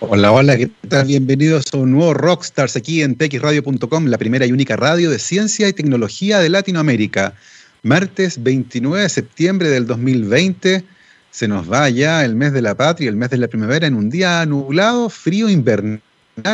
Hola, 0.00 0.30
hola, 0.30 0.58
¿qué 0.58 0.70
tal? 0.88 1.06
Bienvenidos 1.06 1.72
a 1.72 1.78
un 1.78 1.92
nuevo 1.92 2.12
Rockstars 2.12 2.76
aquí 2.76 3.00
en 3.00 3.14
pxradio.com, 3.14 4.04
la 4.04 4.18
primera 4.18 4.44
y 4.44 4.52
única 4.52 4.76
radio 4.76 5.10
de 5.10 5.18
ciencia 5.18 5.68
y 5.68 5.72
tecnología 5.72 6.38
de 6.38 6.50
Latinoamérica. 6.50 7.32
Martes 7.82 8.42
29 8.42 9.04
de 9.04 9.08
septiembre 9.08 9.70
del 9.70 9.86
2020, 9.86 10.84
se 11.30 11.48
nos 11.48 11.72
va 11.72 11.88
ya 11.88 12.26
el 12.26 12.36
mes 12.36 12.52
de 12.52 12.60
la 12.60 12.74
patria, 12.74 13.08
el 13.08 13.16
mes 13.16 13.30
de 13.30 13.38
la 13.38 13.48
primavera, 13.48 13.86
en 13.86 13.94
un 13.94 14.10
día 14.10 14.44
nublado, 14.44 15.08
frío, 15.08 15.48
invernal 15.48 16.02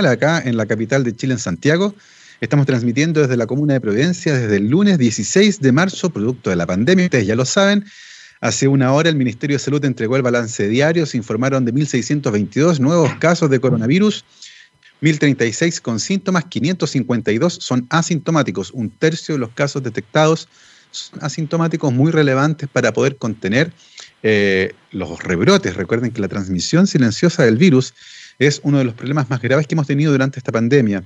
acá 0.07 0.41
en 0.45 0.57
la 0.57 0.67
capital 0.67 1.03
de 1.03 1.17
Chile, 1.17 1.33
en 1.33 1.41
Santiago. 1.41 1.97
Estamos 2.41 2.67
transmitiendo 2.67 3.23
desde 3.23 3.37
la 3.37 3.49
comuna 3.49 3.75
de 3.75 3.81
Providencia 3.81 4.35
desde 4.35 4.59
el 4.59 4.69
lunes 4.69 4.99
16 4.99 5.61
de 5.61 5.73
marzo, 5.73 6.11
producto 6.11 6.51
de 6.51 6.57
la 6.57 6.67
pandemia, 6.67 7.07
ustedes 7.07 7.27
ya 7.27 7.35
lo 7.35 7.45
saben. 7.45 7.87
Hace 8.43 8.67
una 8.67 8.93
hora 8.93 9.09
el 9.09 9.15
Ministerio 9.15 9.55
de 9.55 9.61
Salud 9.61 9.85
entregó 9.85 10.17
el 10.17 10.23
balance 10.23 10.67
diario, 10.67 11.07
se 11.07 11.17
informaron 11.17 11.65
de 11.65 11.73
1.622 11.73 12.81
nuevos 12.81 13.15
casos 13.21 13.49
de 13.49 13.61
coronavirus, 13.61 14.25
1.036 15.01 15.81
con 15.81 16.01
síntomas, 16.01 16.47
552 16.47 17.59
son 17.61 17.87
asintomáticos, 17.89 18.73
un 18.73 18.91
tercio 18.91 19.37
de 19.37 19.39
los 19.39 19.51
casos 19.51 19.85
detectados 19.85 20.49
son 20.91 21.23
asintomáticos 21.23 21.93
muy 21.93 22.11
relevantes 22.11 22.69
para 22.69 22.93
poder 22.93 23.17
contener 23.17 23.73
eh, 24.25 24.75
los 24.91 25.23
rebrotes. 25.23 25.77
Recuerden 25.77 26.11
que 26.11 26.21
la 26.21 26.27
transmisión 26.27 26.89
silenciosa 26.89 27.45
del 27.45 27.59
virus 27.59 27.95
es 28.41 28.61
uno 28.65 28.79
de 28.79 28.85
los 28.85 28.95
problemas 28.95 29.31
más 29.31 29.41
graves 29.41 29.69
que 29.69 29.77
hemos 29.77 29.87
tenido 29.87 30.11
durante 30.11 30.41
esta 30.41 30.51
pandemia. 30.51 31.05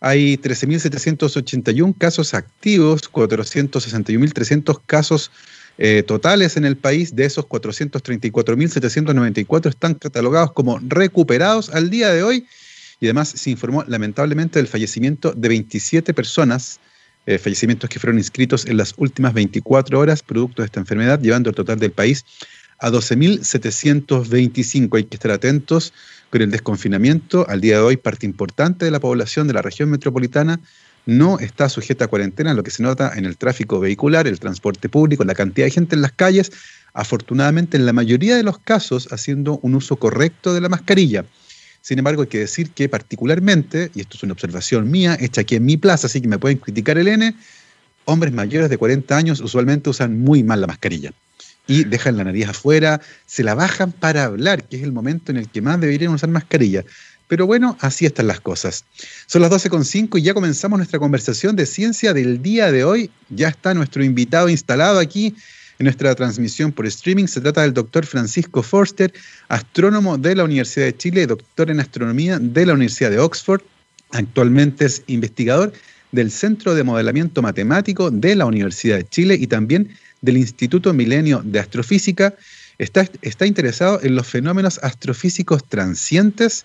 Hay 0.00 0.38
13.781 0.38 1.96
casos 1.96 2.34
activos, 2.34 3.10
461.300 3.12 4.80
casos 4.84 5.30
eh, 5.78 6.04
totales 6.06 6.56
en 6.56 6.64
el 6.64 6.76
país, 6.76 7.16
de 7.16 7.24
esos 7.24 7.46
434.794 7.46 9.68
están 9.68 9.94
catalogados 9.94 10.52
como 10.52 10.78
recuperados 10.80 11.70
al 11.70 11.90
día 11.90 12.12
de 12.12 12.22
hoy 12.22 12.46
y 13.00 13.06
además 13.06 13.30
se 13.30 13.50
informó 13.50 13.82
lamentablemente 13.88 14.60
del 14.60 14.68
fallecimiento 14.68 15.32
de 15.32 15.48
27 15.48 16.14
personas, 16.14 16.78
eh, 17.26 17.38
fallecimientos 17.38 17.90
que 17.90 17.98
fueron 17.98 18.18
inscritos 18.18 18.66
en 18.66 18.76
las 18.76 18.94
últimas 18.96 19.34
24 19.34 19.98
horas 19.98 20.22
producto 20.22 20.62
de 20.62 20.66
esta 20.66 20.78
enfermedad, 20.78 21.20
llevando 21.20 21.50
el 21.50 21.56
total 21.56 21.80
del 21.80 21.90
país 21.90 22.24
a 22.78 22.90
12.725. 22.90 24.96
Hay 24.96 25.04
que 25.04 25.16
estar 25.16 25.32
atentos 25.32 25.92
con 26.30 26.42
el 26.42 26.50
desconfinamiento. 26.50 27.46
Al 27.48 27.60
día 27.60 27.76
de 27.78 27.82
hoy, 27.82 27.96
parte 27.96 28.26
importante 28.26 28.84
de 28.84 28.90
la 28.90 29.00
población 29.00 29.48
de 29.48 29.54
la 29.54 29.62
región 29.62 29.90
metropolitana 29.90 30.60
no 31.06 31.38
está 31.38 31.68
sujeta 31.68 32.06
a 32.06 32.08
cuarentena, 32.08 32.54
lo 32.54 32.62
que 32.62 32.70
se 32.70 32.82
nota 32.82 33.12
en 33.14 33.24
el 33.24 33.36
tráfico 33.36 33.80
vehicular, 33.80 34.26
el 34.26 34.40
transporte 34.40 34.88
público, 34.88 35.24
la 35.24 35.34
cantidad 35.34 35.66
de 35.66 35.70
gente 35.70 35.96
en 35.96 36.02
las 36.02 36.12
calles, 36.12 36.52
afortunadamente 36.92 37.76
en 37.76 37.86
la 37.86 37.92
mayoría 37.92 38.36
de 38.36 38.42
los 38.42 38.58
casos 38.58 39.08
haciendo 39.12 39.58
un 39.62 39.74
uso 39.74 39.96
correcto 39.96 40.54
de 40.54 40.60
la 40.60 40.68
mascarilla. 40.68 41.24
Sin 41.80 41.98
embargo, 41.98 42.22
hay 42.22 42.28
que 42.28 42.38
decir 42.38 42.70
que 42.70 42.88
particularmente, 42.88 43.90
y 43.94 44.00
esto 44.00 44.16
es 44.16 44.22
una 44.22 44.32
observación 44.32 44.90
mía, 44.90 45.18
hecha 45.20 45.42
aquí 45.42 45.56
en 45.56 45.66
mi 45.66 45.76
plaza, 45.76 46.06
así 46.06 46.20
que 46.20 46.28
me 46.28 46.38
pueden 46.38 46.58
criticar 46.58 46.96
el 46.96 47.08
N, 47.08 47.34
hombres 48.06 48.32
mayores 48.32 48.70
de 48.70 48.78
40 48.78 49.16
años 49.16 49.40
usualmente 49.40 49.90
usan 49.90 50.18
muy 50.18 50.42
mal 50.42 50.60
la 50.60 50.66
mascarilla 50.66 51.12
y 51.66 51.84
dejan 51.84 52.16
la 52.16 52.24
nariz 52.24 52.48
afuera, 52.48 53.00
se 53.26 53.42
la 53.42 53.54
bajan 53.54 53.92
para 53.92 54.24
hablar, 54.24 54.64
que 54.64 54.76
es 54.76 54.82
el 54.82 54.92
momento 54.92 55.32
en 55.32 55.38
el 55.38 55.48
que 55.48 55.62
más 55.62 55.80
deberían 55.80 56.12
usar 56.12 56.28
mascarilla. 56.28 56.84
Pero 57.34 57.48
bueno, 57.48 57.76
así 57.80 58.06
están 58.06 58.28
las 58.28 58.40
cosas. 58.40 58.84
Son 59.26 59.42
las 59.42 59.50
12.05 59.50 60.20
y 60.20 60.22
ya 60.22 60.34
comenzamos 60.34 60.78
nuestra 60.78 61.00
conversación 61.00 61.56
de 61.56 61.66
ciencia 61.66 62.14
del 62.14 62.40
día 62.40 62.70
de 62.70 62.84
hoy. 62.84 63.10
Ya 63.28 63.48
está 63.48 63.74
nuestro 63.74 64.04
invitado 64.04 64.48
instalado 64.48 65.00
aquí 65.00 65.34
en 65.80 65.84
nuestra 65.84 66.14
transmisión 66.14 66.70
por 66.70 66.86
streaming. 66.86 67.26
Se 67.26 67.40
trata 67.40 67.62
del 67.62 67.74
doctor 67.74 68.06
Francisco 68.06 68.62
Forster, 68.62 69.12
astrónomo 69.48 70.16
de 70.16 70.36
la 70.36 70.44
Universidad 70.44 70.86
de 70.86 70.96
Chile, 70.96 71.26
doctor 71.26 71.72
en 71.72 71.80
astronomía 71.80 72.38
de 72.38 72.66
la 72.66 72.74
Universidad 72.74 73.10
de 73.10 73.18
Oxford. 73.18 73.62
Actualmente 74.12 74.84
es 74.84 75.02
investigador 75.08 75.72
del 76.12 76.30
Centro 76.30 76.76
de 76.76 76.84
Modelamiento 76.84 77.42
Matemático 77.42 78.12
de 78.12 78.36
la 78.36 78.46
Universidad 78.46 78.98
de 78.98 79.08
Chile 79.08 79.36
y 79.40 79.48
también 79.48 79.90
del 80.22 80.36
Instituto 80.36 80.92
Milenio 80.92 81.42
de 81.44 81.58
Astrofísica. 81.58 82.36
Está, 82.78 83.08
está 83.22 83.44
interesado 83.44 83.98
en 84.04 84.14
los 84.14 84.28
fenómenos 84.28 84.78
astrofísicos 84.84 85.64
transientes 85.68 86.64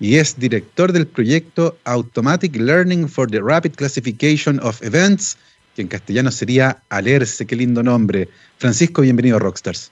y 0.00 0.16
es 0.16 0.38
director 0.38 0.92
del 0.92 1.06
proyecto 1.06 1.76
Automatic 1.84 2.56
Learning 2.56 3.08
for 3.08 3.30
the 3.30 3.40
Rapid 3.40 3.72
Classification 3.72 4.60
of 4.62 4.82
Events, 4.82 5.36
que 5.74 5.82
en 5.82 5.88
castellano 5.88 6.30
sería 6.30 6.82
ALERCE, 6.90 7.46
qué 7.46 7.56
lindo 7.56 7.82
nombre. 7.82 8.28
Francisco, 8.58 9.02
bienvenido 9.02 9.36
a 9.36 9.40
Rockstars. 9.40 9.90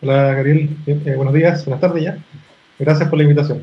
Hola, 0.00 0.34
Gabriel. 0.34 0.76
Eh, 0.86 1.14
buenos 1.16 1.34
días, 1.34 1.64
buenas 1.64 1.80
tardes 1.80 2.04
ya. 2.04 2.18
Gracias 2.78 3.08
por 3.08 3.18
la 3.18 3.24
invitación. 3.24 3.62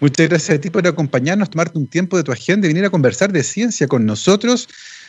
Muchas 0.00 0.28
gracias 0.28 0.58
a 0.58 0.60
ti 0.60 0.70
por 0.70 0.86
acompañarnos, 0.86 1.50
tomarte 1.50 1.76
un 1.76 1.88
tiempo 1.88 2.16
de 2.16 2.22
tu 2.22 2.30
agenda 2.30 2.66
y 2.66 2.70
venir 2.70 2.84
a 2.84 2.90
conversar 2.90 3.32
de 3.32 3.42
ciencia 3.42 3.88
con 3.88 4.06
nosotros. 4.06 4.68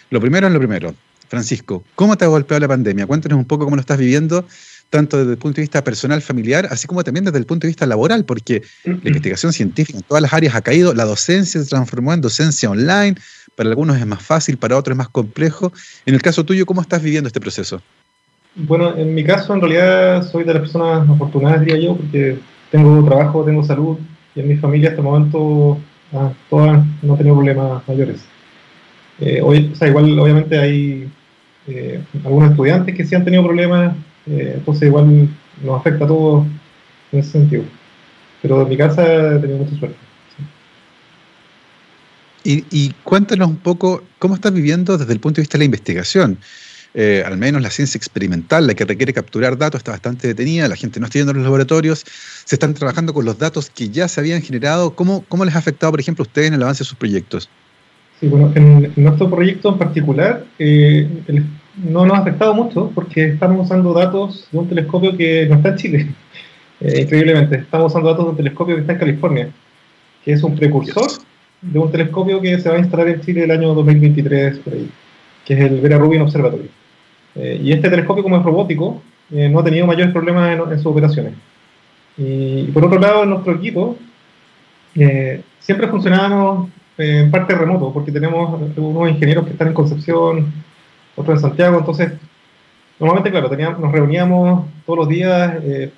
Lo 0.10 0.20
primero 0.20 0.48
es 0.48 0.54
lo 0.54 0.60
primero. 0.60 0.96
Francisco, 1.28 1.84
¿cómo 1.94 2.18
te 2.18 2.26
ha 2.26 2.28
golpeado 2.28 2.60
la 2.60 2.68
pandemia? 2.68 3.06
Cuéntanos 3.06 3.38
un 3.38 3.46
poco 3.46 3.66
cómo 3.66 3.76
lo 3.76 3.82
estás 3.82 4.00
viviendo 4.00 4.48
tanto 4.90 5.18
desde 5.18 5.32
el 5.32 5.38
punto 5.38 5.58
de 5.58 5.62
vista 5.62 5.84
personal, 5.84 6.22
familiar, 6.22 6.68
así 6.72 6.88
como 6.88 7.04
también 7.04 7.26
desde 7.26 7.38
el 7.38 7.46
punto 7.46 7.68
de 7.68 7.70
vista 7.70 7.86
laboral, 7.86 8.26
porque 8.26 8.64
la 8.84 8.94
investigación 8.94 9.54
científica 9.54 10.00
en 10.00 10.04
todas 10.04 10.22
las 10.22 10.34
áreas 10.34 10.56
ha 10.56 10.62
caído, 10.62 10.94
la 10.94 11.06
docencia 11.06 11.62
se 11.62 11.70
transformó 11.70 12.14
en 12.14 12.22
docencia 12.22 12.70
online, 12.70 13.16
para 13.56 13.70
algunos 13.70 13.98
es 13.98 14.06
más 14.06 14.22
fácil, 14.22 14.58
para 14.58 14.78
otros 14.78 14.94
es 14.94 14.98
más 14.98 15.10
complejo. 15.10 15.72
En 16.06 16.16
el 16.16 16.22
caso 16.22 16.44
tuyo, 16.44 16.66
¿cómo 16.66 16.82
estás 16.82 17.04
viviendo 17.04 17.28
este 17.28 17.40
proceso? 17.40 17.82
Bueno, 18.56 18.98
en 18.98 19.14
mi 19.14 19.24
caso, 19.24 19.54
en 19.54 19.62
realidad 19.62 20.28
soy 20.30 20.44
de 20.44 20.54
las 20.54 20.62
personas 20.62 21.08
afortunadas, 21.08 21.60
diría 21.62 21.80
yo, 21.80 21.96
porque 21.96 22.40
tengo 22.72 23.04
trabajo, 23.06 23.44
tengo 23.46 23.64
salud, 23.64 23.98
y 24.36 24.40
en 24.40 24.48
mi 24.48 24.58
familia 24.58 24.90
hasta 24.90 25.02
el 25.02 25.08
momento 25.08 25.78
ah, 26.14 26.32
todas 26.50 26.84
no 27.02 27.14
he 27.14 27.18
tenido 27.18 27.36
problemas 27.36 27.88
mayores. 27.88 28.22
Eh, 29.20 29.42
hoy, 29.44 29.70
o 29.74 29.76
sea, 29.76 29.88
igual 29.88 30.18
obviamente 30.18 30.58
hay 30.58 31.10
eh, 31.68 32.02
algunos 32.24 32.52
estudiantes 32.52 32.96
que 32.96 33.06
sí 33.06 33.16
han 33.16 33.26
tenido 33.26 33.44
problemas 33.44 33.94
eh, 34.28 34.54
entonces 34.56 34.88
igual 34.88 35.30
nos 35.64 35.80
afecta 35.80 36.06
a 36.06 36.08
todos 36.08 36.46
en 37.12 37.20
ese 37.20 37.32
sentido. 37.32 37.64
Pero 38.42 38.62
en 38.62 38.70
mi 38.70 38.78
casa 38.78 39.36
he 39.36 39.40
tenido 39.40 39.60
mucha 39.60 39.78
suerte. 39.78 39.98
Y, 42.44 42.94
cuéntanos 43.04 43.50
un 43.50 43.58
poco 43.58 44.04
cómo 44.18 44.34
estás 44.34 44.54
viviendo 44.54 44.98
desde 44.98 45.14
el 45.14 45.20
punto 45.20 45.38
de 45.38 45.42
vista 45.44 45.58
de 45.58 45.60
la 45.60 45.66
investigación. 45.66 46.38
Eh, 46.96 47.22
al 47.24 47.38
menos 47.38 47.62
la 47.62 47.70
ciencia 47.70 47.98
experimental, 47.98 48.66
la 48.66 48.74
que 48.74 48.86
requiere 48.86 49.14
capturar 49.14 49.58
datos, 49.58 49.80
está 49.80 49.92
bastante 49.92 50.28
detenida, 50.28 50.68
la 50.68 50.76
gente 50.76 51.00
no 51.00 51.06
está 51.06 51.20
yendo 51.20 51.32
a 51.32 51.36
los 51.36 51.44
laboratorios, 51.44 52.04
se 52.46 52.56
están 52.56 52.74
trabajando 52.74 53.14
con 53.14 53.26
los 53.26 53.38
datos 53.38 53.70
que 53.70 53.90
ya 53.90 54.08
se 54.08 54.20
habían 54.20 54.42
generado. 54.42 54.96
¿Cómo, 54.96 55.24
cómo 55.28 55.46
les 55.46 55.54
ha 55.56 55.60
afectado, 55.60 55.92
por 55.92 56.00
ejemplo, 56.00 56.24
a 56.24 56.28
ustedes 56.28 56.48
en 56.48 56.56
el 56.56 56.64
avance 56.64 56.84
de 56.84 56.88
sus 56.88 56.98
proyectos? 56.98 57.50
Sí, 58.20 58.28
bueno, 58.28 58.52
en, 58.56 58.92
nuestro 58.96 59.30
proyecto 59.30 59.70
en 59.70 59.78
particular, 59.78 60.46
eh, 60.58 61.08
el, 61.28 61.46
no 61.84 62.06
nos 62.06 62.18
ha 62.18 62.22
afectado 62.22 62.54
mucho 62.54 62.92
porque 62.94 63.26
estamos 63.30 63.66
usando 63.66 63.94
datos 63.94 64.48
de 64.52 64.58
un 64.58 64.68
telescopio 64.68 65.16
que 65.16 65.46
no 65.48 65.56
está 65.56 65.70
en 65.70 65.76
Chile. 65.76 66.08
Eh, 66.82 67.02
increíblemente, 67.02 67.58
estamos 67.58 67.92
usando 67.92 68.08
datos 68.08 68.24
de 68.24 68.32
un 68.32 68.38
telescopio 68.38 68.76
que 68.76 68.80
está 68.80 68.94
en 68.94 69.00
California, 69.00 69.50
que 70.24 70.32
es 70.32 70.42
un 70.44 70.56
precursor 70.56 71.08
de 71.62 71.78
un 71.78 71.92
telescopio 71.92 72.40
que 72.40 72.58
se 72.58 72.70
va 72.70 72.76
a 72.76 72.80
instalar 72.80 73.10
en 73.10 73.20
Chile 73.20 73.44
el 73.44 73.52
año 73.52 73.74
2023, 73.74 74.62
que 75.44 75.54
es 75.54 75.60
el 75.60 75.82
Vera 75.82 75.98
Rubin 75.98 76.22
Observatory. 76.22 76.70
Eh, 77.36 77.60
y 77.62 77.74
este 77.74 77.90
telescopio, 77.90 78.24
como 78.24 78.38
es 78.38 78.44
robótico, 78.44 79.02
eh, 79.30 79.50
no 79.50 79.60
ha 79.60 79.64
tenido 79.66 79.86
mayores 79.86 80.14
problemas 80.14 80.58
en, 80.58 80.78
sus 80.78 80.86
operaciones. 80.86 81.34
Y, 82.18 82.64
por 82.72 82.86
otro 82.86 82.98
lado, 82.98 83.24
en 83.24 83.32
nuestro 83.32 83.56
equipo, 83.56 83.98
siempre 85.60 85.90
funcionábamos 85.90 86.70
en 86.98 87.30
parte 87.30 87.56
remoto, 87.56 87.92
porque 87.92 88.14
tenemos 88.14 88.58
unos 88.78 89.10
ingenieros 89.10 89.44
que 89.44 89.52
están 89.52 89.68
en 89.68 89.74
Concepción, 89.74 90.54
otro 91.20 91.34
en 91.34 91.40
Santiago, 91.40 91.80
entonces 91.80 92.14
normalmente, 93.00 93.32
claro, 93.32 93.50
teníamos, 93.50 93.80
nos 93.80 93.92
reuníamos 93.92 94.66
todos 94.86 95.00
los 95.00 95.10
días 95.10 95.56
eh, 95.64 95.92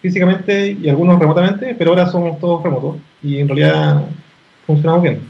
físicamente 0.00 0.76
y 0.80 0.88
algunos 0.88 1.18
remotamente, 1.18 1.74
pero 1.78 1.90
ahora 1.90 2.10
somos 2.10 2.38
todos 2.40 2.62
remotos 2.62 2.96
y 3.22 3.38
en 3.38 3.48
realidad 3.48 4.04
funcionamos 4.66 5.02
bien. 5.02 5.20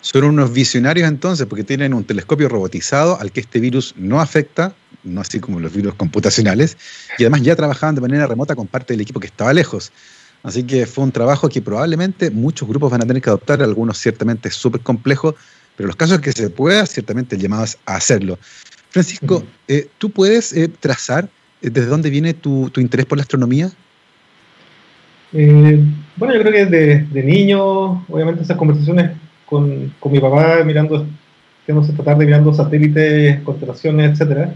Son 0.00 0.24
unos 0.24 0.52
visionarios 0.52 1.08
entonces, 1.08 1.46
porque 1.46 1.64
tienen 1.64 1.94
un 1.94 2.04
telescopio 2.04 2.48
robotizado 2.48 3.18
al 3.18 3.32
que 3.32 3.40
este 3.40 3.58
virus 3.58 3.94
no 3.96 4.20
afecta, 4.20 4.74
no 5.02 5.20
así 5.22 5.40
como 5.40 5.60
los 5.60 5.72
virus 5.72 5.94
computacionales, 5.94 6.76
y 7.18 7.24
además 7.24 7.42
ya 7.42 7.56
trabajaban 7.56 7.94
de 7.94 8.02
manera 8.02 8.26
remota 8.26 8.54
con 8.54 8.66
parte 8.66 8.92
del 8.92 9.00
equipo 9.00 9.20
que 9.20 9.26
estaba 9.26 9.52
lejos. 9.52 9.92
Así 10.42 10.62
que 10.62 10.84
fue 10.84 11.04
un 11.04 11.12
trabajo 11.12 11.48
que 11.48 11.62
probablemente 11.62 12.30
muchos 12.30 12.68
grupos 12.68 12.90
van 12.90 13.02
a 13.02 13.06
tener 13.06 13.22
que 13.22 13.30
adoptar, 13.30 13.62
algunos 13.62 13.96
ciertamente 13.96 14.50
súper 14.50 14.82
complejos, 14.82 15.36
pero 15.76 15.86
los 15.88 15.96
casos 15.96 16.20
que 16.20 16.32
se 16.32 16.50
pueda, 16.50 16.86
ciertamente 16.86 17.36
el 17.36 17.42
llamado 17.42 17.64
es 17.64 17.78
a 17.86 17.96
hacerlo. 17.96 18.38
Francisco, 18.90 19.42
eh, 19.66 19.88
¿tú 19.98 20.10
puedes 20.10 20.52
eh, 20.52 20.68
trazar 20.68 21.28
eh, 21.60 21.70
desde 21.70 21.88
dónde 21.88 22.10
viene 22.10 22.32
tu, 22.32 22.70
interés 22.76 23.06
por 23.06 23.18
la 23.18 23.22
astronomía? 23.22 23.70
bueno, 25.32 26.32
yo 26.32 26.40
creo 26.42 26.52
que 26.52 26.66
desde 26.66 27.06
de 27.06 27.22
niño, 27.24 28.04
obviamente 28.08 28.44
esas 28.44 28.56
conversaciones 28.56 29.10
con, 29.46 29.92
mi 30.04 30.20
papá 30.20 30.62
mirando, 30.64 31.04
esta 31.66 32.04
tarde 32.04 32.24
mirando 32.24 32.54
satélites, 32.54 33.40
constelaciones, 33.40 34.12
etcétera, 34.12 34.54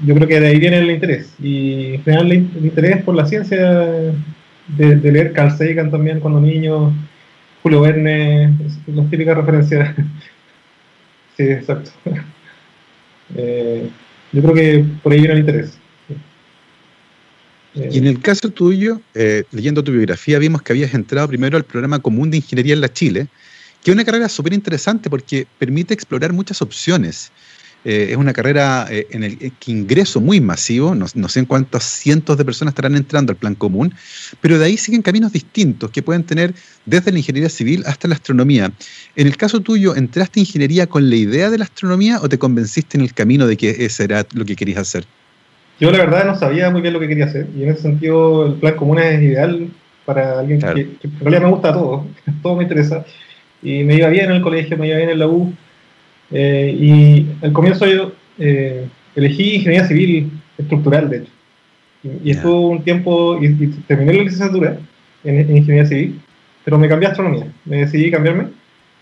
yo 0.00 0.14
creo 0.14 0.26
que 0.26 0.40
de 0.40 0.46
ahí 0.46 0.58
viene 0.58 0.78
el 0.78 0.90
interés. 0.90 1.34
Y 1.38 1.96
en 1.96 2.04
general 2.04 2.32
el 2.32 2.64
interés 2.64 3.02
por 3.02 3.14
la 3.14 3.26
ciencia 3.26 3.58
de, 4.68 4.96
leer 4.96 5.32
Carl 5.32 5.56
Sagan 5.56 5.90
también 5.90 6.20
cuando 6.20 6.40
niño, 6.40 6.92
Julio 7.64 7.80
Verne, 7.80 8.54
las 8.88 9.10
típicas 9.10 9.38
referencias. 9.38 9.96
sí, 11.36 11.42
exacto. 11.44 11.90
Eh, 13.36 13.88
yo 14.32 14.42
creo 14.42 14.54
que 14.54 14.84
por 15.02 15.10
ahí 15.10 15.18
viene 15.18 15.32
el 15.32 15.40
interés. 15.40 15.78
Y 17.74 17.98
en 17.98 18.06
el 18.06 18.20
caso 18.20 18.50
tuyo, 18.50 19.00
eh, 19.14 19.44
leyendo 19.50 19.82
tu 19.82 19.92
biografía, 19.92 20.38
vimos 20.38 20.60
que 20.60 20.74
habías 20.74 20.92
entrado 20.92 21.26
primero 21.26 21.56
al 21.56 21.64
programa 21.64 22.00
común 22.00 22.30
de 22.30 22.36
ingeniería 22.36 22.74
en 22.74 22.82
la 22.82 22.92
Chile, 22.92 23.28
que 23.82 23.90
es 23.90 23.94
una 23.94 24.04
carrera 24.04 24.28
súper 24.28 24.52
interesante 24.52 25.08
porque 25.08 25.46
permite 25.58 25.94
explorar 25.94 26.34
muchas 26.34 26.60
opciones. 26.60 27.32
Eh, 27.84 28.08
es 28.10 28.16
una 28.16 28.32
carrera 28.32 28.86
eh, 28.90 29.06
en 29.10 29.24
el 29.24 29.36
que 29.38 29.70
ingreso 29.70 30.20
muy 30.20 30.40
masivo, 30.40 30.94
no, 30.94 31.06
sé 31.06 31.38
en 31.38 31.44
cuántos 31.44 31.84
cientos 31.84 32.38
de 32.38 32.44
personas 32.44 32.72
estarán 32.72 32.96
entrando 32.96 33.32
al 33.32 33.36
plan 33.36 33.54
común, 33.54 33.94
pero 34.40 34.58
de 34.58 34.64
ahí 34.64 34.78
siguen 34.78 35.02
caminos 35.02 35.32
distintos 35.32 35.90
que 35.90 36.02
pueden 36.02 36.24
tener 36.24 36.54
desde 36.86 37.12
la 37.12 37.18
ingeniería 37.18 37.50
civil 37.50 37.82
hasta 37.86 38.08
la 38.08 38.14
astronomía. 38.14 38.72
En 39.16 39.26
el 39.26 39.36
caso 39.36 39.60
tuyo, 39.60 39.94
¿entraste 39.96 40.40
en 40.40 40.46
ingeniería 40.46 40.86
con 40.86 41.10
la 41.10 41.16
idea 41.16 41.50
de 41.50 41.58
la 41.58 41.64
astronomía 41.64 42.20
o 42.22 42.28
te 42.28 42.38
convenciste 42.38 42.96
en 42.96 43.04
el 43.04 43.12
camino 43.12 43.46
de 43.46 43.58
que 43.58 43.70
ese 43.70 44.04
era 44.04 44.26
lo 44.32 44.46
que 44.46 44.56
querías 44.56 44.78
hacer? 44.78 45.04
Yo 45.78 45.90
la 45.90 45.98
verdad 45.98 46.24
no 46.24 46.38
sabía 46.38 46.70
muy 46.70 46.80
bien 46.80 46.94
lo 46.94 47.00
que 47.00 47.08
quería 47.08 47.26
hacer 47.26 47.48
y 47.54 47.64
en 47.64 47.68
ese 47.68 47.82
sentido 47.82 48.46
el 48.46 48.54
plan 48.54 48.76
común 48.76 48.98
es 48.98 49.20
ideal 49.20 49.68
para 50.06 50.38
alguien 50.38 50.60
que, 50.60 50.80
en 51.02 51.20
realidad 51.20 51.42
me 51.42 51.50
gusta 51.50 51.72
todo, 51.72 52.06
todo 52.42 52.56
me 52.56 52.62
interesa 52.62 53.04
y 53.62 53.82
me 53.82 53.96
iba 53.96 54.08
bien 54.08 54.26
en 54.26 54.36
el 54.36 54.42
colegio, 54.42 54.78
me 54.78 54.86
iba 54.88 54.96
bien 54.96 55.10
en 55.10 55.18
la 55.18 55.26
U 55.26 55.52
eh, 56.36 56.76
y 56.76 57.26
al 57.42 57.52
comienzo 57.52 57.86
yo 57.86 58.12
eh, 58.38 58.88
elegí 59.14 59.54
ingeniería 59.54 59.86
civil 59.86 60.32
estructural, 60.58 61.08
de 61.08 61.18
hecho. 61.18 61.30
Y, 62.22 62.32
estuve 62.32 62.54
un 62.54 62.82
tiempo, 62.82 63.38
y, 63.40 63.68
terminé 63.86 64.12
la 64.14 64.24
licenciatura 64.24 64.76
en, 65.22 65.56
ingeniería 65.56 65.86
civil, 65.86 66.20
pero 66.64 66.76
me 66.76 66.88
cambié 66.88 67.06
a 67.06 67.12
astronomía. 67.12 67.46
Me 67.64 67.78
decidí 67.78 68.10
cambiarme 68.10 68.48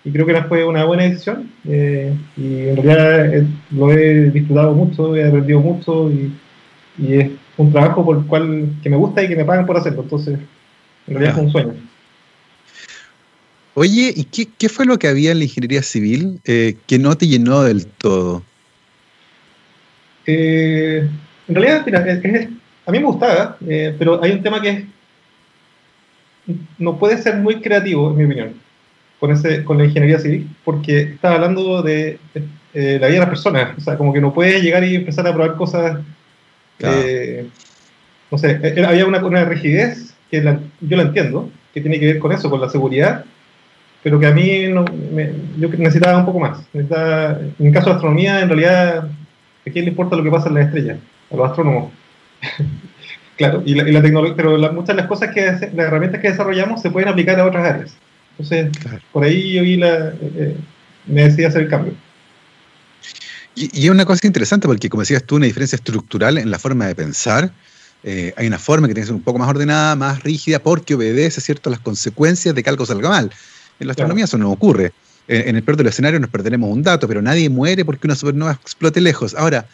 y 0.04 0.10
creo 0.12 0.26
que 0.26 0.42
fue 0.42 0.62
una 0.64 0.84
buena 0.84 1.04
decisión. 1.04 1.50
Eh, 1.66 2.14
y 2.36 2.68
en 2.68 2.76
realidad 2.76 3.46
lo 3.70 3.90
he 3.90 4.30
disfrutado 4.30 4.74
mucho, 4.74 5.16
he 5.16 5.26
aprendido 5.26 5.60
mucho 5.60 6.10
y, 6.10 6.32
es 7.08 7.30
un 7.56 7.72
trabajo 7.72 8.04
por 8.04 8.18
el 8.18 8.26
cual 8.26 8.68
que 8.82 8.90
me 8.90 8.96
gusta 8.96 9.22
y 9.22 9.28
que 9.28 9.36
me 9.36 9.46
pagan 9.46 9.64
por 9.64 9.78
hacerlo. 9.78 10.02
Entonces, 10.02 10.38
en 11.06 11.14
realidad 11.14 11.38
es 11.38 11.42
un 11.42 11.50
sueño. 11.50 11.72
Oye, 13.74 14.12
¿y 14.14 14.24
qué, 14.24 14.68
fue 14.68 14.84
lo 14.84 14.98
que 14.98 15.08
había 15.08 15.32
en 15.32 15.38
la 15.38 15.44
ingeniería 15.44 15.82
civil 15.82 16.40
eh, 16.44 16.76
que 16.86 16.98
no 16.98 17.16
te 17.16 17.26
llenó 17.26 17.62
del 17.62 17.86
todo? 17.86 18.42
Eh, 20.26 21.08
en 21.48 21.54
realidad, 21.54 21.82
mira, 21.86 22.50
a 22.86 22.90
mí 22.90 22.98
me 22.98 23.04
gustaba, 23.06 23.56
eh, 23.66 23.94
pero 23.98 24.22
hay 24.22 24.32
un 24.32 24.42
tema 24.42 24.60
que 24.60 24.84
no 26.76 26.98
puede 26.98 27.16
ser 27.16 27.36
muy 27.36 27.62
creativo, 27.62 28.10
en 28.10 28.18
mi 28.18 28.24
opinión, 28.24 28.54
con, 29.18 29.30
ese, 29.30 29.64
con 29.64 29.78
la 29.78 29.86
ingeniería 29.86 30.18
civil, 30.18 30.54
porque 30.64 31.00
está 31.00 31.34
hablando 31.34 31.80
de, 31.82 32.18
la 32.74 33.06
vida 33.06 33.08
de 33.08 33.18
las 33.18 33.28
personas. 33.28 33.78
O 33.78 33.80
sea, 33.80 33.96
como 33.96 34.12
que 34.12 34.20
no 34.20 34.34
puedes 34.34 34.62
llegar 34.62 34.84
y 34.84 34.96
empezar 34.96 35.26
a 35.26 35.32
probar 35.32 35.56
cosas. 35.56 35.98
no 38.30 38.38
sé, 38.38 38.84
había 38.86 39.06
una, 39.06 39.24
una 39.24 39.46
rigidez 39.46 40.14
que 40.30 40.42
yo 40.42 40.96
la 40.96 41.04
entiendo, 41.04 41.50
que 41.72 41.80
tiene 41.80 41.98
que 41.98 42.06
ver 42.06 42.18
con 42.18 42.32
eso, 42.32 42.50
con 42.50 42.60
la 42.60 42.68
seguridad 42.68 43.24
pero 44.02 44.18
que 44.18 44.26
a 44.26 44.32
mí 44.32 44.68
no, 44.68 44.84
yo 45.58 45.68
necesitaba 45.68 46.18
un 46.18 46.26
poco 46.26 46.40
más. 46.40 46.60
en 46.74 46.86
el 47.58 47.72
caso 47.72 47.90
de 47.90 47.94
astronomía, 47.94 48.40
en 48.40 48.48
realidad, 48.48 49.04
¿a 49.04 49.70
quién 49.70 49.84
le 49.84 49.90
importa 49.90 50.16
lo 50.16 50.24
que 50.24 50.30
pasa 50.30 50.48
en 50.48 50.54
las 50.54 50.66
estrellas? 50.66 50.98
A 51.30 51.36
los 51.36 51.48
astrónomos. 51.48 51.92
claro, 53.36 53.62
y 53.64 53.74
la, 53.74 54.02
tecnología, 54.02 54.36
pero 54.36 54.58
muchas 54.72 54.96
de 54.96 55.02
las 55.02 55.06
cosas 55.06 55.32
que, 55.32 55.42
las 55.42 55.86
herramientas 55.86 56.20
que 56.20 56.30
desarrollamos 56.30 56.82
se 56.82 56.90
pueden 56.90 57.08
aplicar 57.08 57.38
a 57.38 57.46
otras 57.46 57.64
áreas. 57.64 57.96
Entonces, 58.32 58.70
por 59.12 59.24
ahí 59.24 59.52
yo 59.52 59.62
vi 59.62 59.76
la, 59.76 60.08
eh, 60.08 60.16
eh, 60.20 60.56
me 61.06 61.24
decidí 61.24 61.44
hacer 61.44 61.62
el 61.62 61.68
cambio. 61.68 61.94
Y, 63.54 63.84
es 63.84 63.90
una 63.90 64.04
cosa 64.04 64.26
interesante 64.26 64.66
porque, 64.66 64.88
como 64.88 65.02
decías 65.02 65.22
tú, 65.24 65.36
una 65.36 65.46
diferencia 65.46 65.76
estructural 65.76 66.38
en 66.38 66.50
la 66.50 66.58
forma 66.58 66.86
de 66.86 66.94
pensar. 66.94 67.52
Eh, 68.04 68.34
hay 68.36 68.48
una 68.48 68.58
forma 68.58 68.88
que 68.88 68.94
tiene 68.94 69.04
que 69.04 69.08
ser 69.08 69.14
un 69.14 69.22
poco 69.22 69.38
más 69.38 69.48
ordenada, 69.48 69.94
más 69.94 70.22
rígida, 70.24 70.58
porque 70.58 70.94
obedece 70.94 71.40
¿cierto? 71.40 71.70
las 71.70 71.78
consecuencias 71.78 72.54
de 72.54 72.62
que 72.62 72.70
algo 72.70 72.84
salga 72.84 73.08
mal. 73.08 73.30
En 73.82 73.88
la 73.88 73.92
astronomía 73.92 74.24
eso 74.24 74.38
no 74.38 74.50
ocurre. 74.50 74.92
En, 75.28 75.56
el 75.56 75.62
peor 75.62 75.76
de 75.76 75.84
los 75.84 75.92
escenarios 75.92 76.20
nos 76.20 76.30
perderemos 76.30 76.70
un 76.70 76.82
dato, 76.82 77.08
pero 77.08 77.20
nadie 77.20 77.48
muere 77.48 77.84
porque 77.84 78.06
una 78.06 78.14
supernova 78.14 78.52
explote 78.52 79.00
lejos. 79.00 79.34
Ahora, 79.34 79.66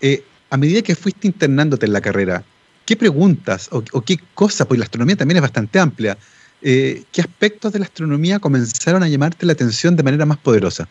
eh, 0.00 0.22
a 0.50 0.56
medida 0.56 0.82
que 0.82 0.94
fuiste 0.94 1.26
internándote 1.26 1.86
en 1.86 1.92
la 1.92 2.00
carrera, 2.00 2.44
¿qué 2.84 2.96
preguntas 2.96 3.68
o, 3.72 3.82
qué 4.02 4.18
cosas, 4.34 4.66
pues 4.66 4.78
la 4.78 4.84
astronomía 4.84 5.16
también 5.16 5.36
es 5.36 5.42
bastante 5.42 5.78
amplia, 5.78 6.16
eh, 6.62 7.02
qué 7.12 7.20
aspectos 7.20 7.72
de 7.72 7.80
la 7.80 7.84
astronomía 7.84 8.38
comenzaron 8.38 9.02
a 9.02 9.08
llamarte 9.08 9.46
la 9.46 9.52
atención 9.52 9.96
de 9.96 10.02
manera 10.02 10.26
más 10.26 10.38
poderosa? 10.38 10.88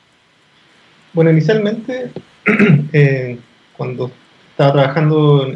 Bueno, 1.13 1.31
inicialmente, 1.31 2.11
eh, 2.93 3.37
cuando 3.77 4.11
estaba 4.51 4.73
trabajando 4.73 5.49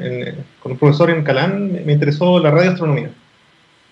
con 0.61 0.71
un 0.71 0.77
profesor 0.77 1.09
en 1.09 1.23
Calán, 1.23 1.85
me 1.85 1.93
interesó 1.93 2.39
la 2.39 2.51
radioastronomía. 2.51 3.11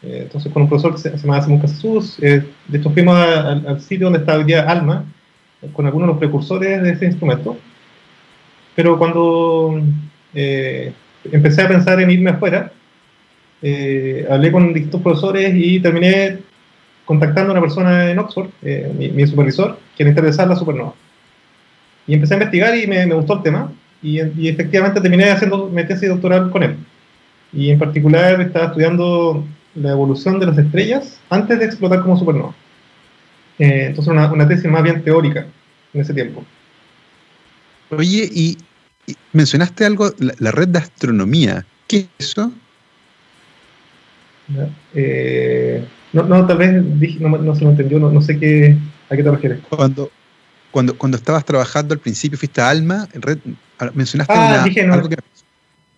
Eh, 0.03 0.21
entonces, 0.23 0.51
con 0.51 0.63
un 0.63 0.69
profesor 0.69 0.93
que 0.93 0.99
se, 0.99 1.17
llama 1.17 1.41
Simón 1.41 1.61
Jesús, 1.61 2.17
eh, 2.21 2.43
de 2.67 2.77
hecho 2.77 2.91
fuimos 2.91 3.17
al 3.17 3.81
sitio 3.81 4.07
donde 4.07 4.19
está 4.19 4.37
hoy 4.37 4.43
día 4.43 4.61
Alma, 4.61 5.05
con 5.73 5.85
algunos 5.85 6.07
de 6.07 6.13
los 6.13 6.19
precursores 6.19 6.83
de 6.83 6.91
ese 6.91 7.05
instrumento. 7.05 7.57
Pero 8.75 8.97
cuando 8.97 9.81
eh, 10.35 10.93
empecé 11.31 11.63
a 11.63 11.67
pensar 11.67 11.99
en 11.99 12.11
irme 12.11 12.29
afuera, 12.31 12.71
hablé 14.29 14.51
con 14.51 14.71
distintos 14.71 15.01
profesores 15.01 15.51
y 15.55 15.79
terminé 15.79 16.37
contactando 17.05 17.49
a 17.49 17.53
una 17.53 17.61
persona 17.61 18.11
en 18.11 18.19
Oxford, 18.19 18.49
mi, 18.61 19.25
supervisor, 19.25 19.79
que 19.97 20.03
le 20.03 20.11
interesaba 20.11 20.49
la 20.49 20.59
supernova. 20.59 20.93
Y 22.05 22.13
empecé 22.13 22.35
a 22.35 22.37
investigar 22.37 22.77
y 22.77 22.85
me, 22.85 23.05
gustó 23.13 23.37
el 23.37 23.43
tema. 23.43 23.71
Y, 24.03 24.21
y, 24.39 24.47
efectivamente 24.47 25.01
terminé 25.01 25.31
haciendo 25.31 25.69
mi 25.69 25.83
tesis 25.85 26.07
doctoral 26.07 26.51
con 26.51 26.61
él. 26.61 26.77
Y 27.51 27.71
en 27.71 27.79
particular 27.79 28.39
estaba 28.39 28.67
estudiando 28.67 29.43
la 29.77 29.91
evolución 29.91 30.39
de 30.39 30.47
las 30.47 30.57
estrellas 30.57 31.19
antes 31.29 31.59
de 31.59 31.65
explotar 31.65 32.01
como 32.01 32.17
supernova. 32.17 32.53
Eh, 33.59 33.85
entonces, 33.87 34.11
una, 34.11 34.31
una, 34.31 34.47
tesis 34.47 34.69
más 34.69 34.83
bien 34.83 35.03
teórica 35.03 35.45
en 35.93 36.01
ese 36.01 36.13
tiempo. 36.13 36.43
Oye, 37.89 38.29
y, 38.31 38.57
mencionaste 39.33 39.85
algo, 39.85 40.11
la, 40.17 40.51
red 40.51 40.67
de 40.67 40.79
astronomía. 40.79 41.65
¿Qué 41.87 41.97
es 41.97 42.07
eso? 42.19 42.51
Eh, 44.93 45.85
no, 46.13 46.23
no, 46.23 46.45
tal 46.45 46.57
vez 46.57 46.99
dije, 46.99 47.19
no, 47.19 47.29
no, 47.29 47.55
se 47.55 47.65
me 47.65 47.71
entendió, 47.71 47.99
no, 47.99 48.21
sé 48.21 48.37
qué, 48.39 48.77
a 49.09 49.15
qué 49.15 49.23
te 49.23 49.31
refieres. 49.31 49.59
Cuando, 49.69 50.11
cuando, 50.71 50.97
cuando 50.97 51.17
estabas 51.17 51.45
trabajando 51.45 51.93
al 51.93 51.99
principio, 51.99 52.37
fuiste 52.37 52.61
a 52.61 52.69
Alma, 52.69 53.07
red, 53.13 53.39
mencionaste 53.93 54.33
ah, 54.33 54.63
algo 54.63 55.09
que... 55.09 55.17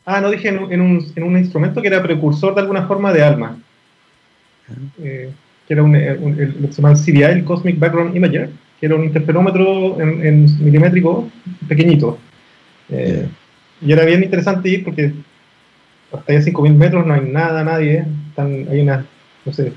Ah, 0.05 0.21
no, 0.21 0.31
dije 0.31 0.47
en, 0.47 0.81
un, 0.81 1.11
en 1.15 1.23
un 1.23 1.37
instrumento 1.37 1.81
que 1.81 1.87
era 1.87 2.01
precursor 2.01 2.55
de 2.55 2.61
alguna 2.61 2.87
forma 2.87 3.11
de 3.11 3.23
Alma. 3.23 3.59
Eh, 5.01 5.31
que 5.67 5.73
era 5.73 5.83
un, 5.83 5.95
eh, 5.95 6.15
lo 6.15 6.67
que 6.67 6.73
se 6.73 6.81
llama 6.81 6.93
el 6.93 6.99
CBI, 6.99 7.23
el 7.23 7.43
Cosmic 7.43 7.77
Background 7.77 8.15
Imager, 8.15 8.49
que 8.79 8.85
era 8.85 8.95
un 8.95 9.03
interferómetro 9.03 9.99
en, 10.01 10.45
milimétrico 10.63 11.29
pequeñito. 11.67 12.17
Eh, 12.89 13.27
y 13.81 13.91
era 13.91 14.03
bien 14.03 14.23
interesante 14.23 14.67
ir 14.67 14.83
porque 14.83 15.13
hasta 16.11 16.33
allá 16.33 16.41
5.000 16.41 16.73
metros 16.73 17.05
no 17.05 17.13
hay 17.13 17.21
nada, 17.21 17.63
nadie. 17.63 18.05
Están, 18.29 18.67
hay 18.69 18.81
unas, 18.81 19.05
no 19.45 19.53
sé, 19.53 19.71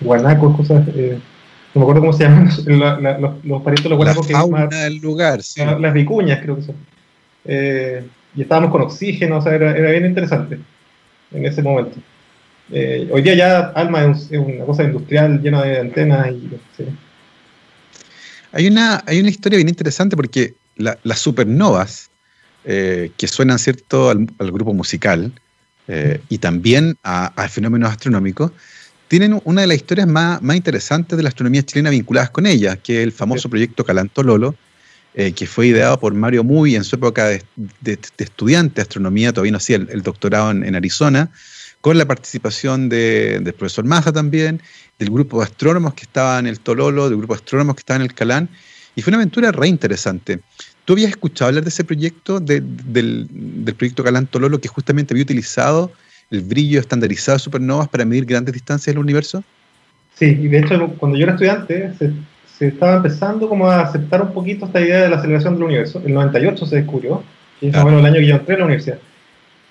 guanacos, 0.00 0.56
cosas. 0.56 0.86
no 0.86 0.92
me 1.74 1.82
acuerdo 1.82 2.00
cómo 2.00 2.12
se 2.14 2.24
llaman 2.24 2.48
los, 2.66 3.44
los, 3.44 3.62
parientes 3.62 3.84
de 3.84 3.90
los 3.90 3.98
guanacos. 3.98 4.30
La 4.30 4.68
que 4.68 4.76
del 4.76 4.98
lugar, 4.98 5.42
sí. 5.42 5.60
Las 5.78 5.92
vicuñas, 5.92 6.40
creo 6.42 6.56
que 6.56 6.62
son. 6.62 6.76
y 8.34 8.40
estábamos 8.40 8.70
con 8.70 8.80
oxígeno, 8.80 9.36
o 9.38 9.42
sea, 9.42 9.54
era, 9.54 9.76
era 9.76 9.90
bien 9.90 10.06
interesante 10.06 10.58
en 11.32 11.44
ese 11.44 11.62
momento. 11.62 11.98
Eh, 12.70 13.08
hoy 13.12 13.22
día 13.22 13.34
ya 13.34 13.58
Alma 13.76 14.04
es, 14.06 14.28
una 14.30 14.64
cosa 14.64 14.82
industrial 14.82 15.40
llena 15.40 15.62
de 15.62 15.80
antenas 15.80 16.28
y... 16.30 16.50
Hay, 18.52 18.66
una, 18.66 19.04
hay 19.06 19.20
una 19.20 19.28
historia 19.28 19.56
bien 19.56 19.68
interesante 19.68 20.16
porque 20.16 20.54
las 20.76 21.18
supernovas, 21.18 22.10
eh, 22.64 23.10
que 23.16 23.28
suenan 23.28 23.58
cierto 23.58 24.10
al, 24.10 24.26
grupo 24.50 24.72
musical 24.74 25.32
eh, 25.88 26.20
y 26.28 26.38
también 26.38 26.96
a, 27.02 27.48
fenómenos 27.48 27.90
astronómicos, 27.90 28.50
tienen 29.08 29.40
una 29.44 29.60
de 29.60 29.68
las 29.68 29.76
historias 29.76 30.08
más, 30.08 30.42
más, 30.42 30.56
interesantes 30.56 31.16
de 31.16 31.22
la 31.22 31.28
astronomía 31.28 31.62
chilena 31.62 31.90
vinculadas 31.90 32.30
con 32.30 32.46
ellas, 32.46 32.78
que 32.82 32.98
es 32.98 33.04
el 33.04 33.12
famoso 33.12 33.48
proyecto 33.48 33.84
Calantololo, 33.84 34.56
que 35.14 35.46
fue 35.46 35.68
ideado 35.68 35.98
por 35.98 36.12
Mario 36.12 36.44
Muy 36.44 36.76
en 36.76 36.84
su 36.84 36.96
época 36.96 37.28
de, 37.28 37.42
estudiante 38.18 38.74
de 38.74 38.82
astronomía, 38.82 39.32
todavía 39.32 39.52
no 39.52 39.56
hacía 39.56 39.76
el, 39.76 40.02
doctorado 40.02 40.50
en, 40.50 40.74
Arizona, 40.74 41.30
con 41.86 41.98
la 41.98 42.04
participación 42.04 42.88
del 42.88 43.44
profesor 43.52 43.84
Maza 43.84 44.12
también, 44.12 44.60
del 44.98 45.08
grupo 45.08 45.38
de 45.38 45.44
astrónomos 45.44 45.94
que 45.94 46.02
estaba 46.02 46.40
en 46.40 46.48
el 46.48 46.58
Tololo, 46.58 47.08
del 47.08 47.16
grupo 47.16 47.34
de 47.34 47.38
astrónomos 47.38 47.76
que 47.76 47.82
estaba 47.82 47.98
en 47.98 48.02
el 48.02 48.12
Calán, 48.12 48.48
y 48.96 49.02
fue 49.02 49.12
una 49.12 49.18
aventura 49.18 49.52
re 49.52 49.68
interesante. 49.68 50.40
¿Tú 50.84 50.94
habías 50.94 51.10
escuchado 51.10 51.50
hablar 51.50 51.62
de 51.62 51.68
ese 51.68 51.84
proyecto, 51.84 52.40
del, 52.40 52.64
del, 52.92 53.74
proyecto 53.76 54.02
Galantololo, 54.02 54.60
que 54.60 54.66
justamente 54.66 55.14
había 55.14 55.22
utilizado 55.22 55.92
el 56.32 56.40
brillo 56.40 56.80
estandarizado 56.80 57.38
de 57.38 57.44
supernovas 57.44 57.88
para 57.88 58.04
medir 58.04 58.24
grandes 58.24 58.54
distancias 58.54 58.92
del 58.92 58.98
universo? 58.98 59.44
Sí, 60.16 60.24
y 60.24 60.48
de 60.48 60.58
hecho 60.58 60.88
cuando 60.98 61.16
yo 61.16 61.22
era 61.22 61.34
estudiante 61.34 61.92
se, 62.00 62.10
se, 62.58 62.66
estaba 62.66 62.96
empezando 62.96 63.48
como 63.48 63.70
a 63.70 63.82
aceptar 63.82 64.22
un 64.22 64.32
poquito 64.32 64.66
esta 64.66 64.80
idea 64.80 65.02
de 65.02 65.08
la 65.08 65.18
aceleración 65.18 65.54
del 65.54 65.62
universo. 65.62 66.02
El 66.04 66.14
98 66.14 66.66
se 66.66 66.76
descubrió, 66.78 67.22
que 67.60 67.68
es 67.68 67.72
más 67.74 67.84
o 67.84 67.86
menos 67.86 68.00
el 68.00 68.06
año 68.06 68.16
que 68.16 68.26
yo 68.26 68.34
entré 68.34 68.54
en 68.54 68.58
la 68.58 68.66
universidad. 68.66 68.98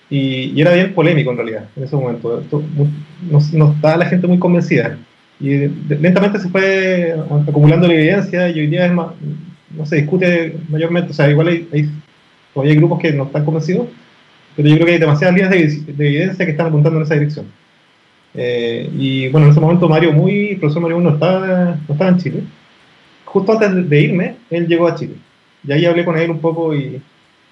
Y, 0.09 0.59
era 0.59 0.73
bien 0.73 0.93
polémico 0.93 1.31
en 1.31 1.37
realidad 1.37 1.69
en 1.75 1.83
ese 1.83 1.95
momento. 1.95 2.43
no, 2.51 3.39
no, 3.53 3.71
estaba 3.71 3.97
la 3.97 4.05
gente 4.05 4.27
muy 4.27 4.39
convencida. 4.39 4.97
Y 5.39 5.67
lentamente 5.89 6.39
se 6.39 6.49
fue 6.49 7.15
acumulando 7.47 7.87
la 7.87 7.93
evidencia 7.93 8.49
y 8.49 8.59
hoy 8.59 8.67
día 8.67 8.85
es 8.85 8.93
más, 8.93 9.07
no 9.75 9.85
se 9.85 9.97
discute 9.97 10.57
mayormente. 10.69 11.11
O 11.11 11.13
sea, 11.13 11.29
igual 11.29 11.47
hay, 11.47 11.67
hay, 11.73 11.89
todavía 12.53 12.73
hay 12.73 12.77
grupos 12.77 12.99
que 12.99 13.11
no 13.11 13.25
están 13.25 13.43
convencidos, 13.43 13.87
pero 14.55 14.69
yo 14.69 14.75
creo 14.75 14.85
que 14.85 14.93
hay 14.93 14.99
demasiadas 14.99 15.35
líneas 15.35 15.51
de, 15.51 16.05
evidencia 16.05 16.45
que 16.45 16.51
están 16.51 16.67
apuntando 16.67 16.99
en 16.99 17.03
esa 17.03 17.15
dirección. 17.15 17.47
Eh, 18.33 18.89
y 18.97 19.27
bueno, 19.29 19.47
en 19.47 19.51
ese 19.51 19.61
momento 19.61 19.89
Mario 19.89 20.13
Muy, 20.13 20.49
el 20.51 20.59
profesor 20.59 20.81
Mario 20.81 20.97
Muy 20.97 21.05
no 21.05 21.13
estaba, 21.13 21.77
no 21.87 21.93
estaba 21.93 22.09
en 22.11 22.17
Chile. 22.17 22.43
Justo 23.25 23.51
antes 23.51 23.89
de 23.89 24.01
irme, 24.01 24.35
él 24.49 24.67
llegó 24.67 24.87
a 24.87 24.95
Chile. 24.95 25.15
Y 25.67 25.71
ahí 25.71 25.85
hablé 25.85 26.05
con 26.05 26.17
él 26.17 26.31
un 26.31 26.39
poco 26.39 26.73
y 26.73 27.01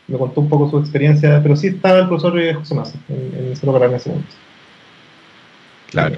me 0.08 0.18
contó 0.18 0.42
un 0.42 0.50
poco 0.50 0.70
su 0.70 0.80
experiencia, 0.80 1.42
pero 1.42 1.56
sí 1.56 1.68
estaba 1.68 2.00
el 2.00 2.08
profesor 2.08 2.34
José 2.56 2.76
Massa 2.76 2.98
en, 3.10 3.48
en 3.48 3.56
Cerro 3.56 3.84
en 3.84 3.94
ese 3.94 4.10
momento. 4.10 4.34
Claro, 5.90 6.18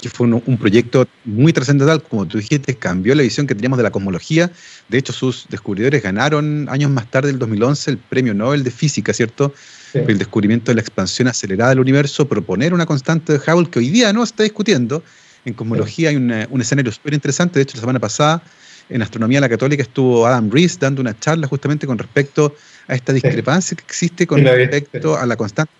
que 0.00 0.08
fue 0.08 0.26
un, 0.26 0.56
proyecto 0.56 1.06
muy 1.24 1.52
trascendental, 1.52 2.02
como 2.02 2.26
tú 2.26 2.38
dijiste, 2.38 2.74
cambió 2.74 3.14
la 3.14 3.22
visión 3.22 3.46
que 3.46 3.54
teníamos 3.54 3.76
de 3.76 3.82
la 3.82 3.90
cosmología. 3.90 4.50
De 4.88 4.98
hecho, 4.98 5.12
sus 5.12 5.46
descubridores 5.48 6.02
ganaron 6.02 6.68
años 6.70 6.90
más 6.90 7.10
tarde, 7.10 7.30
el 7.30 7.38
2011, 7.38 7.90
el 7.90 7.98
premio 7.98 8.34
Nobel 8.34 8.64
de 8.64 8.70
Física, 8.70 9.12
¿cierto? 9.12 9.52
El 9.92 10.18
descubrimiento 10.18 10.70
de 10.70 10.76
la 10.76 10.80
expansión 10.80 11.28
acelerada 11.28 11.70
del 11.70 11.80
universo, 11.80 12.26
proponer 12.26 12.72
una 12.72 12.86
constante 12.86 13.34
de 13.34 13.38
Hubble 13.38 13.68
que 13.68 13.80
hoy 13.80 13.90
día 13.90 14.12
no 14.12 14.24
se 14.24 14.30
está 14.30 14.42
discutiendo. 14.42 15.02
En 15.44 15.54
cosmología 15.54 16.10
hay 16.10 16.16
un 16.16 16.60
escenario 16.60 16.92
súper 16.92 17.14
interesante. 17.14 17.58
De 17.58 17.64
hecho, 17.64 17.76
la 17.76 17.80
semana 17.80 17.98
pasada 17.98 18.42
en 18.90 19.02
Astronomía 19.02 19.40
la 19.40 19.48
Católica 19.48 19.82
estuvo 19.82 20.26
Adam 20.26 20.50
Rees 20.50 20.78
dando 20.78 21.00
una 21.00 21.18
charla 21.18 21.46
justamente 21.46 21.86
con 21.86 21.96
respecto 21.96 22.54
a 22.88 22.94
esta 22.94 23.12
discrepancia 23.12 23.76
que 23.76 23.84
existe 23.84 24.26
con 24.26 24.44
respecto 24.44 25.16
a 25.16 25.24
la 25.26 25.36
constante 25.36 25.72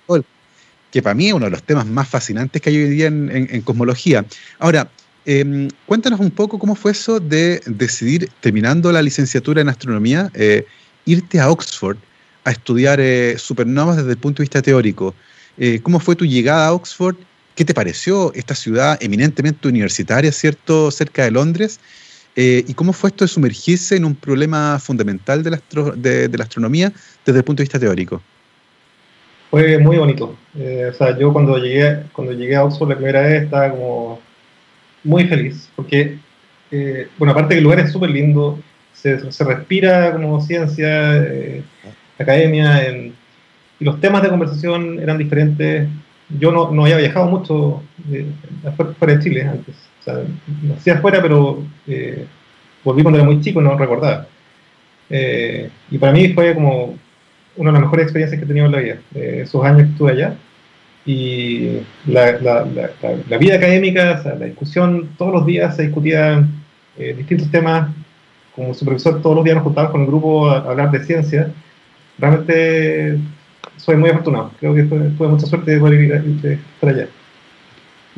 que 0.90 1.02
para 1.02 1.14
mí 1.14 1.28
es 1.28 1.32
uno 1.32 1.46
de 1.46 1.50
los 1.50 1.62
temas 1.62 1.86
más 1.86 2.08
fascinantes 2.08 2.60
que 2.60 2.70
hay 2.70 2.76
hoy 2.76 2.90
día 2.90 3.06
en, 3.06 3.60
cosmología. 3.62 4.24
Ahora, 4.58 4.90
em, 5.24 5.68
cuéntanos 5.86 6.20
un 6.20 6.30
poco 6.30 6.58
cómo 6.58 6.74
fue 6.74 6.92
eso 6.92 7.20
de 7.20 7.60
decidir, 7.66 8.28
terminando 8.40 8.90
la 8.90 9.02
licenciatura 9.02 9.60
en 9.60 9.68
astronomía, 9.68 10.30
eh, 10.34 10.66
irte 11.04 11.40
a 11.40 11.50
Oxford 11.50 11.96
a 12.44 12.50
estudiar 12.50 12.98
eh, 13.00 13.36
supernovas 13.38 13.98
desde 13.98 14.10
el 14.10 14.16
punto 14.16 14.38
de 14.38 14.44
vista 14.44 14.62
teórico. 14.62 15.14
Eh, 15.58 15.80
¿Cómo 15.82 16.00
fue 16.00 16.16
tu 16.16 16.24
llegada 16.24 16.68
a 16.68 16.72
Oxford? 16.72 17.16
¿Qué 17.54 17.64
te 17.64 17.74
pareció 17.74 18.32
esta 18.34 18.54
ciudad 18.54 18.98
eminentemente 19.02 19.68
universitaria, 19.68 20.32
cierto, 20.32 20.90
cerca 20.90 21.24
de 21.24 21.30
Londres? 21.30 21.78
Eh, 22.36 22.64
¿Y 22.66 22.74
cómo 22.74 22.92
fue 22.92 23.10
esto 23.10 23.24
de 23.24 23.28
sumergirse 23.28 23.96
en 23.96 24.04
un 24.04 24.14
problema 24.14 24.78
fundamental 24.78 25.42
de 25.42 25.50
la, 25.50 25.60
de, 25.96 26.28
la, 26.36 26.44
astronomía 26.44 26.92
desde 27.26 27.38
el 27.38 27.44
punto 27.44 27.60
de 27.60 27.64
vista 27.64 27.78
teórico? 27.78 28.22
Fue 29.50 29.78
muy 29.78 29.96
bonito. 29.96 30.36
Eh, 30.56 30.90
o 30.90 30.94
sea, 30.94 31.18
yo 31.18 31.32
cuando 31.32 31.58
llegué, 31.58 32.04
cuando 32.12 32.32
llegué 32.32 32.54
a 32.54 32.64
Oxford 32.64 32.90
la 32.90 32.96
primera 32.96 33.22
vez 33.22 33.44
estaba 33.44 33.70
como 33.70 34.20
muy 35.02 35.26
feliz, 35.26 35.68
porque, 35.74 36.18
eh, 36.70 37.08
bueno, 37.18 37.32
aparte 37.32 37.54
que 37.54 37.58
el 37.58 37.64
lugar 37.64 37.80
es 37.80 37.90
súper 37.90 38.10
lindo, 38.10 38.60
se, 38.92 39.32
se, 39.32 39.44
respira 39.44 40.12
como 40.12 40.40
ciencia, 40.40 41.26
academia, 42.18 42.86
y 43.80 43.84
los 43.84 44.00
temas 44.00 44.22
de 44.22 44.28
conversación 44.28 45.00
eran 45.00 45.18
diferentes. 45.18 45.88
Yo 46.38 46.52
no, 46.52 46.70
no 46.70 46.84
había 46.84 46.96
viajado 46.96 47.26
mucho 47.26 47.82
fuera 48.98 49.14
de 49.14 49.18
Chile 49.22 49.42
antes 49.42 49.90
o 50.00 50.02
sea, 50.02 50.22
nací 50.62 50.90
afuera, 50.90 51.20
pero 51.20 51.62
eh, 51.86 52.26
volví 52.82 53.02
cuando 53.02 53.18
era 53.18 53.26
muy 53.26 53.40
chico 53.40 53.60
no 53.60 53.76
recordaba. 53.76 54.26
Eh, 55.10 55.68
y 55.90 55.98
para 55.98 56.12
mí 56.12 56.32
fue 56.32 56.54
como 56.54 56.96
una 57.56 57.70
de 57.70 57.72
las 57.72 57.82
mejores 57.82 58.04
experiencias 58.04 58.38
que 58.38 58.44
he 58.44 58.48
tenido 58.48 58.66
en 58.66 58.72
la 58.72 58.78
vida, 58.78 58.98
eh, 59.14 59.40
esos 59.42 59.64
años 59.64 59.82
que 59.82 59.92
estuve 59.92 60.12
allá. 60.12 60.36
Y 61.04 61.80
la, 62.06 62.32
la, 62.40 62.66
la, 63.28 63.38
vida 63.38 63.56
académica, 63.56 64.22
la 64.24 64.46
discusión, 64.46 65.10
todos 65.16 65.32
los 65.32 65.46
días 65.46 65.74
se 65.74 65.84
discutían 65.84 66.62
distintos 67.16 67.50
temas. 67.50 67.90
Como 68.54 68.74
supervisor, 68.74 69.22
todos 69.22 69.36
los 69.36 69.44
días 69.44 69.56
nos 69.56 69.64
juntábamos 69.64 69.92
con 69.92 70.02
el 70.02 70.06
grupo 70.06 70.50
a, 70.50 70.58
hablar 70.58 70.90
de 70.90 71.02
ciencia. 71.02 71.52
Realmente 72.18 73.18
soy 73.76 73.96
muy 73.96 74.10
afortunado. 74.10 74.52
Creo 74.60 74.74
que 74.74 74.82
tuve 74.84 75.28
mucha 75.28 75.46
suerte 75.46 75.72
de 75.72 75.80
poder 75.80 76.00
ir, 76.00 76.40
ir, 76.44 76.58
estar 76.74 76.90
allá. 76.90 77.08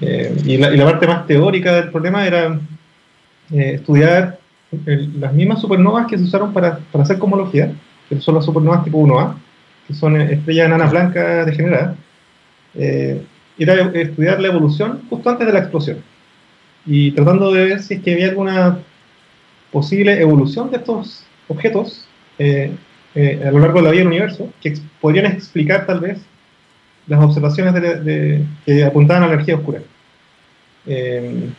Eh, 0.01 0.37
y, 0.45 0.57
la, 0.57 0.85
parte 0.85 1.07
más 1.07 1.27
teórica 1.27 1.75
del 1.75 1.91
problema 1.91 2.27
era 2.27 2.59
eh, 3.53 3.75
estudiar 3.75 4.39
las 5.19 5.33
mismas 5.35 5.61
supernovas 5.61 6.07
que 6.07 6.17
se 6.17 6.25
usaron 6.25 6.53
para, 6.53 6.79
para, 6.91 7.05
hacer 7.05 7.19
cosmología, 7.19 7.73
que 8.09 8.21
son 8.21 8.35
las 8.37 8.45
supernovas 8.45 8.85
tipo 8.85 8.99
1A, 8.99 9.35
que 9.87 9.95
son 9.95 10.21
estrellas 10.21 10.67
enanas 10.67 10.91
blancas 10.91 11.47
degeneradas. 11.47 11.97
Eh, 12.75 13.23
era 13.59 13.75
estudiar 13.93 14.41
la 14.41 14.49
evolución 14.49 15.03
justo 15.11 15.29
antes 15.29 15.47
de 15.47 15.53
la 15.53 15.59
explosión 15.59 15.99
y 16.87 17.13
tratando 17.13 17.53
de 17.53 17.67
ver 17.67 17.83
si 17.83 17.95
es 17.95 18.03
que 18.03 18.15
había 18.15 18.31
alguna 18.31 18.79
posible 19.71 20.21
evolución 20.21 20.71
de 20.71 20.79
estos 20.79 21.25
objetos 21.49 22.07
a 23.14 23.50
lo 23.50 23.59
largo 23.59 23.78
de 23.78 23.85
la 23.85 23.90
vida 23.90 24.00
del 24.00 24.09
universo 24.09 24.50
que 24.61 24.75
podrían 25.00 25.26
explicar 25.26 25.87
tal 25.87 26.00
vez 26.00 26.19
las 27.07 27.23
observaciones 27.23 27.75
de, 27.75 28.45
que 28.64 28.85
apuntaban 28.85 29.25
a 29.25 29.26
la 29.26 29.35
energía 29.35 29.57
oscura. 29.57 29.81
Eh, 30.87 31.50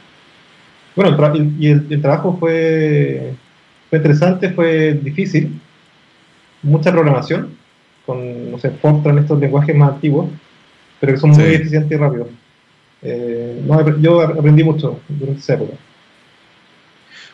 bueno, 0.95 1.17
y 1.59 1.67
el, 1.67 2.01
trabajo 2.01 2.37
fue, 2.39 3.33
fue 3.89 3.97
interesante, 3.97 4.49
fue 4.49 4.93
difícil, 4.93 5.59
mucha 6.61 6.91
programación, 6.91 7.57
con, 8.05 8.51
no 8.51 8.59
sé, 8.59 8.69
Fortran, 8.71 9.17
estos 9.17 9.39
lenguajes 9.39 9.75
más 9.75 9.93
antiguos, 9.93 10.29
pero 10.99 11.13
que 11.13 11.19
son 11.19 11.31
muy 11.31 11.43
eficientes 11.43 11.91
y 11.91 11.95
rápidos. 11.95 12.27
Eh, 13.01 13.61
yo 13.99 14.21
aprendí 14.21 14.63
mucho 14.63 14.99
durante 15.09 15.39
esa 15.39 15.55
época. 15.55 15.73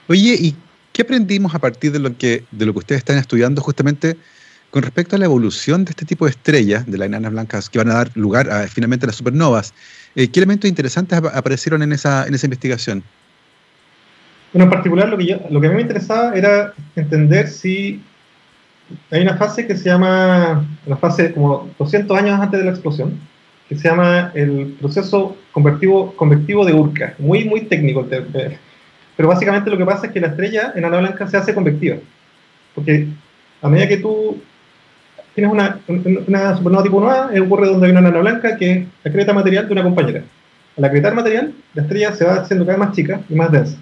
Oye, 0.07 0.35
¿y 0.39 0.55
qué 0.99 1.03
aprendimos 1.03 1.55
a 1.55 1.59
partir 1.59 1.93
de 1.93 1.99
lo 1.99 2.17
que, 2.17 2.43
de 2.51 2.65
lo 2.65 2.73
que 2.73 2.79
ustedes 2.79 2.99
están 2.99 3.17
estudiando 3.17 3.61
justamente 3.61 4.17
con 4.69 4.83
respecto 4.83 5.15
a 5.15 5.19
la 5.19 5.23
evolución 5.23 5.85
de 5.85 5.91
este 5.91 6.05
tipo 6.05 6.25
de 6.25 6.31
estrellas, 6.31 6.85
de 6.85 6.97
las 6.97 7.05
enanas 7.05 7.31
blancas, 7.31 7.69
que 7.69 7.77
van 7.77 7.89
a 7.89 7.93
dar 7.93 8.11
lugar 8.15 8.49
a 8.51 8.67
finalmente 8.67 9.07
las 9.07 9.15
supernovas, 9.15 9.73
eh, 10.13 10.27
¿qué 10.27 10.41
elementos 10.41 10.69
interesantes 10.69 11.17
aparecieron 11.17 11.83
en 11.83 11.93
esa, 11.93 12.27
en 12.27 12.33
esa 12.33 12.47
investigación? 12.47 13.01
Bueno, 14.51 14.65
en 14.65 14.71
particular 14.71 15.07
lo 15.07 15.17
que, 15.17 15.39
lo 15.49 15.61
que 15.61 15.67
a 15.67 15.69
mí 15.69 15.77
me 15.77 15.83
interesaba 15.83 16.33
era 16.35 16.73
entender 16.97 17.47
si 17.47 18.01
hay 19.09 19.21
una 19.21 19.37
fase 19.37 19.65
que 19.65 19.77
se 19.77 19.85
llama, 19.85 20.67
una 20.85 20.97
fase 20.97 21.31
como 21.31 21.69
200 21.79 22.17
años 22.17 22.41
antes 22.41 22.59
de 22.59 22.65
la 22.65 22.71
explosión, 22.71 23.17
que 23.69 23.77
se 23.77 23.87
llama 23.87 24.33
el 24.33 24.75
proceso 24.81 25.37
convertivo, 25.53 26.13
convectivo 26.17 26.65
de 26.65 26.73
Urca, 26.73 27.15
muy, 27.19 27.45
muy 27.45 27.61
técnico, 27.61 28.05
pero 29.19 29.27
básicamente 29.27 29.69
lo 29.69 29.77
que 29.77 29.83
pasa 29.83 30.07
es 30.07 30.13
que 30.13 30.21
la 30.21 30.27
estrella 30.27 30.71
enana 30.77 30.99
blanca 30.99 31.27
se 31.27 31.35
hace 31.35 31.53
convectiva, 31.53 31.97
porque 32.73 33.05
a 33.61 33.67
medida 33.67 33.89
que 33.89 33.97
tú 33.97 34.41
tienes 35.35 35.51
una, 35.51 35.77
una 36.25 36.55
supernova 36.55 36.83
tipo 36.83 37.01
1A, 37.01 37.41
ocurre 37.41 37.67
donde 37.67 37.87
hay 37.87 37.91
una 37.91 37.99
nana 37.99 38.19
blanca 38.19 38.55
que 38.55 38.87
acreta 39.05 39.33
material 39.33 39.67
de 39.67 39.73
una 39.73 39.83
compañera. 39.83 40.23
Al 40.77 40.85
acretar 40.85 41.13
material, 41.15 41.53
la 41.73 41.81
estrella 41.81 42.13
se 42.13 42.23
va 42.23 42.35
haciendo 42.35 42.65
cada 42.65 42.77
vez 42.77 42.87
más 42.87 42.95
chica 42.95 43.19
y 43.27 43.35
más 43.35 43.51
densa. 43.51 43.77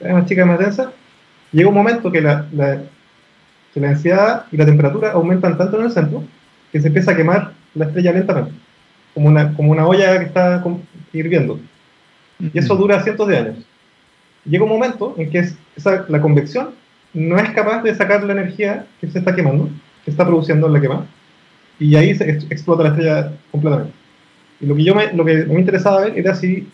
Cada 0.00 0.12
vez 0.12 0.22
más 0.22 0.28
chica 0.28 0.42
y 0.42 0.44
más 0.44 0.58
densa. 0.58 0.92
Llega 1.52 1.68
un 1.68 1.74
momento 1.76 2.10
que 2.10 2.20
la, 2.20 2.44
la, 2.50 2.82
que 3.72 3.78
la 3.78 3.90
densidad 3.90 4.46
y 4.50 4.56
la 4.56 4.66
temperatura 4.66 5.12
aumentan 5.12 5.56
tanto 5.56 5.78
en 5.78 5.84
el 5.84 5.92
centro 5.92 6.24
que 6.72 6.80
se 6.80 6.88
empieza 6.88 7.12
a 7.12 7.16
quemar 7.16 7.52
la 7.76 7.84
estrella 7.84 8.10
lentamente, 8.10 8.50
como 9.14 9.28
una, 9.28 9.54
como 9.54 9.70
una 9.70 9.86
olla 9.86 10.18
que 10.18 10.24
está 10.24 10.60
hirviendo. 11.12 11.60
Y 12.40 12.58
eso 12.58 12.74
dura 12.74 13.00
cientos 13.04 13.28
de 13.28 13.36
años. 13.36 13.64
Llega 14.44 14.64
un 14.64 14.70
momento 14.70 15.14
en 15.18 15.30
que 15.30 15.38
es, 15.38 15.56
esa, 15.76 16.04
la 16.08 16.20
convección 16.20 16.70
no 17.12 17.38
es 17.38 17.50
capaz 17.50 17.82
de 17.82 17.94
sacar 17.94 18.24
la 18.24 18.32
energía 18.32 18.86
que 19.00 19.08
se 19.08 19.18
está 19.18 19.34
quemando 19.34 19.70
que 20.04 20.10
está 20.10 20.26
produciendo 20.26 20.68
la 20.68 20.80
quema, 20.80 21.06
y 21.78 21.96
ahí 21.96 22.14
se 22.14 22.30
explota 22.30 22.84
la 22.84 22.90
estrella 22.90 23.32
completamente. 23.50 23.92
Y 24.60 24.66
lo 24.66 24.76
que, 24.76 24.84
yo 24.84 24.94
me, 24.94 25.12
lo 25.12 25.24
que 25.24 25.46
me 25.46 25.58
interesaba 25.58 26.02
ver 26.02 26.18
era 26.18 26.34
si 26.34 26.68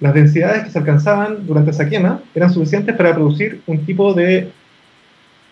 las 0.00 0.14
densidades 0.14 0.64
que 0.64 0.70
se 0.70 0.78
alcanzaban 0.78 1.46
durante 1.46 1.70
esa 1.70 1.88
quema 1.88 2.20
eran 2.34 2.52
suficientes 2.52 2.94
para 2.96 3.14
producir 3.14 3.62
un 3.66 3.84
tipo 3.86 4.12
de 4.14 4.50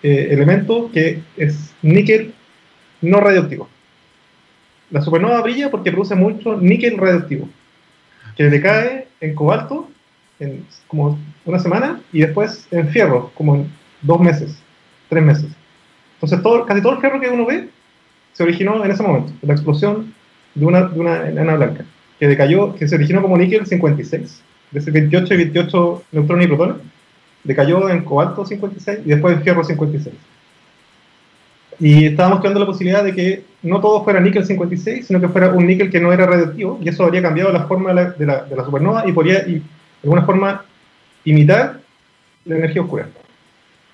eh, 0.02 0.28
elemento 0.30 0.90
que 0.92 1.22
es 1.36 1.74
níquel 1.82 2.34
no 3.00 3.20
radioactivo. 3.20 3.68
La 4.90 5.02
supernova 5.02 5.40
brilla 5.40 5.70
porque 5.70 5.90
produce 5.90 6.14
mucho 6.14 6.60
níquel 6.60 6.98
radioactivo, 6.98 7.48
que 8.36 8.50
decae 8.50 9.08
en 9.20 9.34
cobalto 9.34 9.88
en 10.38 10.64
como 10.86 11.18
una 11.44 11.58
semana 11.58 12.00
y 12.12 12.20
después 12.20 12.66
en 12.70 12.88
fierro, 12.88 13.30
como 13.34 13.56
en 13.56 13.72
dos 14.02 14.20
meses, 14.20 14.56
tres 15.08 15.22
meses. 15.22 15.46
Entonces, 16.14 16.42
todo, 16.42 16.64
casi 16.64 16.82
todo 16.82 16.94
el 16.94 17.00
ferro 17.00 17.20
que 17.20 17.28
uno 17.28 17.46
ve 17.46 17.68
se 18.32 18.42
originó 18.42 18.84
en 18.84 18.90
ese 18.90 19.02
momento, 19.02 19.32
la 19.42 19.54
explosión 19.54 20.12
de 20.54 20.66
una, 20.66 20.82
de 20.82 21.00
una 21.00 21.28
enana 21.28 21.56
blanca, 21.56 21.84
que 22.18 22.28
decayó, 22.28 22.74
que 22.74 22.88
se 22.88 22.94
originó 22.94 23.22
como 23.22 23.36
níquel 23.36 23.66
56, 23.66 24.42
de 24.70 24.78
ese 24.78 24.90
28 24.90 25.34
y 25.34 25.36
28 25.36 26.02
neutrones 26.12 26.44
y 26.44 26.48
protones, 26.48 26.76
decayó 27.44 27.88
en 27.88 28.04
cobalto 28.04 28.44
56 28.44 29.00
y 29.04 29.08
después 29.08 29.36
en 29.36 29.42
fierro 29.42 29.64
56. 29.64 30.14
Y 31.78 32.06
estábamos 32.06 32.40
creando 32.40 32.60
la 32.60 32.66
posibilidad 32.66 33.04
de 33.04 33.14
que 33.14 33.44
no 33.62 33.80
todo 33.80 34.02
fuera 34.02 34.20
níquel 34.20 34.46
56, 34.46 35.06
sino 35.06 35.20
que 35.20 35.28
fuera 35.28 35.52
un 35.52 35.66
níquel 35.66 35.90
que 35.90 36.00
no 36.00 36.12
era 36.12 36.26
radioactivo, 36.26 36.78
y 36.82 36.88
eso 36.88 37.04
habría 37.04 37.22
cambiado 37.22 37.52
la 37.52 37.66
forma 37.66 37.90
de 37.90 37.94
la, 37.94 38.44
de 38.44 38.56
la, 38.56 38.64
supernova 38.64 39.06
y 39.06 39.12
podría, 39.12 39.46
y, 39.46 39.54
de 39.54 39.62
alguna 40.06 40.24
forma, 40.24 40.64
imitar 41.24 41.80
la 42.44 42.56
energía 42.56 42.82
oscura. 42.82 43.08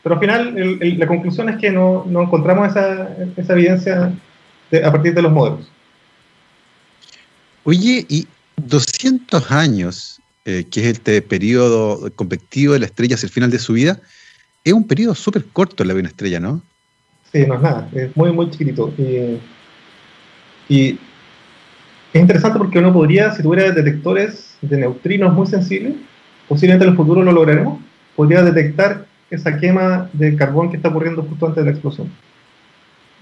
Pero 0.02 0.14
al 0.16 0.20
final, 0.20 0.78
la 0.98 1.06
conclusión 1.06 1.48
es 1.48 1.56
que 1.56 1.70
no, 1.70 2.04
no 2.08 2.22
encontramos 2.22 2.70
esa, 2.70 3.08
esa 3.36 3.52
evidencia 3.52 4.12
a 4.84 4.90
partir 4.90 5.14
de 5.14 5.22
los 5.22 5.32
modelos. 5.32 5.70
Oye, 7.64 8.04
y 8.08 8.26
200 8.56 9.50
años, 9.50 10.20
eh, 10.44 10.64
que 10.70 10.80
es 10.80 10.86
este 10.86 11.22
periodo 11.22 12.10
convectivo 12.16 12.72
de 12.72 12.80
la 12.80 12.86
estrella 12.86 13.14
hacia 13.14 13.26
el 13.26 13.32
final 13.32 13.50
de 13.50 13.58
su 13.58 13.74
vida, 13.74 14.00
es 14.64 14.72
un 14.72 14.86
periodo 14.86 15.14
súper 15.14 15.44
corto 15.52 15.82
en 15.82 15.88
la 15.88 15.94
vida 15.94 15.98
de 15.98 16.02
una 16.02 16.08
estrella, 16.10 16.40
¿no? 16.40 16.62
Sí, 17.32 17.46
no 17.46 17.54
es 17.54 17.62
nada, 17.62 17.88
es 17.94 18.16
muy, 18.16 18.32
muy 18.32 18.50
chiquitito. 18.50 18.92
Y, 20.68 20.98
es 22.12 22.20
interesante 22.20 22.58
porque 22.58 22.78
uno 22.78 22.92
podría, 22.92 23.32
si 23.32 23.42
tuviera 23.42 23.70
detectores 23.70 24.51
de 24.62 24.76
neutrinos 24.78 25.34
muy 25.34 25.46
sensibles, 25.46 25.94
posiblemente 26.48 26.84
en 26.84 26.92
el 26.92 26.96
futuro 26.96 27.22
lo 27.22 27.32
lograremos, 27.32 27.80
podría 28.16 28.42
detectar 28.42 29.06
esa 29.30 29.58
quema 29.58 30.08
de 30.12 30.36
carbón 30.36 30.70
que 30.70 30.76
está 30.76 30.88
ocurriendo 30.88 31.22
justo 31.22 31.46
antes 31.46 31.64
de 31.64 31.70
la 31.70 31.72
explosión. 31.72 32.10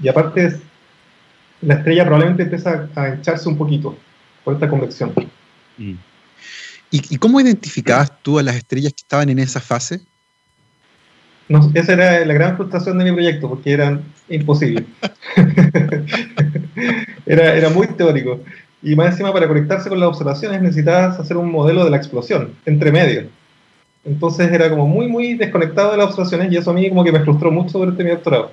Y 0.02 0.08
aparte, 0.08 0.60
la 1.62 1.74
estrella 1.74 2.04
probablemente 2.04 2.42
empieza 2.44 2.88
a 2.94 3.08
hincharse 3.08 3.48
un 3.48 3.56
poquito 3.56 3.96
por 4.44 4.54
esta 4.54 4.68
convección. 4.68 5.12
Mm. 5.76 5.94
¿Y, 6.92 7.18
cómo 7.18 7.40
identificabas 7.40 8.20
tú 8.22 8.38
a 8.38 8.42
las 8.42 8.56
estrellas 8.56 8.92
que 8.92 9.02
estaban 9.02 9.28
en 9.28 9.38
esa 9.38 9.60
fase? 9.60 10.00
No, 11.48 11.70
esa 11.74 11.92
era 11.92 12.24
la 12.24 12.34
gran 12.34 12.56
frustración 12.56 12.98
de 12.98 13.04
mi 13.04 13.12
proyecto, 13.12 13.48
porque 13.48 13.72
eran 13.72 14.02
imposibles. 14.28 14.84
era, 17.26 17.54
era 17.54 17.68
muy 17.70 17.86
teórico. 17.88 18.40
Y 18.82 18.96
más 18.96 19.12
encima, 19.12 19.32
para 19.32 19.46
conectarse 19.46 19.88
con 19.88 20.00
las 20.00 20.08
observaciones 20.08 20.62
necesitabas 20.62 21.18
hacer 21.18 21.36
un 21.36 21.50
modelo 21.50 21.84
de 21.84 21.90
la 21.90 21.96
explosión, 21.98 22.54
entre 22.64 22.90
medio. 22.90 23.28
Entonces 24.04 24.50
era 24.50 24.70
como 24.70 24.86
muy, 24.86 25.06
muy 25.06 25.34
desconectado 25.34 25.92
de 25.92 25.98
las 25.98 26.06
observaciones 26.06 26.50
y 26.52 26.56
eso 26.56 26.70
a 26.70 26.74
mí 26.74 26.88
como 26.88 27.04
que 27.04 27.12
me 27.12 27.20
frustró 27.20 27.50
mucho 27.50 27.78
durante 27.78 28.02
mi 28.02 28.10
doctorado. 28.10 28.52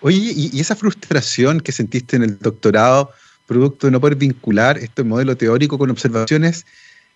Oye, 0.00 0.32
¿y, 0.36 0.60
esa 0.60 0.76
frustración 0.76 1.60
que 1.60 1.72
sentiste 1.72 2.16
en 2.16 2.22
el 2.22 2.38
doctorado, 2.38 3.10
producto 3.46 3.88
de 3.88 3.90
no 3.90 4.00
poder 4.00 4.16
vincular 4.16 4.78
este 4.78 5.02
modelo 5.02 5.36
teórico 5.36 5.76
con 5.78 5.90
observaciones, 5.90 6.64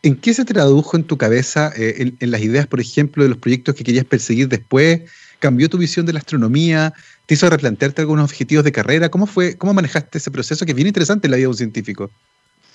¿en 0.03 0.17
qué 0.17 0.35
se 0.35 0.45
tradujo 0.45 0.97
en 0.97 1.05
tu 1.05 1.17
cabeza, 1.17 1.73
eh, 1.77 2.13
en, 2.19 2.31
las 2.31 2.41
ideas, 2.41 2.67
por 2.67 2.81
ejemplo, 2.81 3.23
de 3.23 3.29
los 3.29 3.39
proyectos 3.39 3.77
que 3.77 3.85
querías 3.85 4.05
perseguir 4.05 4.49
después? 4.49 5.03
¿Cambió 5.43 5.69
tu 5.69 5.77
visión 5.77 6.07
de 6.07 6.13
la 6.13 6.21
astronomía? 6.21 6.95
¿Te 7.27 7.35
hizo 7.35 7.51
replantearte 7.51 8.01
algunos 8.01 8.31
objetivos 8.31 8.63
de 8.63 8.71
carrera? 8.71 9.09
¿Cómo 9.09 9.27
fue, 9.27 9.59
cómo 9.59 9.75
manejaste 9.75 10.19
ese 10.19 10.31
proceso 10.31 10.65
que 10.65 10.71
es 10.71 10.77
bien 10.77 10.87
interesante 10.87 11.27
en 11.27 11.33
la 11.33 11.37
vida 11.37 11.47
de 11.47 11.49
un 11.49 11.57
científico? 11.57 12.13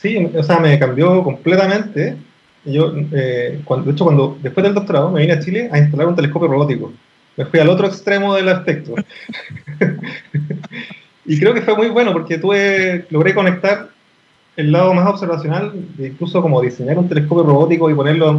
Sí, 0.01 0.17
o 0.35 0.43
sea, 0.43 0.59
me 0.59 0.77
cambió 0.77 1.23
completamente 1.23 2.17
yo, 2.65 2.93
eh, 3.13 3.61
cuando, 3.63 3.85
de 3.85 3.93
hecho, 3.93 4.03
cuando 4.03 4.37
después 4.43 4.65
del 4.65 4.73
doctorado 4.73 5.09
me 5.09 5.21
vine 5.21 5.31
a 5.31 5.39
Chile 5.39 5.69
a 5.71 5.79
instalar 5.79 6.07
un 6.07 6.15
telescopio 6.17 6.49
robótico. 6.49 6.91
Me 7.37 7.45
fui 7.45 7.61
al 7.61 7.69
otro 7.69 7.87
extremo 7.87 8.35
del 8.35 8.49
aspecto. 8.49 8.95
y 11.25 11.39
creo 11.39 11.53
que 11.53 11.61
fue 11.61 11.77
muy 11.77 11.87
bueno 11.87 12.11
porque 12.11 12.37
tuve, 12.37 13.05
logré 13.09 13.33
conectar 13.33 13.91
el 14.57 14.73
lado 14.73 14.93
más 14.93 15.07
observacional, 15.07 15.71
incluso 15.97 16.41
como 16.41 16.61
diseñar 16.61 16.97
un 16.97 17.07
telescopio 17.07 17.45
robótico 17.45 17.89
y 17.89 17.95
ponerlo 17.95 18.29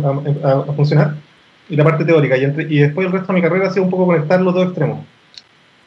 a, 0.45 0.75
funcionar, 0.75 1.17
y 1.69 1.77
la 1.77 1.85
parte 1.85 2.05
teórica. 2.05 2.37
Y, 2.37 2.45
y, 2.45 2.79
después 2.81 3.07
el 3.07 3.13
resto 3.13 3.33
de 3.33 3.35
mi 3.35 3.43
carrera 3.43 3.69
ha 3.69 3.71
sido 3.71 3.85
un 3.85 3.91
poco 3.91 4.07
conectar 4.07 4.41
los 4.41 4.55
dos 4.55 4.67
extremos. 4.67 5.05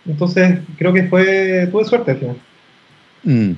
Entonces, 0.06 0.60
creo 0.78 0.94
que 0.94 1.04
fue, 1.04 1.68
tuve 1.72 1.86
suerte 1.86 2.12
al 2.12 2.18
final. 2.18 2.38
Mm. 3.24 3.52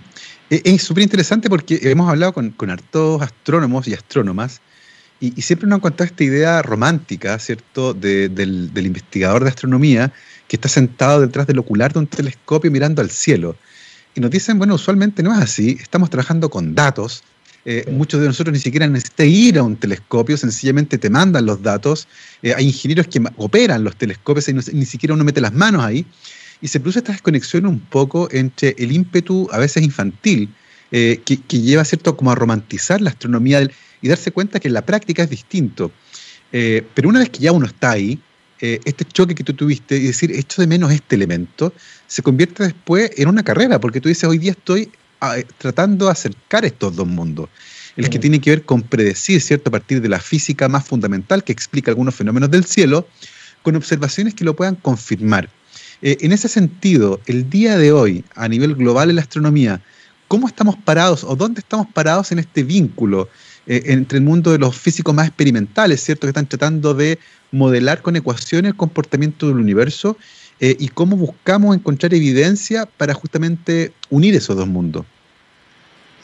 E, 0.49 0.61
es 0.63 0.83
súper 0.83 1.03
interesante 1.03 1.49
porque 1.49 1.79
hemos 1.83 2.09
hablado 2.09 2.33
con, 2.33 2.51
con 2.51 2.69
hartos 2.69 3.21
astrónomos 3.21 3.87
y 3.87 3.93
astrónomas 3.93 4.61
y, 5.23 5.41
siempre 5.41 5.69
nos 5.69 5.77
han 5.77 5.81
contado 5.81 6.05
esta 6.05 6.23
idea 6.25 6.61
romántica, 6.61 7.39
¿cierto?, 7.39 7.93
del, 7.93 8.71
investigador 8.75 9.43
de 9.43 9.49
astronomía 9.49 10.11
que 10.49 10.57
está 10.57 10.67
sentado 10.67 11.21
detrás 11.21 11.47
del 11.47 11.59
ocular 11.59 11.93
de 11.93 11.99
un 11.99 12.07
telescopio 12.07 12.69
mirando 12.69 13.01
al 13.01 13.09
cielo. 13.09 13.55
Y 14.15 14.19
nos 14.19 14.31
dicen, 14.31 14.57
bueno, 14.57 14.75
usualmente 14.75 15.23
no 15.23 15.33
es 15.33 15.39
así, 15.39 15.77
estamos 15.81 16.09
trabajando 16.09 16.49
con 16.49 16.75
datos. 16.75 17.23
Eh, 17.65 17.85
muchos 17.89 18.19
de 18.19 18.27
nosotros 18.27 18.53
ni 18.53 18.59
siquiera 18.59 18.87
necesitan 18.87 19.27
ir 19.27 19.57
a 19.57 19.63
un 19.63 19.77
telescopio, 19.77 20.35
sencillamente 20.35 20.97
te 20.97 21.09
mandan 21.09 21.45
los 21.45 21.61
datos. 21.61 22.07
Eh, 22.41 22.53
hay 22.55 22.65
ingenieros 22.65 23.07
que 23.07 23.21
operan 23.37 23.83
los 23.83 23.95
telescopios 23.95 24.49
y 24.49 24.53
ni 24.53 24.85
siquiera 24.85 25.13
uno 25.13 25.23
mete 25.23 25.39
las 25.39 25.53
manos 25.53 25.83
ahí. 25.83 26.05
Y 26.61 26.67
se 26.67 26.79
produce 26.79 26.99
esta 26.99 27.11
desconexión 27.11 27.65
un 27.65 27.79
poco 27.79 28.29
entre 28.31 28.75
el 28.77 28.91
ímpetu, 28.91 29.47
a 29.51 29.59
veces 29.59 29.83
infantil, 29.83 30.49
eh, 30.91 31.21
que, 31.25 31.37
que, 31.41 31.59
lleva 31.59 31.83
cierto 31.83 32.15
como 32.15 32.31
a 32.31 32.35
romantizar 32.35 33.01
la 33.01 33.09
astronomía 33.09 33.59
del, 33.59 33.71
y 34.01 34.07
darse 34.07 34.31
cuenta 34.31 34.59
que 34.59 34.67
en 34.67 34.75
la 34.75 34.85
práctica 34.85 35.23
es 35.23 35.29
distinto. 35.29 35.91
Pero 36.51 37.09
una 37.09 37.17
vez 37.17 37.29
que 37.29 37.39
ya 37.39 37.51
uno 37.51 37.65
está 37.65 37.89
ahí, 37.89 38.19
este 38.59 39.05
choque 39.05 39.33
que 39.33 39.43
tú 39.43 39.53
tuviste 39.55 39.97
y 39.97 40.03
decir, 40.03 40.31
esto 40.31 40.61
de 40.61 40.67
menos 40.67 40.91
este 40.91 41.15
elemento, 41.15 41.73
se 42.05 42.21
convierte 42.21 42.61
después 42.61 43.09
en 43.17 43.27
una 43.27 43.41
carrera, 43.41 43.79
porque 43.79 43.99
tú 43.99 44.07
dices, 44.07 44.25
hoy 44.25 44.37
día 44.37 44.51
estoy 44.51 44.91
eh, 45.37 45.45
tratando 45.57 46.05
de 46.05 46.11
acercar 46.11 46.65
estos 46.65 46.95
dos 46.95 47.07
mundos. 47.07 47.49
El 47.95 48.09
que 48.09 48.17
tiene 48.17 48.41
que 48.41 48.49
ver 48.49 48.63
con 48.63 48.81
predecir, 48.81 49.39
¿cierto?, 49.41 49.69
a 49.69 49.71
partir 49.71 50.01
de 50.01 50.09
la 50.09 50.19
física 50.19 50.67
más 50.67 50.85
fundamental 50.85 51.43
que 51.43 51.51
explica 51.51 51.91
algunos 51.91 52.15
fenómenos 52.15 52.49
del 52.49 52.65
cielo, 52.65 53.07
con 53.61 53.75
observaciones 53.75 54.33
que 54.33 54.43
lo 54.43 54.55
puedan 54.55 54.75
confirmar. 54.75 55.49
en 56.01 56.31
ese 56.33 56.49
sentido, 56.49 57.21
el 57.27 57.49
día 57.49 57.77
de 57.77 57.93
hoy, 57.93 58.25
a 58.35 58.49
nivel 58.49 58.75
global 58.75 59.09
en 59.09 59.15
la 59.15 59.21
astronomía, 59.21 59.79
¿cómo 60.27 60.47
estamos 60.47 60.75
parados 60.75 61.23
o 61.23 61.35
dónde 61.35 61.59
estamos 61.59 61.87
parados 61.93 62.31
en 62.31 62.39
este 62.39 62.63
vínculo 62.63 63.29
eh, 63.65 63.83
entre 63.85 64.17
el 64.17 64.25
mundo 64.25 64.51
de 64.51 64.57
los 64.57 64.75
físicos 64.75 65.15
más 65.15 65.27
experimentales, 65.27 66.03
¿cierto? 66.03 66.27
Que 66.27 66.31
están 66.31 66.47
tratando 66.47 66.93
de 66.93 67.17
modelar 67.51 68.01
con 68.01 68.15
ecuaciones 68.15 68.71
el 68.71 68.75
comportamiento 68.75 69.47
del 69.47 69.57
universo 69.57 70.17
eh, 70.59 70.75
y 70.79 70.89
cómo 70.89 71.15
buscamos 71.15 71.75
encontrar 71.75 72.13
evidencia 72.13 72.85
para 72.85 73.13
justamente 73.13 73.93
unir 74.09 74.35
esos 74.35 74.57
dos 74.57 74.67
mundos. 74.67 75.05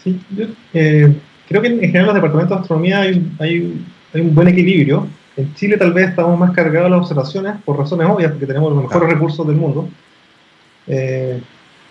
Sí, 0.03 0.19
yo 0.31 0.45
eh, 0.73 1.13
creo 1.47 1.61
que 1.61 1.67
en 1.67 1.79
general 1.79 2.01
en 2.01 2.05
los 2.07 2.15
departamentos 2.15 2.57
de 2.57 2.61
astronomía 2.61 3.01
hay, 3.01 3.31
hay, 3.39 3.85
hay, 4.13 4.21
un 4.21 4.33
buen 4.33 4.47
equilibrio. 4.47 5.07
En 5.35 5.53
Chile 5.55 5.77
tal 5.77 5.93
vez 5.93 6.09
estamos 6.09 6.37
más 6.39 6.51
cargados 6.51 6.89
de 6.89 6.89
las 6.91 6.99
observaciones 7.01 7.55
por 7.63 7.77
razones 7.77 8.07
obvias, 8.09 8.31
porque 8.31 8.47
tenemos 8.47 8.73
los 8.73 8.83
mejores 8.83 9.13
recursos 9.13 9.45
del 9.47 9.55
mundo. 9.55 9.89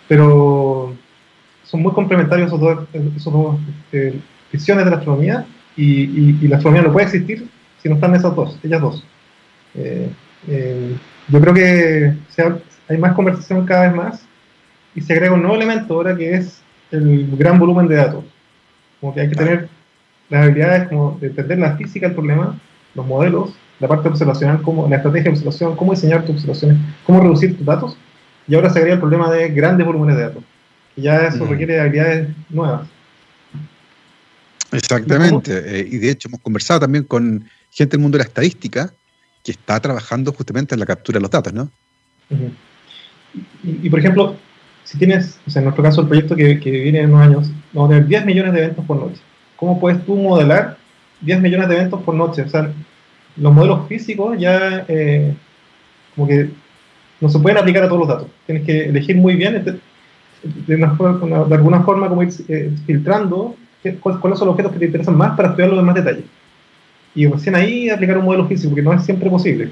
pero 0.08 0.94
son 1.64 1.82
muy 1.82 1.92
complementarios 1.92 2.48
esos 2.48 2.60
dos, 2.60 2.86
esos 2.92 3.32
dos 3.32 3.56
visiones 4.50 4.84
de 4.84 4.90
la 4.90 4.96
astronomía 4.96 5.46
y, 5.76 6.48
la 6.48 6.56
astronomía 6.56 6.86
no 6.86 6.92
puede 6.92 7.06
existir 7.06 7.48
si 7.82 7.88
no 7.88 7.94
están 7.94 8.14
esas 8.14 8.34
dos, 8.34 8.58
ellas 8.62 8.80
dos. 8.80 9.04
Eh, 9.74 10.10
eh, 10.48 10.96
yo 11.28 11.40
creo 11.40 11.54
que 11.54 12.14
hay 12.88 12.98
más 12.98 13.12
conversación 13.12 13.64
cada 13.66 13.86
vez 13.86 13.94
más 13.94 14.22
y 14.94 15.00
se 15.00 15.12
agrega 15.12 15.34
un 15.34 15.42
nuevo 15.42 15.56
elemento 15.56 15.94
ahora 15.94 16.16
que 16.16 16.34
es 16.34 16.62
el 16.90 17.37
gran 17.37 17.59
volumen 17.59 17.88
de 17.88 17.96
datos. 17.96 18.24
Como 19.01 19.14
que 19.14 19.20
hay 19.20 19.29
que 19.29 19.37
tener 19.37 19.68
las 20.29 20.44
habilidades 20.44 20.88
como 20.88 21.18
de 21.20 21.29
entender 21.29 21.59
la 21.59 21.77
física 21.77 22.07
del 22.07 22.16
problema, 22.16 22.59
los 22.94 23.07
modelos, 23.07 23.55
la 23.81 23.88
parte 23.88 24.09
observacional, 24.09 24.62
cómo, 24.62 24.88
la 24.88 24.96
estrategia 24.96 25.24
de 25.24 25.31
observación, 25.31 25.77
cómo 25.77 25.92
diseñar 25.92 26.24
tus 26.24 26.37
observaciones, 26.37 26.79
cómo 27.05 27.20
reducir 27.20 27.57
tus 27.57 27.66
datos. 27.66 27.96
Y 28.46 28.55
ahora 28.55 28.70
se 28.70 28.79
agrega 28.79 28.94
el 28.94 29.01
problema 29.01 29.31
de 29.31 29.48
grandes 29.51 29.87
volúmenes 29.87 30.16
de 30.16 30.22
datos. 30.22 30.44
Y 30.96 31.03
ya 31.03 31.27
eso 31.27 31.44
mm. 31.44 31.48
requiere 31.48 31.81
habilidades 31.81 32.29
nuevas. 32.51 32.88
Exactamente. 34.72 35.81
Eh, 35.81 35.88
y 35.90 35.98
de 35.98 36.11
hecho 36.11 36.29
hemos 36.29 36.40
conversado 36.40 36.81
también 36.81 37.05
con 37.05 37.44
gente 37.70 37.96
del 37.96 38.03
mundo 38.03 38.18
de 38.18 38.24
la 38.24 38.29
estadística 38.29 38.92
que 39.44 39.53
está 39.53 39.81
trabajando 39.81 40.33
justamente 40.33 40.74
en 40.74 40.81
la 40.81 40.87
captura 40.87 41.18
de 41.18 41.22
los 41.22 41.31
datos, 41.31 41.53
¿no? 41.53 41.70
y, 43.62 43.88
por 43.88 43.98
ejemplo, 43.98 44.37
si 44.88 44.96
tienes, 44.96 45.38
o 45.46 45.51
sea, 45.51 45.61
en 45.61 45.64
nuestro 45.64 45.85
caso 45.85 46.01
el 46.01 46.07
proyecto 46.07 46.35
que, 46.35 46.55
viene 46.55 47.01
en 47.01 47.12
unos 47.12 47.20
años, 47.20 47.51
vamos 47.74 47.90
a 47.90 47.92
tener 47.92 48.09
10 48.09 48.24
millones 48.24 48.53
de 48.55 48.59
eventos 48.61 48.87
por 48.87 48.96
noche. 48.96 49.20
¿Cómo 49.57 49.79
puedes 49.79 50.03
tú 50.07 50.16
modelar 50.16 50.79
10 51.20 51.42
millones 51.42 51.68
de 51.68 51.74
eventos 51.77 52.03
por 52.05 52.14
noche? 52.14 52.40
O 52.40 52.48
sea, 52.48 52.72
los 53.37 53.53
modelos 53.53 53.87
físicos 53.87 54.38
ya 54.38 54.87
eh, 54.88 55.35
como 56.14 56.27
que 56.27 56.48
no 57.20 57.29
se 57.29 57.38
pueden 57.38 57.59
aplicar 57.59 57.83
a 57.83 57.88
todos 57.88 57.98
los 57.98 58.09
datos. 58.09 58.29
Tienes 58.46 58.64
que 58.64 58.87
elegir 58.87 59.14
muy 59.16 59.37
bien, 59.37 59.62
de, 59.62 59.79
de 60.42 61.55
alguna 61.55 61.83
forma 61.83 62.09
como 62.09 62.22
ir 62.22 62.31
eh, 62.48 62.72
filtrando 62.87 63.57
cuáles 64.01 64.38
son 64.38 64.48
los 64.48 64.55
objetos 64.55 64.72
que 64.72 64.79
te 64.79 64.87
interesan 64.87 65.18
más 65.18 65.37
para 65.37 65.51
estudiarlo 65.51 65.79
en 65.81 65.85
más 65.85 65.96
detalle. 65.96 66.24
Y 67.14 67.27
recién 67.27 67.55
ahí 67.55 67.90
aplicar 67.90 68.16
un 68.16 68.24
modelo 68.24 68.48
físico, 68.48 68.70
porque 68.70 68.83
no 68.83 68.94
es 68.94 69.05
siempre 69.05 69.29
posible. 69.29 69.70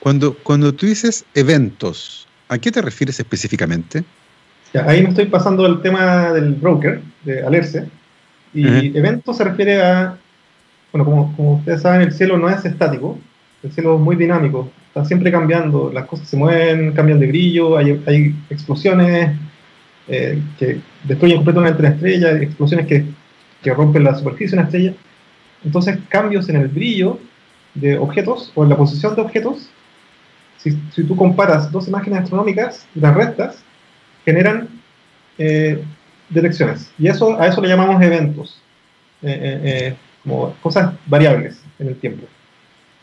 Cuando, 0.00 0.32
cuando 0.32 0.72
tú 0.72 0.86
dices 0.86 1.26
eventos, 1.34 2.26
¿a 2.54 2.58
qué 2.58 2.70
te 2.70 2.80
refieres 2.80 3.18
específicamente? 3.18 4.04
ahí 4.86 5.02
me 5.02 5.10
estoy 5.10 5.26
pasando 5.26 5.64
al 5.66 5.82
tema 5.82 6.32
del 6.32 6.54
broker, 6.54 7.00
de 7.24 7.44
Alerce. 7.44 7.86
Y 8.52 8.96
evento 8.96 9.34
se 9.34 9.44
refiere 9.44 9.82
a, 9.82 10.16
bueno, 10.92 11.04
como, 11.04 11.36
como, 11.36 11.54
ustedes 11.56 11.82
saben, 11.82 12.02
el 12.02 12.12
cielo 12.12 12.38
no 12.38 12.48
es 12.48 12.64
estático, 12.64 13.18
el 13.62 13.72
cielo 13.72 13.96
es 13.96 14.00
muy 14.00 14.14
dinámico, 14.14 14.70
está 14.88 15.04
siempre 15.04 15.32
cambiando, 15.32 15.90
las 15.92 16.06
cosas 16.06 16.28
se 16.28 16.36
mueven, 16.36 16.92
cambian 16.92 17.18
de 17.18 17.26
brillo, 17.26 17.76
hay, 17.76 18.00
hay 18.06 18.34
explosiones 18.50 19.36
eh, 20.06 20.40
que 20.58 20.80
destruyen 21.02 21.38
completamente 21.38 21.80
una 21.80 21.90
estrella, 21.90 22.32
explosiones 22.40 22.86
que, 22.86 23.04
que 23.62 23.74
rompen 23.74 24.04
la 24.04 24.14
superficie 24.14 24.50
de 24.50 24.56
una 24.56 24.66
estrella. 24.66 24.94
Entonces, 25.64 25.98
cambios 26.08 26.48
en 26.48 26.56
el 26.56 26.68
brillo 26.68 27.18
de 27.74 27.98
objetos 27.98 28.52
o 28.54 28.62
en 28.62 28.70
la 28.70 28.76
posición 28.76 29.16
de 29.16 29.22
objetos, 29.22 29.68
si, 30.64 30.70
si 30.94 31.04
tú 31.04 31.14
comparas 31.14 31.70
dos 31.70 31.86
imágenes 31.86 32.22
astronómicas 32.22 32.86
las 32.94 33.14
restas, 33.14 33.56
generan 34.24 34.68
eh, 35.36 35.84
detecciones. 36.30 36.90
Y 36.98 37.06
eso, 37.08 37.38
a 37.38 37.46
eso 37.46 37.60
le 37.60 37.68
llamamos 37.68 38.02
eventos, 38.02 38.62
eh, 39.22 39.60
eh, 39.62 39.96
como 40.22 40.54
cosas 40.62 40.94
variables 41.06 41.58
en 41.78 41.88
el 41.88 41.96
tiempo. 41.96 42.26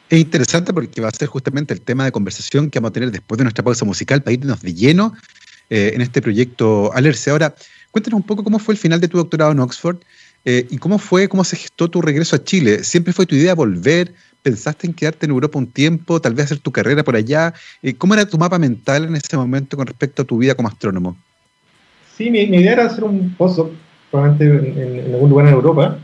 Es 0.10 0.20
interesante 0.20 0.74
porque 0.74 1.02
va 1.02 1.08
a 1.08 1.12
ser 1.12 1.28
justamente 1.28 1.74
el 1.74 1.82
tema 1.82 2.04
de 2.04 2.12
conversación 2.12 2.70
que 2.70 2.80
vamos 2.80 2.90
a 2.90 2.94
tener 2.94 3.12
después 3.12 3.38
de 3.38 3.44
nuestra 3.44 3.64
pausa 3.64 3.86
musical 3.86 4.22
para 4.24 4.34
irnos 4.34 4.62
de 4.62 4.74
lleno 4.74 5.14
en 5.70 6.02
este 6.02 6.22
proyecto 6.22 6.92
Alerce. 6.94 7.32
Ahora, 7.32 7.56
cuéntanos 7.92 8.18
un 8.20 8.26
poco 8.26 8.44
cómo 8.44 8.60
fue 8.60 8.74
el 8.74 8.78
final 8.78 9.00
de 9.00 9.08
tu 9.08 9.16
doctorado 9.18 9.54
en 9.54 9.60
Oxford 9.62 10.00
y 10.44 10.78
cómo 10.78 10.98
fue, 10.98 11.28
cómo 11.28 11.44
se 11.44 11.56
gestó 11.56 11.90
tu 11.90 12.02
regreso 12.02 12.36
a 12.36 12.44
Chile. 12.44 12.84
¿Siempre 12.84 13.14
fue 13.14 13.26
tu 13.26 13.36
idea 13.36 13.54
volver? 13.54 14.14
¿Pensaste 14.42 14.88
en 14.88 14.94
quedarte 14.94 15.26
en 15.28 15.32
Europa 15.32 15.60
un 15.60 15.68
tiempo, 15.68 16.20
tal 16.20 16.34
vez 16.34 16.46
hacer 16.46 16.60
tu 16.60 16.72
carrera 16.72 17.04
por 17.04 17.16
allá? 17.16 17.54
¿Cómo 17.98 18.16
era 18.16 18.26
tu 18.26 18.38
mapa 18.38 18.58
mental 18.58 19.06
en 19.06 19.16
ese 19.16 19.38
momento 19.38 19.78
con 19.78 19.86
respecto 19.86 20.24
a 20.24 20.26
tu 20.26 20.38
vida 20.38 20.56
como 20.56 20.68
astrónomo? 20.68 21.16
Sí, 22.18 22.30
mi, 22.30 22.40
idea 22.40 22.74
era 22.74 22.86
hacer 22.86 23.04
un 23.04 23.34
postdoc, 23.36 23.72
probablemente 24.10 25.06
en, 25.06 25.14
algún 25.14 25.30
lugar 25.30 25.48
en 25.48 25.54
Europa, 25.54 26.00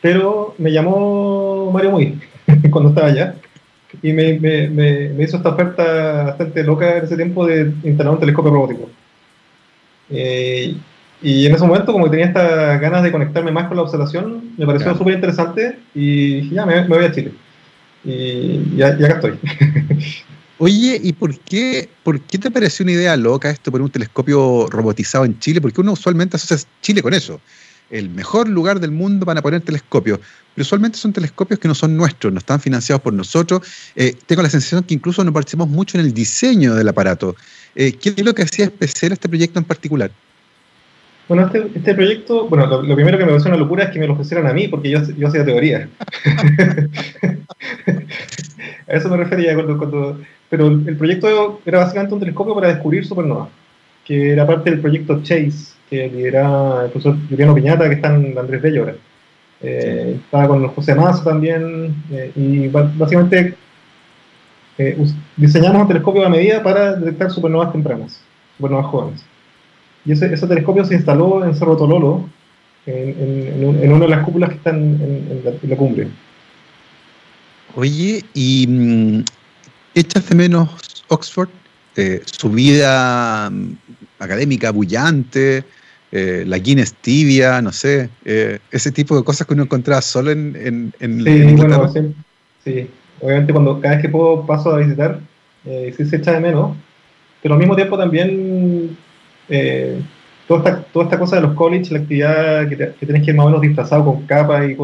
pero 0.00 0.54
me 0.58 0.70
llamó 0.72 1.70
Mario 1.72 1.92
Muy 1.92 2.20
cuando 2.70 2.90
estaba 2.90 3.08
allá 3.08 3.36
y 4.02 4.12
me, 4.12 4.38
me, 4.38 5.24
hizo 5.24 5.38
esta 5.38 5.50
oferta 5.50 6.24
bastante 6.24 6.62
loca 6.62 6.98
en 6.98 7.04
ese 7.04 7.16
tiempo 7.16 7.46
de 7.46 7.72
instalar 7.82 8.14
un 8.14 8.20
telescopio 8.20 8.52
robótico. 8.52 8.90
Eh, 10.10 10.76
y 11.20 11.46
en 11.46 11.54
ese 11.54 11.66
momento, 11.66 11.92
como 11.92 12.04
que 12.04 12.10
tenía 12.10 12.26
estas 12.26 12.80
ganas 12.80 13.02
de 13.02 13.10
conectarme 13.10 13.50
más 13.50 13.66
con 13.66 13.76
la 13.76 13.82
observación, 13.82 14.52
me 14.56 14.66
pareció 14.66 14.96
súper 14.96 15.14
interesante 15.14 15.78
y 15.94 16.42
dije, 16.42 16.54
ya, 16.54 16.66
me, 16.66 16.86
voy 16.86 17.04
a 17.04 17.12
Chile. 17.12 17.32
Y 18.04 18.76
ya, 18.76 18.96
ya 18.96 19.06
acá 19.06 19.14
estoy. 19.16 19.38
Oye, 20.58 21.00
¿y 21.02 21.12
por 21.12 21.38
qué, 21.38 21.88
por 22.02 22.20
qué 22.20 22.38
te 22.38 22.50
pareció 22.50 22.82
una 22.82 22.92
idea 22.92 23.16
loca 23.16 23.50
esto 23.50 23.70
por 23.70 23.80
un 23.80 23.90
telescopio 23.90 24.66
robotizado 24.68 25.24
en 25.24 25.38
Chile? 25.38 25.60
Porque 25.60 25.80
uno 25.80 25.92
usualmente 25.92 26.36
asocia 26.36 26.68
Chile 26.82 27.00
con 27.00 27.14
eso. 27.14 27.40
El 27.90 28.10
mejor 28.10 28.48
lugar 28.48 28.80
del 28.80 28.90
mundo 28.90 29.24
para 29.24 29.40
poner 29.40 29.60
telescopios. 29.60 30.18
Pero 30.54 30.62
usualmente 30.62 30.98
son 30.98 31.12
telescopios 31.12 31.60
que 31.60 31.68
no 31.68 31.74
son 31.74 31.96
nuestros, 31.96 32.32
no 32.32 32.40
están 32.40 32.60
financiados 32.60 33.02
por 33.02 33.12
nosotros. 33.12 33.62
Eh, 33.94 34.16
tengo 34.26 34.42
la 34.42 34.50
sensación 34.50 34.82
que 34.82 34.94
incluso 34.94 35.22
no 35.22 35.32
participamos 35.32 35.72
mucho 35.72 35.96
en 35.96 36.04
el 36.04 36.12
diseño 36.12 36.74
del 36.74 36.88
aparato. 36.88 37.36
Eh, 37.76 37.92
¿Qué 37.92 38.10
es 38.16 38.24
lo 38.24 38.34
que 38.34 38.42
hacía 38.42 38.64
especial 38.64 39.12
este 39.12 39.28
proyecto 39.28 39.60
en 39.60 39.64
particular? 39.64 40.10
Bueno, 41.28 41.44
este, 41.46 41.70
este 41.74 41.94
proyecto, 41.94 42.48
bueno, 42.48 42.66
lo, 42.66 42.94
primero 42.94 43.18
que 43.18 43.24
me 43.24 43.30
pareció 43.30 43.50
una 43.50 43.58
locura 43.58 43.84
es 43.84 43.90
que 43.90 43.98
me 43.98 44.06
lo 44.06 44.14
ofrecieran 44.14 44.46
a 44.46 44.52
mí, 44.52 44.66
porque 44.68 44.90
yo, 44.90 45.00
yo 45.16 45.28
hacía 45.28 45.44
teoría. 45.44 45.88
a 48.88 48.92
eso 48.92 49.08
me 49.10 49.18
refería 49.18 49.54
cuando 49.54 50.18
pero 50.48 50.68
el, 50.68 50.96
proyecto 50.96 51.60
era 51.66 51.78
básicamente 51.78 52.14
un 52.14 52.20
telescopio 52.20 52.54
para 52.54 52.68
descubrir 52.68 53.04
supernovas, 53.04 53.50
que 54.04 54.32
era 54.32 54.46
parte 54.46 54.70
del 54.70 54.80
proyecto 54.80 55.22
Chase, 55.22 55.74
que 55.90 56.08
lidera 56.08 56.84
el 56.84 56.90
profesor 56.90 57.16
Juliano 57.28 57.54
Piñata, 57.54 57.88
que 57.88 57.96
está 57.96 58.14
en 58.14 58.36
Andrés 58.38 58.62
Bello 58.62 58.80
ahora. 58.80 58.94
Eh, 59.60 60.18
estaba 60.24 60.48
con 60.48 60.68
José 60.68 60.94
Massa 60.94 61.24
también, 61.24 61.94
eh, 62.10 62.32
y 62.34 62.68
básicamente 62.68 63.54
eh, 64.78 64.96
diseñamos 65.36 65.82
un 65.82 65.88
telescopio 65.88 66.24
a 66.24 66.30
medida 66.30 66.62
para 66.62 66.94
detectar 66.94 67.30
supernovas 67.30 67.72
tempranas, 67.72 68.20
supernovas 68.56 68.86
jóvenes. 68.86 69.27
Y 70.08 70.12
ese, 70.12 70.32
ese 70.32 70.46
telescopio 70.46 70.86
se 70.86 70.94
instaló 70.94 71.44
en 71.44 71.54
Cerro 71.54 71.76
Tololo, 71.76 72.26
en, 72.86 73.82
en, 73.82 73.92
una 73.92 74.06
de 74.06 74.08
las 74.08 74.24
cúpulas 74.24 74.48
que 74.48 74.56
están 74.56 74.76
en, 74.76 75.42
la, 75.44 75.50
en 75.50 75.68
la 75.68 75.76
cumbre. 75.76 76.08
Oye, 77.74 78.24
y 78.32 78.66
mm, 78.66 79.24
echas 79.94 80.26
de 80.30 80.34
menos 80.34 81.04
Oxford, 81.08 81.50
eh, 81.94 82.22
su 82.24 82.48
vida 82.48 83.50
mm, 83.50 83.72
académica 84.18 84.70
bullante, 84.70 85.64
eh, 86.10 86.44
la 86.46 86.56
Guinness 86.56 86.94
tibia, 86.94 87.60
no 87.60 87.70
sé, 87.70 88.08
eh, 88.24 88.60
ese 88.70 88.90
tipo 88.90 89.14
de 89.14 89.24
cosas 89.24 89.46
que 89.46 89.52
uno 89.52 89.64
encontraba 89.64 90.00
solo 90.00 90.30
en, 90.30 90.94
en, 91.00 91.22
sí, 91.22 91.54
bueno, 91.54 91.92
sí, 92.64 92.88
obviamente 93.20 93.52
cuando 93.52 93.78
cada 93.78 93.96
vez 93.96 94.02
que 94.02 94.08
puedo 94.08 94.46
paso 94.46 94.72
a 94.72 94.78
visitar, 94.78 95.20
sí 95.66 96.04
se 96.06 96.16
echa 96.16 96.32
de 96.32 96.40
menos, 96.40 96.74
pero 97.42 97.56
al 97.56 97.60
mismo 97.60 97.76
tiempo 97.76 97.98
también 97.98 98.96
toda, 100.46 100.58
esta, 100.58 100.82
toda 100.84 101.04
esta 101.06 101.18
cosa 101.18 101.36
de 101.36 101.42
los 101.42 101.54
college, 101.54 101.92
la 101.92 102.00
actividad 102.00 102.68
que, 102.68 102.76
que 102.76 103.06
tienes 103.06 103.24
que 103.24 103.30
ir 103.30 103.36
más 103.36 103.46
o 103.46 103.48
menos 103.48 103.62
disfrazado 103.62 104.04
con 104.04 104.26
capa 104.26 104.64
y 104.64 104.76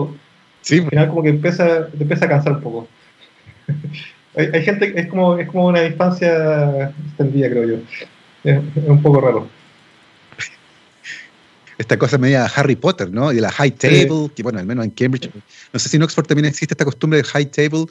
sí. 0.62 0.78
al 0.78 0.88
final 0.88 1.08
como 1.08 1.22
que 1.22 1.28
empieza, 1.30 1.86
te 1.88 2.02
empieza 2.02 2.24
a 2.26 2.28
cansar 2.28 2.52
un 2.54 2.60
poco. 2.60 2.88
hay, 4.36 4.62
gente, 4.62 4.92
es 4.98 5.06
como, 5.08 5.38
es 5.38 5.48
como 5.48 5.66
una 5.66 5.82
distancia 5.82 6.92
extendida, 7.06 7.50
creo 7.50 7.64
yo. 7.64 7.76
Es, 8.44 8.60
un 8.86 9.00
poco 9.00 9.20
raro. 9.20 9.48
Esta 11.76 11.98
cosa 11.98 12.18
media 12.18 12.46
Harry 12.54 12.76
Potter, 12.76 13.10
¿no? 13.10 13.32
Y 13.32 13.40
la 13.40 13.50
high 13.50 13.72
table, 13.72 14.30
que 14.34 14.42
bueno, 14.42 14.60
al 14.60 14.66
menos 14.66 14.84
en 14.84 14.92
Cambridge, 14.92 15.28
no 15.72 15.80
sé 15.80 15.88
si 15.88 15.96
en 15.96 16.04
Oxford 16.04 16.26
también 16.26 16.46
existe 16.46 16.74
esta 16.74 16.84
costumbre 16.84 17.18
de 17.18 17.24
high 17.24 17.50
table, 17.50 17.86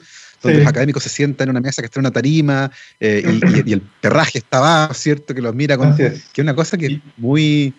donde 0.48 0.60
los 0.60 0.68
académicos 0.68 1.02
se 1.02 1.08
sientan 1.08 1.46
en 1.48 1.50
una 1.50 1.60
mesa 1.60 1.82
que 1.82 1.86
está 1.86 2.00
en 2.00 2.06
una 2.06 2.12
tarima 2.12 2.70
eh, 3.00 3.22
y, 3.66 3.72
el 3.72 3.80
perraje 4.00 4.38
está 4.38 4.58
abajo, 4.58 4.94
¿cierto? 4.94 5.34
Que 5.34 5.40
los 5.40 5.54
mira 5.54 5.76
con. 5.76 5.96
Que 5.96 6.06
es 6.06 6.38
una 6.38 6.54
cosa 6.54 6.76
que 6.76 6.86
es 6.86 6.98
muy 7.16 7.74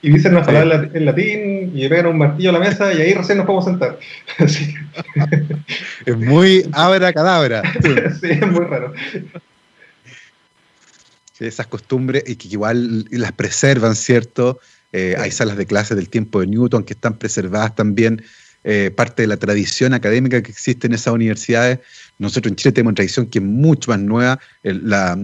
y 0.00 0.10
dicen 0.10 0.32
una 0.32 0.44
palabra 0.44 0.88
en 0.94 1.04
latín 1.04 1.72
y 1.74 1.88
pegan 1.88 2.06
un 2.06 2.18
martillo 2.18 2.50
a 2.50 2.52
la 2.52 2.60
mesa 2.60 2.92
y 2.92 3.00
ahí 3.00 3.14
recién 3.14 3.38
nos 3.38 3.46
podemos 3.46 3.64
sentar. 3.64 3.98
Es 6.06 6.16
muy 6.16 6.68
abra 6.72 7.12
cadabra. 7.12 7.62
sí, 8.20 8.28
es 8.30 8.46
muy 8.46 8.64
raro. 8.64 8.94
esas 11.40 11.66
costumbres 11.66 12.22
y 12.26 12.36
que 12.36 12.48
igual 12.48 13.06
las 13.10 13.32
preservan, 13.32 13.96
¿cierto? 13.96 14.60
Eh, 14.92 15.16
hay 15.18 15.30
salas 15.30 15.56
de 15.56 15.66
clases 15.66 15.96
del 15.96 16.08
tiempo 16.08 16.40
de 16.40 16.46
Newton 16.46 16.84
que 16.84 16.94
están 16.94 17.18
preservadas 17.18 17.74
también, 17.74 18.22
eh, 18.64 18.90
parte 18.94 19.22
de 19.22 19.28
la 19.28 19.36
tradición 19.36 19.94
académica 19.94 20.42
que 20.42 20.50
existe 20.50 20.86
en 20.86 20.94
esas 20.94 21.12
universidades. 21.12 21.80
Nosotros 22.18 22.50
en 22.50 22.56
Chile 22.56 22.72
tenemos 22.72 22.90
una 22.90 22.96
tradición 22.96 23.26
que 23.26 23.38
es 23.38 23.44
mucho 23.44 23.90
más 23.90 24.00
nueva, 24.00 24.40
la, 24.62 25.14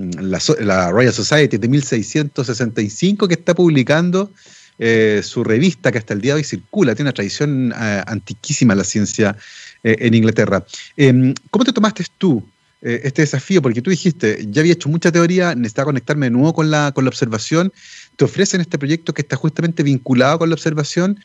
Royal 0.90 1.12
Society 1.12 1.56
de 1.56 1.68
1665 1.68 3.26
que 3.26 3.34
está 3.34 3.54
publicando 3.54 4.30
eh, 4.78 5.20
su 5.24 5.44
revista 5.44 5.92
que 5.92 5.98
hasta 5.98 6.14
el 6.14 6.20
día 6.20 6.34
de 6.34 6.38
hoy 6.38 6.44
circula, 6.44 6.94
tiene 6.94 7.08
una 7.08 7.14
tradición 7.14 7.72
eh, 7.72 8.02
antiquísima 8.06 8.74
la 8.74 8.84
ciencia 8.84 9.36
eh, 9.82 9.96
en 10.00 10.14
Inglaterra. 10.14 10.64
Em, 10.96 11.34
¿Cómo 11.50 11.64
te 11.64 11.72
tomaste 11.72 12.04
tú 12.18 12.44
este 12.82 13.22
desafío? 13.22 13.62
Porque 13.62 13.80
tú 13.80 13.88
dijiste, 13.88 14.46
ya 14.50 14.60
había 14.60 14.74
hecho 14.74 14.90
mucha 14.90 15.10
teoría, 15.10 15.54
necesitaba 15.54 15.86
conectarme 15.86 16.26
de 16.26 16.30
nuevo 16.32 16.52
con 16.52 16.70
la, 16.70 16.92
con 16.92 17.04
la 17.04 17.08
observación, 17.08 17.72
te 18.16 18.26
ofrecen 18.26 18.60
este 18.60 18.76
proyecto 18.76 19.14
que 19.14 19.22
está 19.22 19.36
justamente 19.36 19.82
vinculado 19.82 20.38
con 20.38 20.50
la 20.50 20.54
observación, 20.54 21.18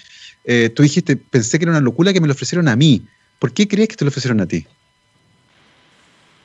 tú 0.74 0.84
dijiste, 0.84 1.18
pensé 1.18 1.60
que 1.60 1.66
era 1.66 1.74
una 1.74 1.82
locura 1.82 2.14
que 2.14 2.22
me 2.22 2.28
lo 2.28 2.34
ofrecieron 2.34 2.70
a 2.70 2.78
mí. 2.78 3.06
¿Por 3.40 3.52
qué 3.52 3.68
crees 3.68 3.90
que 3.90 3.98
te 3.98 4.06
lo 4.06 4.08
ofrecieron 4.08 4.40
a 4.40 4.46
ti? 4.46 4.66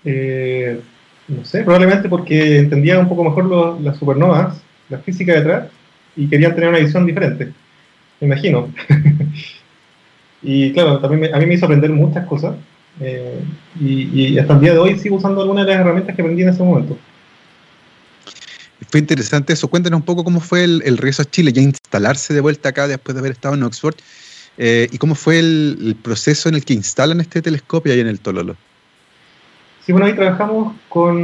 No 0.05 1.45
sé, 1.45 1.63
probablemente 1.63 2.09
porque 2.09 2.59
entendía 2.59 2.99
un 2.99 3.09
poco 3.09 3.25
mejor 3.25 3.81
las 3.81 3.97
supernovas, 3.97 4.61
la 4.89 4.99
física 4.99 5.35
detrás, 5.35 5.71
y 6.17 6.29
querían 6.29 6.55
tener 6.55 6.69
una 6.69 6.79
visión 6.79 7.07
diferente, 7.07 7.53
me 8.21 8.27
imagino. 8.27 8.73
y 10.43 10.73
claro, 10.73 11.01
también 11.01 11.35
a 11.35 11.39
mí 11.39 11.47
me 11.47 11.55
hizo 11.55 11.67
aprender 11.67 11.91
muchas 11.91 12.27
cosas 12.27 12.55
eh, 13.01 13.41
y, 13.81 14.39
hasta 14.39 14.55
el 14.55 14.61
día 14.61 14.73
de 14.73 14.79
hoy 14.79 14.99
sigo 14.99 15.17
usando 15.17 15.41
algunas 15.41 15.67
de 15.67 15.73
las 15.73 15.81
herramientas 15.81 16.15
que 16.15 16.23
aprendí 16.23 16.43
en 16.43 16.51
ese 16.51 16.63
momento. 16.63 16.97
Fue 18.91 19.01
interesante 19.01 19.53
eso. 19.53 19.69
Cuéntanos 19.69 20.01
un 20.01 20.05
poco 20.05 20.23
cómo 20.23 20.41
fue 20.41 20.63
el, 20.63 20.83
el 20.85 20.99
regreso 20.99 21.23
a 21.23 21.25
Chile, 21.25 21.53
ya 21.53 21.63
instalarse 21.63 22.35
de 22.35 22.41
vuelta 22.41 22.69
acá 22.69 22.87
después 22.87 23.15
de 23.15 23.21
haber 23.21 23.33
estado 23.33 23.55
en 23.55 23.63
Oxford, 23.63 23.97
eh, 24.57 24.89
y 24.93 24.99
cómo 24.99 25.15
fue 25.15 25.39
el, 25.41 25.97
proceso 26.03 26.49
en 26.49 26.55
el 26.55 26.65
que 26.65 26.75
instalan 26.75 27.21
este 27.21 27.43
telescopio 27.43 27.93
ahí 27.93 28.01
en 28.01 28.07
el 28.07 28.21
Tololo. 28.21 28.57
Sí, 29.85 29.93
bueno, 29.93 30.07
ahí 30.07 30.15
trabajamos 30.15 30.75
con, 30.89 31.19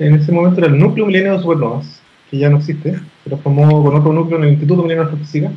en 0.00 0.14
ese 0.16 0.32
momento 0.32 0.58
era 0.58 0.66
el 0.66 0.76
núcleo 0.76 1.06
milenio 1.06 1.34
de 1.34 1.38
supernovas, 1.38 2.02
que 2.28 2.38
ya 2.38 2.50
no 2.50 2.56
existe, 2.56 2.98
pero 3.22 3.38
formó 3.38 3.84
con 3.84 3.94
otro 3.94 4.12
núcleo 4.12 4.38
en 4.38 4.44
el 4.44 4.50
Instituto 4.50 4.82
de 4.82 4.98
Astrofísica. 4.98 5.52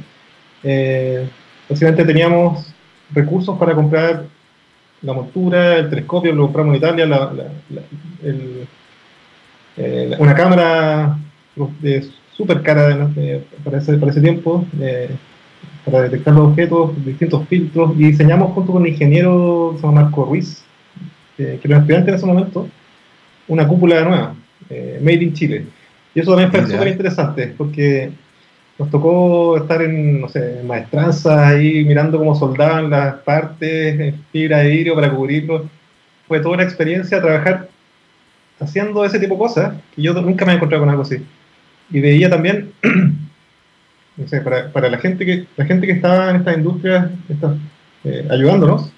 Eh, 0.61 1.27
básicamente 1.67 2.05
teníamos 2.05 2.71
recursos 3.11 3.57
para 3.57 3.73
comprar 3.73 4.25
la 5.01 5.13
montura, 5.13 5.77
el 5.77 5.89
telescopio, 5.89 6.31
lo 6.31 6.43
compramos 6.43 6.75
en 6.75 6.77
Italia, 6.77 7.31
eh, 9.77 10.15
una 10.19 10.35
cámara 10.35 11.17
de 11.81 12.07
súper 12.33 12.61
cara 12.61 13.09
para, 13.63 13.79
ese, 13.79 13.97
para 13.97 14.11
ese 14.11 14.21
tiempo, 14.21 14.63
eh, 14.79 15.09
para 15.83 16.01
detectar 16.03 16.35
los 16.35 16.49
objetos, 16.49 17.03
distintos 17.03 17.47
filtros, 17.47 17.93
y 17.95 18.11
diseñamos 18.11 18.53
junto 18.53 18.73
con 18.73 18.83
un 18.83 18.87
ingeniero 18.89 19.75
llama 19.81 20.03
Marco 20.03 20.25
Ruiz, 20.25 20.66
que 21.37 21.59
era 21.63 21.77
estudiante 21.77 22.09
en 22.09 22.15
ese 22.15 22.25
momento, 22.25 22.67
una 23.47 23.67
cúpula 23.67 24.03
nueva, 24.03 24.35
Made 25.01 25.23
in 25.23 25.33
Chile. 25.33 25.65
Y 26.13 26.19
eso 26.19 26.31
también 26.31 26.51
fue 26.51 26.65
súper 26.65 26.87
interesante, 26.87 27.53
porque 27.57 28.11
nos 28.79 28.89
tocó 28.89 29.57
estar 29.57 29.81
en, 29.81 30.21
no 30.21 30.29
sé, 30.29 30.59
en 30.59 30.67
maestranzas 30.67 31.37
ahí 31.37 31.83
mirando 31.85 32.17
cómo 32.17 32.35
soldaban 32.35 32.89
las 32.89 33.15
partes 33.15 34.15
fibra 34.31 34.59
de 34.59 34.69
vidrio 34.69 34.95
para 34.95 35.11
cubrirlo. 35.11 35.69
Fue 36.27 36.39
toda 36.39 36.55
una 36.55 36.63
experiencia 36.63 37.21
trabajar 37.21 37.69
haciendo 38.59 39.05
ese 39.05 39.19
tipo 39.19 39.35
de 39.35 39.39
cosas, 39.39 39.73
que 39.95 40.01
yo 40.01 40.13
nunca 40.13 40.45
me 40.45 40.53
he 40.53 40.55
encontrado 40.55 40.83
con 40.83 40.89
algo 40.89 41.03
así. 41.03 41.17
Y 41.89 42.01
veía 42.01 42.29
también, 42.29 42.71
no 44.17 44.27
sé, 44.27 44.41
para, 44.41 44.71
para 44.71 44.89
la, 44.89 44.97
gente 44.97 45.25
que, 45.25 45.45
la 45.55 45.65
gente 45.65 45.87
que 45.87 45.93
estaba 45.93 46.29
en 46.29 46.37
estas 46.37 46.57
industrias 46.57 47.09
eh, 48.03 48.27
ayudándonos, 48.29 48.91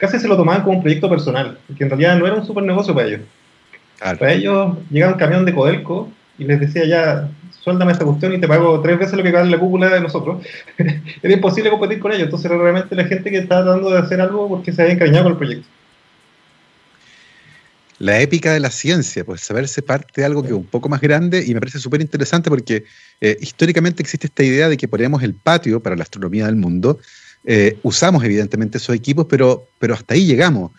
casi 0.00 0.18
se 0.18 0.26
lo 0.26 0.36
tomaban 0.36 0.62
como 0.62 0.78
un 0.78 0.82
proyecto 0.82 1.08
personal, 1.08 1.58
que 1.76 1.84
en 1.84 1.90
realidad 1.90 2.18
no 2.18 2.26
era 2.26 2.36
un 2.36 2.46
super 2.46 2.64
negocio 2.64 2.94
para 2.94 3.06
ellos. 3.06 3.20
Para 4.00 4.32
ellos 4.32 4.78
llegaba 4.90 5.12
un 5.12 5.18
camión 5.18 5.44
de 5.44 5.54
Codelco 5.54 6.10
y 6.38 6.44
les 6.44 6.58
decía 6.58 6.86
ya, 6.86 7.28
suéltame 7.62 7.92
esta 7.92 8.06
cuestión 8.06 8.32
y 8.32 8.40
te 8.40 8.48
pago 8.48 8.80
tres 8.80 8.98
veces 8.98 9.14
lo 9.14 9.22
que 9.22 9.30
vale 9.30 9.50
la 9.50 9.58
cúpula 9.58 9.90
de 9.90 10.00
nosotros. 10.00 10.42
era 11.22 11.34
imposible 11.34 11.68
competir 11.68 12.00
con 12.00 12.12
ellos. 12.12 12.24
Entonces, 12.24 12.50
era 12.50 12.58
realmente 12.58 12.96
la 12.96 13.04
gente 13.04 13.30
que 13.30 13.38
estaba 13.38 13.62
tratando 13.62 13.90
de 13.90 13.98
hacer 13.98 14.20
algo 14.22 14.48
porque 14.48 14.72
se 14.72 14.80
había 14.80 14.94
encariñado 14.94 15.24
con 15.24 15.32
el 15.32 15.38
proyecto. 15.38 15.68
La 17.98 18.18
épica 18.22 18.54
de 18.54 18.60
la 18.60 18.70
ciencia, 18.70 19.26
pues 19.26 19.42
saberse 19.42 19.82
parte 19.82 20.22
de 20.22 20.24
algo 20.24 20.40
que 20.40 20.48
es 20.48 20.54
un 20.54 20.64
poco 20.64 20.88
más 20.88 21.02
grande 21.02 21.44
y 21.46 21.52
me 21.52 21.60
parece 21.60 21.78
súper 21.78 22.00
interesante 22.00 22.48
porque 22.48 22.84
eh, 23.20 23.36
históricamente 23.42 24.02
existe 24.02 24.28
esta 24.28 24.42
idea 24.42 24.70
de 24.70 24.78
que 24.78 24.88
ponemos 24.88 25.22
el 25.22 25.34
patio 25.34 25.82
para 25.82 25.96
la 25.96 26.04
astronomía 26.04 26.46
del 26.46 26.56
mundo. 26.56 26.98
Eh, 27.44 27.78
usamos 27.82 28.22
evidentemente 28.24 28.78
esos 28.78 28.94
equipos, 28.94 29.26
pero, 29.28 29.66
pero 29.78 29.94
hasta 29.94 30.14
ahí 30.14 30.26
llegamos. 30.26 30.72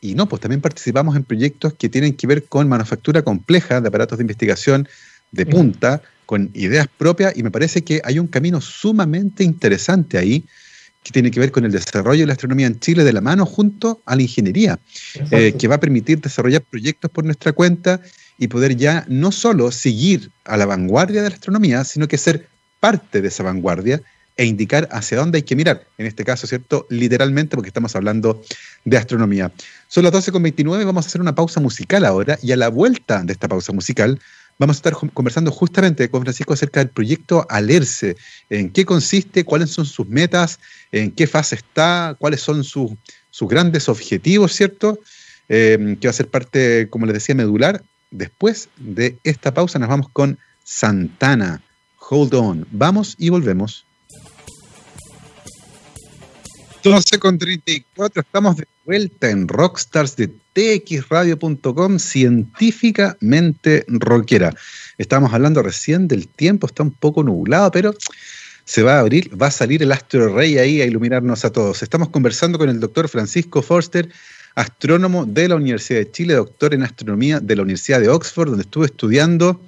Y 0.00 0.14
no, 0.14 0.28
pues 0.28 0.40
también 0.40 0.60
participamos 0.60 1.16
en 1.16 1.24
proyectos 1.24 1.74
que 1.74 1.88
tienen 1.88 2.14
que 2.14 2.26
ver 2.26 2.44
con 2.44 2.68
manufactura 2.68 3.22
compleja 3.22 3.80
de 3.80 3.88
aparatos 3.88 4.18
de 4.18 4.22
investigación 4.22 4.88
de 5.32 5.46
punta, 5.46 6.02
con 6.24 6.50
ideas 6.54 6.86
propias, 6.96 7.36
y 7.36 7.42
me 7.42 7.50
parece 7.50 7.82
que 7.82 8.00
hay 8.04 8.18
un 8.18 8.26
camino 8.26 8.60
sumamente 8.60 9.44
interesante 9.44 10.18
ahí 10.18 10.44
que 11.02 11.12
tiene 11.12 11.30
que 11.30 11.38
ver 11.38 11.52
con 11.52 11.64
el 11.64 11.70
desarrollo 11.70 12.22
de 12.22 12.26
la 12.26 12.32
astronomía 12.32 12.66
en 12.66 12.80
Chile 12.80 13.04
de 13.04 13.12
la 13.12 13.20
mano 13.20 13.46
junto 13.46 14.02
a 14.06 14.16
la 14.16 14.22
ingeniería, 14.22 14.78
eh, 15.30 15.54
que 15.56 15.68
va 15.68 15.76
a 15.76 15.80
permitir 15.80 16.20
desarrollar 16.20 16.62
proyectos 16.62 17.10
por 17.12 17.24
nuestra 17.24 17.52
cuenta 17.52 18.00
y 18.38 18.48
poder 18.48 18.76
ya 18.76 19.04
no 19.08 19.30
solo 19.30 19.70
seguir 19.70 20.30
a 20.44 20.56
la 20.56 20.66
vanguardia 20.66 21.22
de 21.22 21.30
la 21.30 21.36
astronomía, 21.36 21.84
sino 21.84 22.08
que 22.08 22.18
ser 22.18 22.48
parte 22.80 23.22
de 23.22 23.28
esa 23.28 23.44
vanguardia 23.44 24.02
e 24.36 24.44
indicar 24.44 24.88
hacia 24.92 25.18
dónde 25.18 25.38
hay 25.38 25.42
que 25.42 25.56
mirar. 25.56 25.86
En 25.98 26.06
este 26.06 26.24
caso, 26.24 26.46
¿cierto? 26.46 26.86
Literalmente, 26.90 27.56
porque 27.56 27.68
estamos 27.68 27.96
hablando 27.96 28.42
de 28.84 28.96
astronomía. 28.96 29.50
Son 29.88 30.04
las 30.04 30.12
12.29, 30.12 30.84
vamos 30.84 31.06
a 31.06 31.08
hacer 31.08 31.20
una 31.20 31.34
pausa 31.34 31.60
musical 31.60 32.04
ahora 32.04 32.38
y 32.42 32.52
a 32.52 32.56
la 32.56 32.68
vuelta 32.68 33.22
de 33.22 33.32
esta 33.32 33.48
pausa 33.48 33.72
musical 33.72 34.20
vamos 34.58 34.76
a 34.76 34.78
estar 34.78 34.94
conversando 35.12 35.50
justamente 35.50 36.08
con 36.08 36.22
Francisco 36.22 36.54
acerca 36.54 36.80
del 36.80 36.88
proyecto 36.88 37.46
Alerce, 37.50 38.16
en 38.48 38.70
qué 38.70 38.84
consiste, 38.84 39.44
cuáles 39.44 39.70
son 39.70 39.84
sus 39.84 40.08
metas, 40.08 40.58
en 40.92 41.10
qué 41.12 41.26
fase 41.26 41.56
está, 41.56 42.16
cuáles 42.18 42.40
son 42.40 42.64
sus, 42.64 42.92
sus 43.30 43.48
grandes 43.48 43.88
objetivos, 43.88 44.52
¿cierto? 44.52 44.98
Eh, 45.48 45.96
que 46.00 46.08
va 46.08 46.10
a 46.10 46.14
ser 46.14 46.28
parte, 46.28 46.88
como 46.90 47.06
les 47.06 47.14
decía, 47.14 47.34
medular. 47.34 47.82
Después 48.10 48.68
de 48.76 49.18
esta 49.24 49.52
pausa 49.52 49.78
nos 49.78 49.88
vamos 49.88 50.08
con 50.12 50.38
Santana. 50.64 51.62
Hold 52.08 52.34
on. 52.34 52.66
Vamos 52.70 53.14
y 53.18 53.28
volvemos. 53.28 53.84
12 56.86 57.18
con 57.18 57.36
34, 57.36 58.22
estamos 58.22 58.58
de 58.58 58.68
vuelta 58.84 59.28
en 59.28 59.48
Rockstars 59.48 60.14
de 60.14 60.30
txradio.com, 60.52 61.98
científicamente 61.98 63.84
rockera. 63.88 64.54
Estábamos 64.96 65.34
hablando 65.34 65.62
recién 65.62 66.06
del 66.06 66.28
tiempo, 66.28 66.68
está 66.68 66.84
un 66.84 66.92
poco 66.92 67.24
nublado, 67.24 67.72
pero 67.72 67.92
se 68.64 68.84
va 68.84 68.98
a 68.98 69.00
abrir, 69.00 69.30
va 69.42 69.48
a 69.48 69.50
salir 69.50 69.82
el 69.82 69.90
astro 69.90 70.32
rey 70.32 70.58
ahí 70.58 70.80
a 70.80 70.86
iluminarnos 70.86 71.44
a 71.44 71.50
todos. 71.50 71.82
Estamos 71.82 72.10
conversando 72.10 72.56
con 72.56 72.68
el 72.68 72.78
doctor 72.78 73.08
Francisco 73.08 73.62
Forster, 73.62 74.08
astrónomo 74.54 75.26
de 75.26 75.48
la 75.48 75.56
Universidad 75.56 75.98
de 75.98 76.12
Chile, 76.12 76.34
doctor 76.34 76.72
en 76.72 76.84
astronomía 76.84 77.40
de 77.40 77.56
la 77.56 77.62
Universidad 77.62 77.98
de 77.98 78.10
Oxford, 78.10 78.50
donde 78.50 78.62
estuvo 78.62 78.84
estudiando 78.84 79.60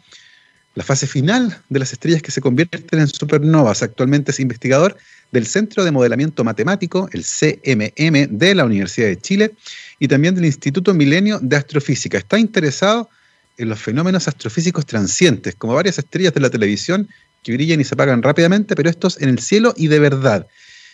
la 0.77 0.85
fase 0.85 1.09
final 1.09 1.63
de 1.69 1.81
las 1.81 1.93
estrellas 1.93 2.23
que 2.23 2.31
se 2.31 2.41
convierten 2.41 3.01
en 3.01 3.09
supernovas. 3.09 3.83
Actualmente 3.83 4.31
es 4.31 4.39
investigador 4.39 4.97
del 5.31 5.47
Centro 5.47 5.85
de 5.85 5.91
Modelamiento 5.91 6.45
Matemático, 6.45 7.09
el 7.12 7.25
CMM, 7.25 8.38
de 8.38 8.55
la 8.55 8.64
Universidad 8.64 9.09
de 9.09 9.19
Chile 9.19 9.55
y 9.99 10.09
también 10.09 10.35
del 10.35 10.45
Instituto 10.45 10.95
Milenio 10.95 11.38
de 11.41 11.57
Astrofísica. 11.57 12.19
Está 12.19 12.38
interesado 12.38 13.09
en 13.57 13.69
los 13.69 13.81
fenómenos 13.81 14.29
astrofísicos 14.29 14.87
transientes, 14.87 15.55
como 15.57 15.75
varias 15.75 15.99
estrellas 15.99 16.33
de 16.33 16.41
la 16.41 16.51
televisión 16.51 17.09
que 17.43 17.53
brillan 17.53 17.81
y 17.81 17.85
se 17.85 17.95
apagan 17.95 18.23
rápidamente, 18.23 18.75
pero 18.75 18.88
estos 18.88 19.21
en 19.21 19.29
el 19.29 19.38
cielo 19.38 19.75
y 19.77 19.88
de 19.88 19.99
verdad. 19.99 20.47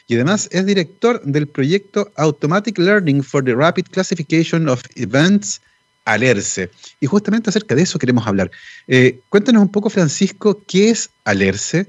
Y 0.07 0.14
además 0.14 0.49
es 0.53 0.66
director 0.66 1.23
del 1.25 1.47
proyecto 1.47 2.12
Automatic 2.16 2.79
Learning 2.79 3.23
for 3.23 3.44
the 3.44 3.55
Rapid 3.55 3.87
Classification 3.90 4.68
of 4.68 4.83
Events, 4.97 5.61
Alerce. 6.05 6.70
Y 7.01 7.07
justamente 7.07 7.51
acerca 7.51 7.75
de 7.75 7.83
eso 7.83 7.99
queremos 7.99 8.27
hablar. 8.27 8.51
Eh, 8.87 9.20
cuéntanos 9.31 9.62
un 9.62 9.70
poco, 9.70 9.88
Francisco, 9.88 10.62
qué 10.66 10.90
es 10.90 11.11
Alerce, 11.25 11.87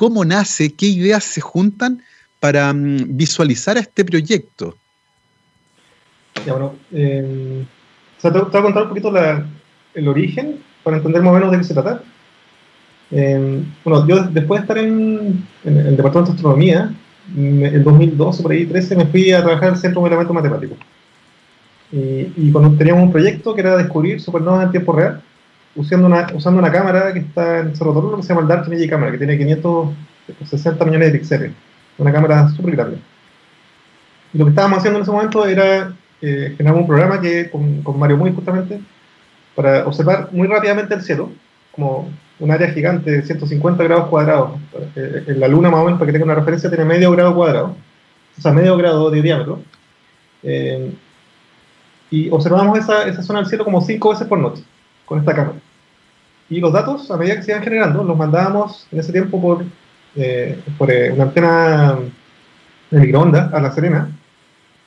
cómo 0.00 0.24
nace, 0.24 0.72
qué 0.72 0.86
ideas 0.86 1.22
se 1.22 1.42
juntan 1.42 2.02
para 2.40 2.72
mm, 2.72 3.18
visualizar 3.18 3.76
a 3.76 3.80
este 3.80 4.02
proyecto. 4.02 4.74
Ya, 6.46 6.54
bueno, 6.54 6.74
eh, 6.90 7.66
te, 8.22 8.30
voy 8.30 8.40
a 8.40 8.62
contar 8.62 8.84
un 8.84 8.88
poquito 8.88 9.12
el 9.92 10.08
origen 10.08 10.58
para 10.82 10.96
entender 10.96 11.20
más 11.20 11.32
o 11.32 11.34
menos 11.34 11.50
de 11.50 11.58
qué 11.58 11.64
se 11.64 11.74
trata. 11.74 12.02
Eh, 13.10 13.62
bueno, 13.84 14.08
yo 14.08 14.22
después 14.22 14.60
de 14.60 14.64
estar 14.64 14.78
en, 14.78 15.46
el 15.64 15.96
Departamento 15.98 16.32
de 16.32 16.36
Astronomía, 16.36 16.94
en 17.36 17.84
2012, 17.84 18.42
por 18.42 18.52
ahí 18.52 18.64
13, 18.64 18.96
me 18.96 19.04
fui 19.04 19.32
a 19.32 19.42
trabajar 19.42 19.68
al 19.68 19.76
Centro 19.76 20.00
de 20.00 20.08
Modelamiento 20.08 20.32
Matemático. 20.32 20.76
Y, 21.92 22.32
y, 22.38 22.50
cuando 22.50 22.74
teníamos 22.78 23.02
un 23.02 23.12
proyecto 23.12 23.54
que 23.54 23.60
era 23.60 23.76
descubrir 23.76 24.18
supernovas 24.18 24.64
en 24.64 24.70
tiempo 24.70 24.94
real, 24.94 25.22
usando 25.74 26.06
una, 26.06 26.26
usando 26.34 26.58
una 26.58 26.72
cámara 26.72 27.12
que 27.12 27.20
está 27.20 27.60
en 27.60 27.76
Cerro 27.76 27.92
Torino 27.92 28.16
que 28.16 28.22
se 28.22 28.28
llama 28.28 28.42
el 28.42 28.48
Dark 28.48 28.66
Energy 28.66 28.88
Camera, 28.88 29.12
que 29.12 29.18
tiene 29.18 29.38
560 29.38 30.84
millones 30.84 31.12
de 31.12 31.18
píxeles. 31.18 31.52
Una 31.98 32.12
cámara 32.12 32.48
súper 32.50 32.76
grande. 32.76 32.98
Lo 34.32 34.44
que 34.44 34.50
estábamos 34.50 34.78
haciendo 34.78 34.98
en 34.98 35.02
ese 35.02 35.12
momento 35.12 35.46
era 35.46 35.94
eh, 36.22 36.54
generar 36.56 36.78
un 36.78 36.86
programa 36.86 37.20
que, 37.20 37.50
con, 37.50 37.82
con, 37.82 37.98
Mario 37.98 38.16
Muy 38.16 38.32
justamente, 38.32 38.80
para 39.54 39.86
observar 39.86 40.28
muy 40.32 40.48
rápidamente 40.48 40.94
el 40.94 41.02
cielo, 41.02 41.30
como 41.72 42.08
un 42.38 42.50
área 42.50 42.70
gigante 42.70 43.10
de 43.10 43.22
150 43.22 43.82
grados 43.84 44.08
cuadrados. 44.08 44.52
Eh, 44.96 45.34
la 45.36 45.48
Luna, 45.48 45.70
más 45.70 45.80
o 45.80 45.84
menos, 45.84 45.98
para 45.98 46.06
que 46.06 46.12
tenga 46.12 46.24
una 46.24 46.34
referencia, 46.36 46.70
tiene 46.70 46.84
medio 46.84 47.10
grado 47.10 47.34
cuadrado, 47.34 47.76
o 48.38 48.40
sea, 48.40 48.52
medio 48.52 48.76
grado 48.76 49.10
de 49.10 49.20
diámetro. 49.20 49.60
Eh, 50.42 50.94
y 52.10 52.30
observamos 52.30 52.78
esa, 52.78 53.06
esa 53.06 53.22
zona 53.22 53.40
del 53.40 53.48
cielo 53.48 53.64
como 53.64 53.80
cinco 53.82 54.10
veces 54.10 54.26
por 54.26 54.38
noche 54.38 54.64
con 55.10 55.18
esta 55.18 55.34
cámara. 55.34 55.58
Y 56.48 56.60
los 56.60 56.72
datos, 56.72 57.10
a 57.10 57.16
medida 57.16 57.34
que 57.34 57.42
se 57.42 57.50
iban 57.50 57.64
generando, 57.64 58.04
los 58.04 58.16
mandábamos 58.16 58.86
en 58.92 59.00
ese 59.00 59.10
tiempo 59.10 59.42
por, 59.42 59.64
eh, 60.14 60.56
por 60.78 60.88
eh, 60.88 61.10
una 61.10 61.24
antena 61.24 61.98
de 62.92 63.00
microondas 63.00 63.52
a 63.52 63.60
La 63.60 63.72
Serena. 63.72 64.08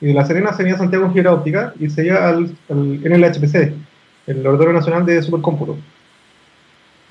Y 0.00 0.06
de 0.06 0.14
La 0.14 0.24
Serena 0.24 0.54
se 0.54 0.62
venía 0.62 0.76
a 0.76 0.78
Santiago 0.78 1.04
en 1.04 1.12
fibra 1.12 1.34
óptica 1.34 1.74
y 1.78 1.90
se 1.90 2.06
iba 2.06 2.26
al, 2.26 2.56
NLHPC, 2.70 3.74
el 4.26 4.42
Laboratorio 4.42 4.72
Nacional 4.72 5.04
de 5.04 5.22
Supercómputo. 5.22 5.76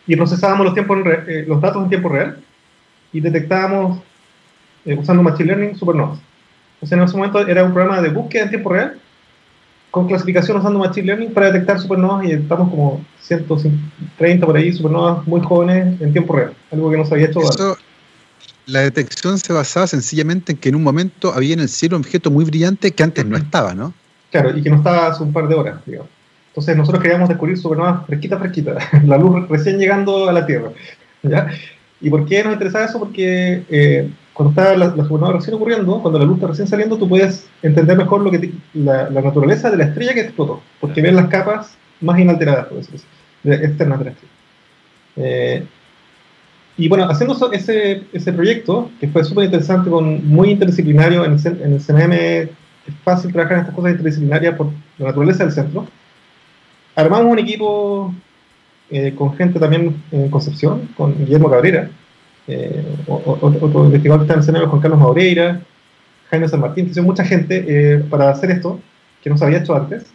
Y 0.07 0.15
procesábamos 0.15 0.65
los, 0.65 0.73
tiempos, 0.73 0.97
eh, 1.05 1.45
los 1.47 1.61
datos 1.61 1.83
en 1.83 1.89
tiempo 1.89 2.09
real 2.09 2.39
y 3.11 3.21
detectábamos, 3.21 4.01
usando 4.85 5.21
Machine 5.21 5.49
Learning, 5.49 5.75
supernovas. 5.75 6.19
Entonces 6.77 6.97
en 6.97 7.03
ese 7.03 7.15
momento 7.15 7.47
era 7.47 7.63
un 7.63 7.73
programa 7.75 8.01
de 8.01 8.09
búsqueda 8.09 8.45
en 8.45 8.49
tiempo 8.49 8.73
real 8.73 8.99
con 9.93 10.07
clasificación 10.07 10.57
usando 10.57 10.79
Machine 10.79 11.05
Learning 11.05 11.31
para 11.31 11.51
detectar 11.51 11.79
supernovas 11.79 12.25
y 12.25 12.31
estamos 12.31 12.67
como 12.71 13.05
130 13.21 14.43
por 14.43 14.57
ahí 14.57 14.73
supernovas 14.73 15.27
muy 15.27 15.39
jóvenes 15.41 16.01
en 16.01 16.11
tiempo 16.11 16.35
real, 16.35 16.51
algo 16.71 16.89
que 16.89 16.97
no 16.97 17.05
se 17.05 17.13
había 17.13 17.27
hecho. 17.27 17.41
Eso, 17.41 17.77
la 18.65 18.79
detección 18.79 19.37
se 19.37 19.53
basaba 19.53 19.85
sencillamente 19.85 20.53
en 20.53 20.57
que 20.57 20.69
en 20.69 20.75
un 20.77 20.81
momento 20.81 21.31
había 21.31 21.53
en 21.53 21.59
el 21.59 21.69
cielo 21.69 21.97
un 21.97 22.01
objeto 22.01 22.31
muy 22.31 22.43
brillante 22.43 22.89
que 22.89 23.03
antes 23.03 23.23
no 23.23 23.37
estaba, 23.37 23.75
¿no? 23.75 23.93
Claro, 24.31 24.57
y 24.57 24.63
que 24.63 24.71
no 24.71 24.77
estaba 24.77 25.09
hace 25.09 25.21
un 25.21 25.31
par 25.31 25.47
de 25.47 25.53
horas, 25.53 25.79
digamos. 25.85 26.09
Entonces 26.47 26.75
nosotros 26.75 27.03
queríamos 27.03 27.29
descubrir 27.29 27.55
supernovas 27.59 28.07
fresquitas, 28.07 28.39
fresquitas, 28.39 28.83
la 29.05 29.19
luz 29.19 29.47
recién 29.47 29.77
llegando 29.77 30.27
a 30.27 30.33
la 30.33 30.43
Tierra. 30.47 30.71
¿ya? 31.21 31.51
¿Y 32.01 32.09
por 32.09 32.25
qué 32.25 32.43
nos 32.43 32.53
interesaba 32.53 32.85
eso? 32.85 32.97
Porque 32.97 33.63
eh, 33.69 34.09
cuando 34.33 34.49
está 34.49 34.75
la, 34.75 34.87
la, 34.95 35.03
supernova 35.03 35.33
recién 35.33 35.55
ocurriendo, 35.55 36.01
cuando 36.01 36.19
la 36.19 36.25
luz 36.25 36.35
está 36.37 36.47
recién 36.47 36.67
saliendo, 36.67 36.97
tú 36.97 37.07
puedes 37.07 37.47
entender 37.61 37.95
mejor 37.95 38.21
lo 38.21 38.31
que 38.31 38.51
la, 38.73 39.09
la, 39.09 39.21
naturaleza 39.21 39.69
de 39.69 39.77
la 39.77 39.85
estrella 39.85 40.13
que 40.13 40.21
explotó, 40.21 40.61
porque 40.79 41.01
ves 41.01 41.13
las 41.13 41.27
capas 41.27 41.77
más 42.01 42.19
inalteradas, 42.19 42.65
por 42.65 42.77
decirlo 42.77 42.99
así, 43.43 43.63
externas 43.63 43.99
de 43.99 44.05
la 44.05 44.11
estrella. 44.11 44.33
Eh, 45.17 45.67
y 46.75 46.89
bueno, 46.89 47.05
haciendo 47.05 47.51
ese, 47.51 48.03
ese 48.11 48.33
proyecto, 48.33 48.89
que 48.99 49.07
fue 49.07 49.23
súper 49.23 49.45
interesante, 49.45 49.91
con, 49.91 50.27
muy 50.27 50.49
interdisciplinario, 50.49 51.23
en 51.25 51.33
el, 51.33 51.61
en 51.61 51.73
el 51.73 51.79
CNM 51.79 52.13
es 52.13 52.95
fácil 53.03 53.31
trabajar 53.31 53.57
en 53.57 53.61
estas 53.61 53.75
cosas 53.75 53.91
interdisciplinarias 53.91 54.55
por 54.55 54.67
la 54.97 55.07
naturaleza 55.07 55.43
del 55.43 55.53
centro, 55.53 55.85
armamos 56.95 57.31
un 57.31 57.39
equipo 57.39 58.13
eh, 58.89 59.13
con 59.15 59.35
gente 59.35 59.59
también 59.59 60.01
en 60.11 60.29
Concepción, 60.29 60.89
con 60.97 61.15
Guillermo 61.17 61.49
Cabrera, 61.49 61.89
eh, 62.47 62.83
otro 63.07 63.85
investigador 63.85 64.25
que 64.25 64.33
está 64.33 64.33
en 64.33 64.39
el 64.39 64.45
CNM, 64.45 64.69
Juan 64.69 64.81
Carlos 64.81 64.99
Maureira, 64.99 65.61
Jaime 66.29 66.49
San 66.49 66.59
Martín, 66.59 66.91
que 66.91 67.01
mucha 67.01 67.23
gente 67.23 67.65
eh, 67.67 67.99
para 68.09 68.29
hacer 68.29 68.51
esto, 68.51 68.79
que 69.21 69.29
no 69.29 69.37
se 69.37 69.45
había 69.45 69.59
hecho 69.59 69.75
antes. 69.75 70.05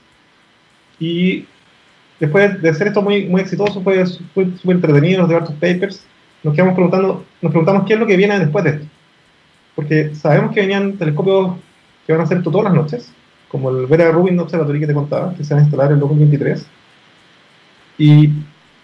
Y 0.99 1.47
después 2.21 2.61
de 2.61 2.69
hacer 2.69 2.89
esto 2.89 3.03
muy, 3.03 3.27
muy 3.27 3.41
exitoso, 3.41 3.81
fue 3.83 4.05
súper 4.07 4.51
entretenido, 4.67 5.21
nos 5.21 5.29
dio 5.29 5.45
papers, 5.45 6.05
nos 6.43 6.55
quedamos 6.55 6.75
preguntando, 6.75 7.25
nos 7.41 7.51
preguntamos 7.51 7.87
qué 7.87 7.95
es 7.95 8.01
lo 8.01 8.07
que 8.07 8.17
viene 8.17 8.39
después 8.39 8.65
de 8.65 8.71
esto. 8.71 8.87
Porque 9.75 10.15
sabemos 10.15 10.53
que 10.53 10.61
venían 10.61 10.99
telescopios 10.99 11.53
que 12.07 12.13
van 12.13 12.21
a 12.21 12.25
hacer 12.25 12.39
esto 12.39 12.51
todas 12.51 12.65
las 12.65 12.75
noches, 12.75 13.13
como 13.49 13.71
el 13.71 13.87
Vera 13.87 14.11
Rubin 14.11 14.39
Observatory 14.41 14.81
que 14.81 14.87
te 14.89 14.95
contaba, 14.95 15.35
que 15.35 15.45
se 15.45 15.55
va 15.55 15.61
a 15.61 15.63
instalar 15.63 15.93
en 15.93 16.01
2023. 16.01 16.67
Y 17.99 18.33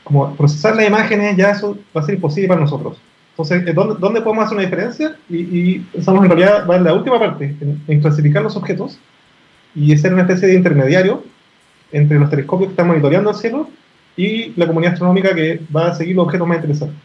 como 0.04 0.34
procesar 0.36 0.76
las 0.76 0.86
imágenes, 0.86 1.36
ya 1.36 1.50
eso 1.50 1.76
va 1.96 2.00
a 2.00 2.04
ser 2.04 2.14
imposible 2.14 2.48
para 2.48 2.60
nosotros. 2.60 2.98
Entonces, 3.36 3.74
¿dónde, 3.74 3.96
dónde 3.98 4.20
podemos 4.20 4.44
hacer 4.44 4.56
una 4.56 4.64
diferencia? 4.64 5.16
Y, 5.28 5.38
y, 5.38 5.78
pensamos 5.92 6.22
en 6.22 6.30
realidad, 6.30 6.68
va 6.70 6.76
en 6.76 6.84
la 6.84 6.94
última 6.94 7.18
parte, 7.18 7.56
en, 7.88 8.00
clasificar 8.00 8.44
los 8.44 8.54
objetos 8.56 8.96
y 9.74 9.96
ser 9.96 10.12
una 10.12 10.22
especie 10.22 10.46
de 10.46 10.54
intermediario 10.54 11.24
entre 11.90 12.16
los 12.20 12.30
telescopios 12.30 12.68
que 12.68 12.72
están 12.74 12.86
monitoreando 12.86 13.30
el 13.30 13.36
cielo 13.36 13.68
y 14.16 14.52
la 14.54 14.68
comunidad 14.68 14.92
astronómica 14.92 15.34
que 15.34 15.60
va 15.74 15.88
a 15.88 15.94
seguir 15.96 16.14
los 16.14 16.26
objetos 16.26 16.46
más 16.46 16.58
interesantes. 16.58 16.96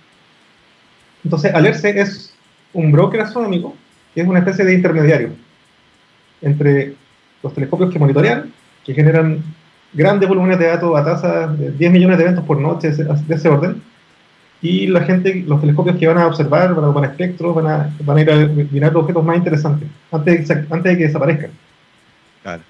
Entonces, 1.23 1.53
ALERCE 1.53 1.99
es 1.99 2.35
un 2.73 2.91
broker 2.91 3.21
astronómico 3.21 3.75
que 4.13 4.21
es 4.21 4.27
una 4.27 4.39
especie 4.39 4.65
de 4.65 4.75
intermediario 4.75 5.31
entre 6.43 6.93
los 7.41 7.53
telescopios 7.55 7.91
que 7.91 7.97
monitorean, 7.97 8.53
que 8.85 8.93
generan 8.93 9.43
grandes 9.93 10.29
volúmenes 10.29 10.59
de 10.59 10.67
datos 10.67 10.95
a 10.95 11.03
tasa 11.03 11.47
de 11.47 11.71
10 11.71 11.91
millones 11.91 12.17
de 12.19 12.23
eventos 12.23 12.45
por 12.45 12.59
noche 12.59 12.91
de 12.91 13.35
ese 13.35 13.49
orden, 13.49 13.81
y 14.61 14.87
la 14.87 15.01
gente, 15.01 15.43
los 15.47 15.61
telescopios 15.61 15.97
que 15.97 16.07
van 16.07 16.17
a 16.17 16.27
observar, 16.27 16.75
van 16.75 16.83
a 16.83 16.87
tomar 16.87 17.09
espectros, 17.09 17.55
van 17.55 17.67
a, 17.67 17.95
van 18.03 18.17
a 18.17 18.21
ir 18.21 18.31
a 18.31 18.35
mirar 18.71 18.95
objetos 18.95 19.23
más 19.23 19.37
interesantes 19.37 19.87
antes 20.11 20.47
de, 20.47 20.53
antes 20.53 20.83
de 20.83 20.97
que 20.97 21.07
desaparezcan. 21.07 21.51
Claro. 22.43 22.63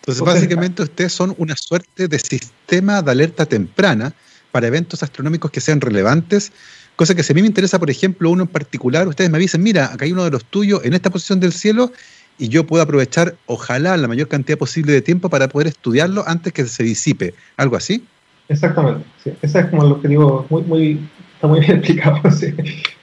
Entonces, 0.00 0.24
básicamente 0.24 0.82
ustedes 0.82 1.12
son 1.12 1.34
una 1.38 1.56
suerte 1.56 2.08
de 2.08 2.18
sistema 2.18 3.02
de 3.02 3.10
alerta 3.10 3.46
temprana 3.46 4.12
para 4.50 4.66
eventos 4.66 5.02
astronómicos 5.02 5.50
que 5.50 5.60
sean 5.60 5.80
relevantes 5.80 6.52
Cosa 6.96 7.14
que 7.14 7.22
si 7.22 7.32
a 7.32 7.34
mí 7.34 7.40
me 7.40 7.48
interesa, 7.48 7.78
por 7.78 7.90
ejemplo, 7.90 8.30
uno 8.30 8.42
en 8.42 8.48
particular, 8.48 9.08
ustedes 9.08 9.30
me 9.30 9.38
avisen, 9.38 9.62
mira, 9.62 9.92
acá 9.92 10.04
hay 10.04 10.12
uno 10.12 10.24
de 10.24 10.30
los 10.30 10.44
tuyos 10.44 10.82
en 10.84 10.92
esta 10.92 11.10
posición 11.10 11.40
del 11.40 11.52
cielo 11.52 11.90
y 12.38 12.48
yo 12.48 12.66
puedo 12.66 12.82
aprovechar, 12.82 13.34
ojalá, 13.46 13.96
la 13.96 14.08
mayor 14.08 14.28
cantidad 14.28 14.58
posible 14.58 14.92
de 14.92 15.00
tiempo 15.00 15.30
para 15.30 15.48
poder 15.48 15.68
estudiarlo 15.68 16.24
antes 16.26 16.52
que 16.52 16.66
se 16.66 16.82
disipe. 16.82 17.34
¿Algo 17.56 17.76
así? 17.76 18.04
Exactamente, 18.48 19.04
sí. 19.22 19.32
Ese 19.42 19.60
es 19.60 19.66
como 19.66 19.84
lo 19.84 20.00
que 20.00 20.08
digo, 20.08 20.46
muy, 20.50 20.62
muy, 20.62 21.08
está 21.34 21.46
muy 21.46 21.60
bien 21.60 21.78
explicado. 21.78 22.20
Sí. 22.30 22.52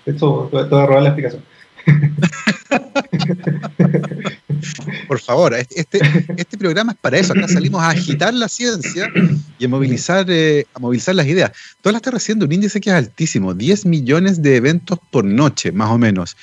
De 0.05 0.13
hecho, 0.13 0.49
te 0.51 0.57
voy 0.57 0.81
a 0.81 0.85
robar 0.85 1.03
la 1.03 1.09
explicación. 1.09 1.43
Por 5.07 5.19
favor, 5.19 5.55
este, 5.55 5.99
este 6.37 6.57
programa 6.57 6.93
es 6.93 6.97
para 6.97 7.17
eso. 7.17 7.33
Acá 7.33 7.47
salimos 7.47 7.81
a 7.81 7.89
agitar 7.89 8.33
la 8.33 8.47
ciencia 8.47 9.11
y 9.57 9.65
a 9.65 9.69
movilizar, 9.69 10.25
eh, 10.29 10.65
a 10.73 10.79
movilizar 10.79 11.15
las 11.15 11.27
ideas. 11.27 11.51
Tú 11.81 11.89
estás 11.89 12.13
haciendo 12.13 12.45
un 12.45 12.51
índice 12.51 12.81
que 12.81 12.89
es 12.89 12.95
altísimo, 12.95 13.53
10 13.53 13.85
millones 13.85 14.41
de 14.41 14.57
eventos 14.57 14.99
por 15.11 15.25
noche, 15.25 15.71
más 15.71 15.89
o 15.89 15.97
menos. 15.97 16.35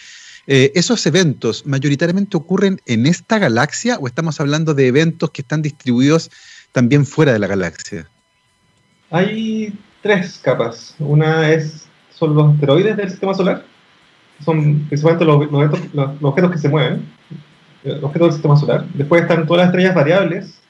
Eh, 0.46 0.72
¿Esos 0.74 1.04
eventos 1.06 1.66
mayoritariamente 1.66 2.36
ocurren 2.36 2.80
en 2.86 3.06
esta 3.06 3.38
galaxia 3.38 3.98
o 3.98 4.06
estamos 4.06 4.40
hablando 4.40 4.74
de 4.74 4.86
eventos 4.86 5.30
que 5.30 5.42
están 5.42 5.62
distribuidos 5.62 6.30
también 6.72 7.04
fuera 7.04 7.32
de 7.32 7.40
la 7.40 7.48
galaxia? 7.48 8.08
Hay 9.16 9.72
tres 10.02 10.38
capas. 10.42 10.94
Una 10.98 11.50
es 11.50 11.88
son 12.10 12.34
los 12.34 12.52
asteroides 12.52 12.98
del 12.98 13.08
sistema 13.08 13.32
solar, 13.32 13.64
son 14.44 14.80
principalmente 14.88 15.24
los, 15.24 15.50
los, 15.94 16.22
objetos 16.22 16.50
que 16.50 16.58
se 16.58 16.68
mueven, 16.68 17.06
eh, 17.82 17.92
los 17.94 18.04
objetos 18.04 18.28
del 18.28 18.32
sistema 18.34 18.56
solar. 18.56 18.84
Después 18.92 19.22
están 19.22 19.46
todas 19.46 19.60
las 19.60 19.68
estrellas 19.68 19.94
variables 19.94 20.60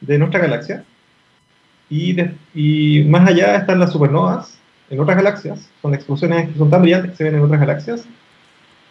de 0.00 0.18
nuestra 0.18 0.40
galaxia. 0.40 0.84
Y, 1.88 2.16
y 2.52 3.04
más 3.04 3.28
allá 3.28 3.56
están 3.56 3.78
las 3.78 3.92
supernovas 3.92 4.58
en 4.90 4.98
otras 4.98 5.16
galaxias. 5.16 5.70
Son 5.80 5.94
explosiones 5.94 6.48
que 6.48 6.58
son 6.58 6.70
tan 6.70 6.82
brillantes 6.82 7.12
que 7.12 7.16
se 7.16 7.24
ven 7.24 7.36
en 7.36 7.42
otras 7.42 7.60
galaxias. 7.60 8.06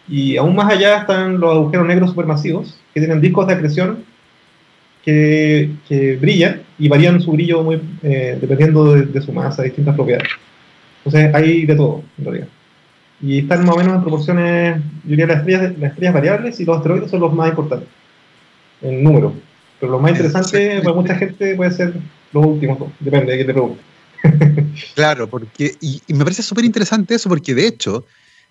Y 0.08 0.38
aún 0.38 0.56
más 0.56 0.72
allá 0.72 1.00
están 1.00 1.40
los 1.40 1.52
agujeros 1.52 1.86
negros 1.86 2.10
supermasivos, 2.10 2.80
que 2.94 3.00
tienen 3.00 3.20
discos 3.20 3.46
de 3.46 3.52
acreción 3.52 4.04
que, 5.08 5.70
que 5.88 6.16
brillan 6.16 6.62
y 6.78 6.88
varían 6.88 7.20
su 7.20 7.32
brillo 7.32 7.62
muy, 7.62 7.80
eh, 8.02 8.36
dependiendo 8.40 8.94
de, 8.94 9.06
de, 9.06 9.20
su 9.22 9.32
masa, 9.32 9.62
distintas 9.62 9.94
propiedades. 9.94 10.28
Entonces 11.04 11.34
hay 11.34 11.64
de 11.64 11.74
todo, 11.74 12.02
en 12.18 12.24
realidad 12.24 12.48
y 13.20 13.40
están 13.40 13.64
más 13.64 13.74
o 13.74 13.78
menos 13.78 13.96
en 13.96 14.02
proporciones, 14.02 14.76
yo 15.04 15.10
diría, 15.10 15.26
las 15.26 15.38
estrellas, 15.38 15.72
las 15.78 15.90
estrellas 15.90 16.14
variables 16.14 16.60
y 16.60 16.64
los 16.64 16.76
asteroides 16.76 17.10
son 17.10 17.20
los 17.20 17.32
más 17.32 17.48
importantes 17.48 17.88
en 18.82 19.02
número. 19.02 19.34
Pero 19.80 19.92
los 19.92 20.00
más 20.00 20.12
interesantes 20.12 20.82
para 20.82 20.94
mucha 20.94 21.14
gente 21.16 21.54
puede 21.54 21.70
ser 21.72 21.94
los 22.32 22.46
últimos 22.46 22.78
depende 23.00 23.32
de 23.32 23.38
qué 23.38 23.44
te 23.44 23.52
pregunte. 23.52 23.82
claro, 24.94 25.28
porque, 25.28 25.74
y, 25.80 26.00
me 26.08 26.24
parece 26.24 26.42
súper 26.42 26.64
interesante 26.64 27.14
eso, 27.14 27.28
porque 27.28 27.54
de 27.54 27.66
hecho, 27.66 28.04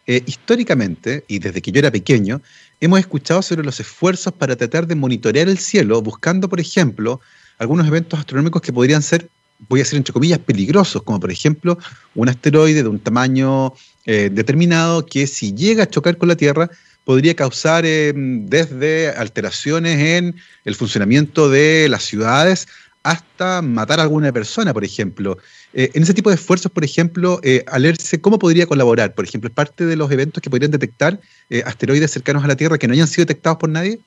eh, 0.08 0.24
históricamente, 0.26 1.26
y 1.28 1.40
desde 1.40 1.62
que 1.62 1.72
yo 1.72 1.80
era 1.80 1.92
pequeño, 1.92 2.42
hemos 2.80 3.00
escuchado 3.00 3.42
sobre 3.42 3.64
los 3.64 3.80
esfuerzos 3.80 4.34
para 4.34 4.56
tratar 4.56 4.88
de 4.88 4.96
monitorear 4.96 5.50
el 5.50 5.58
cielo, 5.58 6.02
buscando, 6.02 6.48
por 6.48 6.62
ejemplo, 6.62 7.20
algunos 7.58 7.86
eventos 7.88 8.18
astronómicos 8.18 8.62
que 8.62 8.72
podrían 8.72 9.02
ser, 9.02 9.30
voy 9.68 9.82
a 9.82 9.84
decir 9.84 9.98
entre 9.98 10.14
comillas, 10.14 10.40
peligrosos, 10.40 11.04
como 11.04 11.20
por 11.20 11.32
ejemplo 11.32 11.78
un 12.16 12.30
asteroide 12.30 12.84
de 12.84 12.90
un 12.90 13.00
tamaño 13.00 13.74
eh, 14.06 14.30
determinado 14.32 15.06
que 15.06 15.28
si 15.28 15.54
llega 15.54 15.84
a 15.84 15.90
chocar 15.90 16.18
con 16.18 16.30
la 16.30 16.38
Tierra 16.38 16.70
podría 17.04 17.36
causar 17.36 17.86
eh, 17.86 18.14
desde 18.16 19.10
alteraciones 19.10 20.00
en 20.00 20.36
el 20.66 20.76
funcionamiento 20.76 21.50
de 21.50 21.88
las 21.90 22.04
ciudades 22.04 22.68
hasta 23.12 23.62
matar 23.62 24.00
a 24.00 24.04
alguna 24.04 24.32
persona, 24.32 24.74
por 24.74 24.84
ejemplo. 24.84 25.38
Eh, 25.74 25.92
en 25.94 26.04
ese 26.04 26.14
tipo 26.14 26.30
de 26.30 26.36
esfuerzos, 26.36 26.72
por 26.72 26.84
ejemplo, 26.84 27.40
Alerce, 27.68 28.20
¿cómo 28.20 28.38
podría 28.40 28.66
colaborar? 28.66 29.14
Por 29.14 29.26
ejemplo, 29.26 29.48
¿es 29.48 29.54
parte 29.54 29.86
de 29.86 29.96
los 29.96 30.12
eventos 30.12 30.42
que 30.42 30.50
podrían 30.50 30.72
detectar 30.72 31.20
asteroides 31.66 32.12
cercanos 32.12 32.44
a 32.44 32.48
la 32.48 32.56
Tierra 32.56 32.78
que 32.78 32.88
no 32.88 32.94
hayan 32.94 33.08
sido 33.08 33.24
detectados 33.24 33.60
por 33.60 33.70
nadie? 33.70 34.00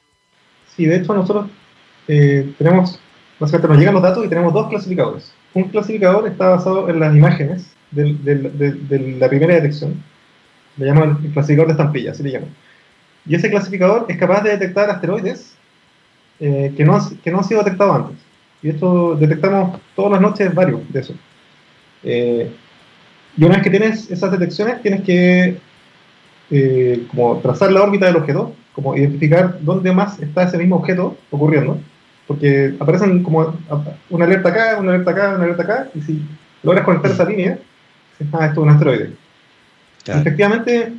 Sí, 0.76 0.86
de 0.86 0.96
hecho 0.96 1.14
nosotros 1.14 1.50
tenemos, 2.06 2.98
básicamente 3.38 3.68
nos 3.68 3.78
llegan 3.78 3.94
los 3.94 4.02
datos 4.02 4.24
y 4.24 4.28
tenemos 4.28 4.52
dos 4.52 4.68
clasificadores. 4.68 5.32
Un 5.54 5.64
clasificador 5.64 6.28
está 6.28 6.50
basado 6.50 6.88
en 6.88 7.00
las 7.00 7.14
imágenes 7.14 7.74
de, 7.90 9.16
la 9.18 9.28
primera 9.28 9.54
detección. 9.54 10.02
Le 10.76 10.86
llaman 10.86 11.18
el 11.24 11.32
clasificador 11.32 11.68
de 11.68 11.72
estampillas, 11.72 12.14
así 12.14 12.22
le 12.22 12.32
llaman. 12.32 12.50
Y 13.26 13.34
ese 13.34 13.50
clasificador 13.50 14.06
es 14.08 14.16
capaz 14.16 14.42
de 14.42 14.50
detectar 14.50 14.88
asteroides 14.90 15.54
eh, 16.38 16.72
que, 16.76 16.84
no, 16.84 16.98
que 17.22 17.30
no 17.30 17.38
han 17.38 17.44
sido 17.44 17.62
detectados 17.62 17.96
antes. 17.96 18.29
Y 18.62 18.70
esto 18.70 19.16
detectamos 19.16 19.80
todas 19.96 20.12
las 20.12 20.20
noches 20.20 20.54
varios 20.54 20.80
de 20.92 21.00
esos. 21.00 21.16
Eh, 22.02 22.50
y 23.36 23.44
una 23.44 23.54
vez 23.54 23.64
que 23.64 23.70
tienes 23.70 24.10
esas 24.10 24.32
detecciones, 24.32 24.82
tienes 24.82 25.02
que 25.02 25.58
eh, 26.50 27.06
como 27.10 27.38
trazar 27.38 27.72
la 27.72 27.82
órbita 27.82 28.06
del 28.06 28.16
objeto, 28.16 28.54
como 28.72 28.96
identificar 28.96 29.58
dónde 29.60 29.92
más 29.92 30.18
está 30.20 30.42
ese 30.42 30.58
mismo 30.58 30.76
objeto 30.76 31.16
ocurriendo, 31.30 31.78
porque 32.26 32.74
aparecen 32.78 33.22
como 33.22 33.54
una 34.10 34.24
alerta 34.24 34.48
acá, 34.48 34.76
una 34.78 34.92
alerta 34.94 35.10
acá, 35.12 35.34
una 35.36 35.44
alerta 35.44 35.62
acá, 35.62 35.88
y 35.94 36.00
si 36.00 36.22
logras 36.62 36.84
conectar 36.84 37.10
esa 37.10 37.24
línea, 37.24 37.58
ah, 38.32 38.46
esto 38.46 38.52
es 38.52 38.58
un 38.58 38.68
asteroide. 38.68 39.12
Efectivamente, 40.06 40.92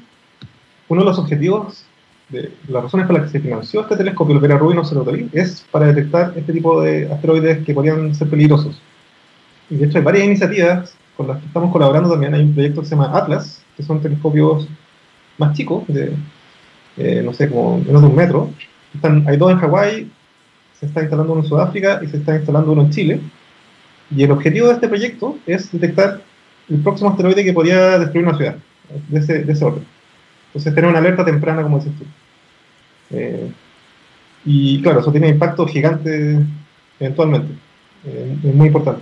uno 0.87 1.01
de 1.01 1.05
los 1.05 1.19
objetivos, 1.19 1.85
de 2.31 2.51
las 2.67 2.83
razones 2.83 3.07
por 3.07 3.15
las 3.15 3.25
que 3.25 3.31
se 3.31 3.39
financió 3.39 3.81
este 3.81 3.97
telescopio, 3.97 4.35
el 4.35 4.41
Vera 4.41 4.57
Rubin 4.57 4.77
Observatory, 4.77 5.29
es 5.33 5.65
para 5.71 5.87
detectar 5.87 6.33
este 6.35 6.53
tipo 6.53 6.81
de 6.81 7.11
asteroides 7.11 7.65
que 7.65 7.73
podrían 7.73 8.13
ser 8.15 8.29
peligrosos. 8.29 8.81
Y 9.69 9.75
de 9.75 9.85
hecho 9.85 9.97
hay 9.97 10.03
varias 10.03 10.25
iniciativas 10.25 10.95
con 11.17 11.27
las 11.27 11.39
que 11.39 11.47
estamos 11.47 11.71
colaborando 11.71 12.09
también. 12.09 12.33
Hay 12.33 12.41
un 12.41 12.53
proyecto 12.53 12.81
que 12.81 12.87
se 12.87 12.95
llama 12.95 13.17
Atlas, 13.17 13.63
que 13.75 13.83
son 13.83 14.01
telescopios 14.01 14.67
más 15.37 15.55
chicos, 15.55 15.83
de, 15.87 16.13
eh, 16.97 17.21
no 17.23 17.33
sé, 17.33 17.49
como 17.49 17.79
menos 17.79 18.01
de 18.01 18.07
un 18.07 18.15
metro. 18.15 18.49
Están, 18.93 19.25
hay 19.27 19.37
dos 19.37 19.51
en 19.51 19.57
Hawái, 19.59 20.11
se 20.79 20.85
está 20.85 21.01
instalando 21.01 21.33
uno 21.33 21.41
en 21.43 21.47
Sudáfrica 21.47 22.01
y 22.03 22.07
se 22.07 22.17
está 22.17 22.35
instalando 22.35 22.71
uno 22.71 22.81
en 22.81 22.89
Chile. 22.89 23.19
Y 24.15 24.23
el 24.23 24.31
objetivo 24.31 24.67
de 24.67 24.73
este 24.73 24.87
proyecto 24.87 25.37
es 25.45 25.71
detectar 25.71 26.21
el 26.69 26.81
próximo 26.81 27.09
asteroide 27.09 27.43
que 27.43 27.53
podría 27.53 27.99
destruir 27.99 28.27
una 28.27 28.37
ciudad, 28.37 28.55
de 29.09 29.19
ese, 29.19 29.65
orden. 29.65 29.85
Entonces, 30.51 30.75
tener 30.75 30.89
una 30.89 30.99
alerta 30.99 31.23
temprana, 31.23 31.63
como 31.63 31.79
dices 31.79 31.93
tú. 31.97 32.05
Eh, 33.11 33.49
y 34.43 34.81
claro, 34.81 34.99
eso 34.99 35.11
tiene 35.11 35.29
impacto 35.29 35.65
gigante 35.65 36.39
eventualmente. 36.99 37.53
Eh, 38.05 38.37
es 38.43 38.53
muy 38.53 38.67
importante. 38.67 39.01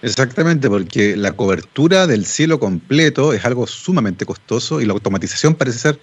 Exactamente, 0.00 0.70
porque 0.70 1.14
la 1.14 1.32
cobertura 1.32 2.06
del 2.06 2.24
cielo 2.24 2.58
completo 2.58 3.34
es 3.34 3.44
algo 3.44 3.66
sumamente 3.66 4.24
costoso 4.24 4.80
y 4.80 4.86
la 4.86 4.94
automatización 4.94 5.54
parece 5.54 5.78
ser 5.78 6.00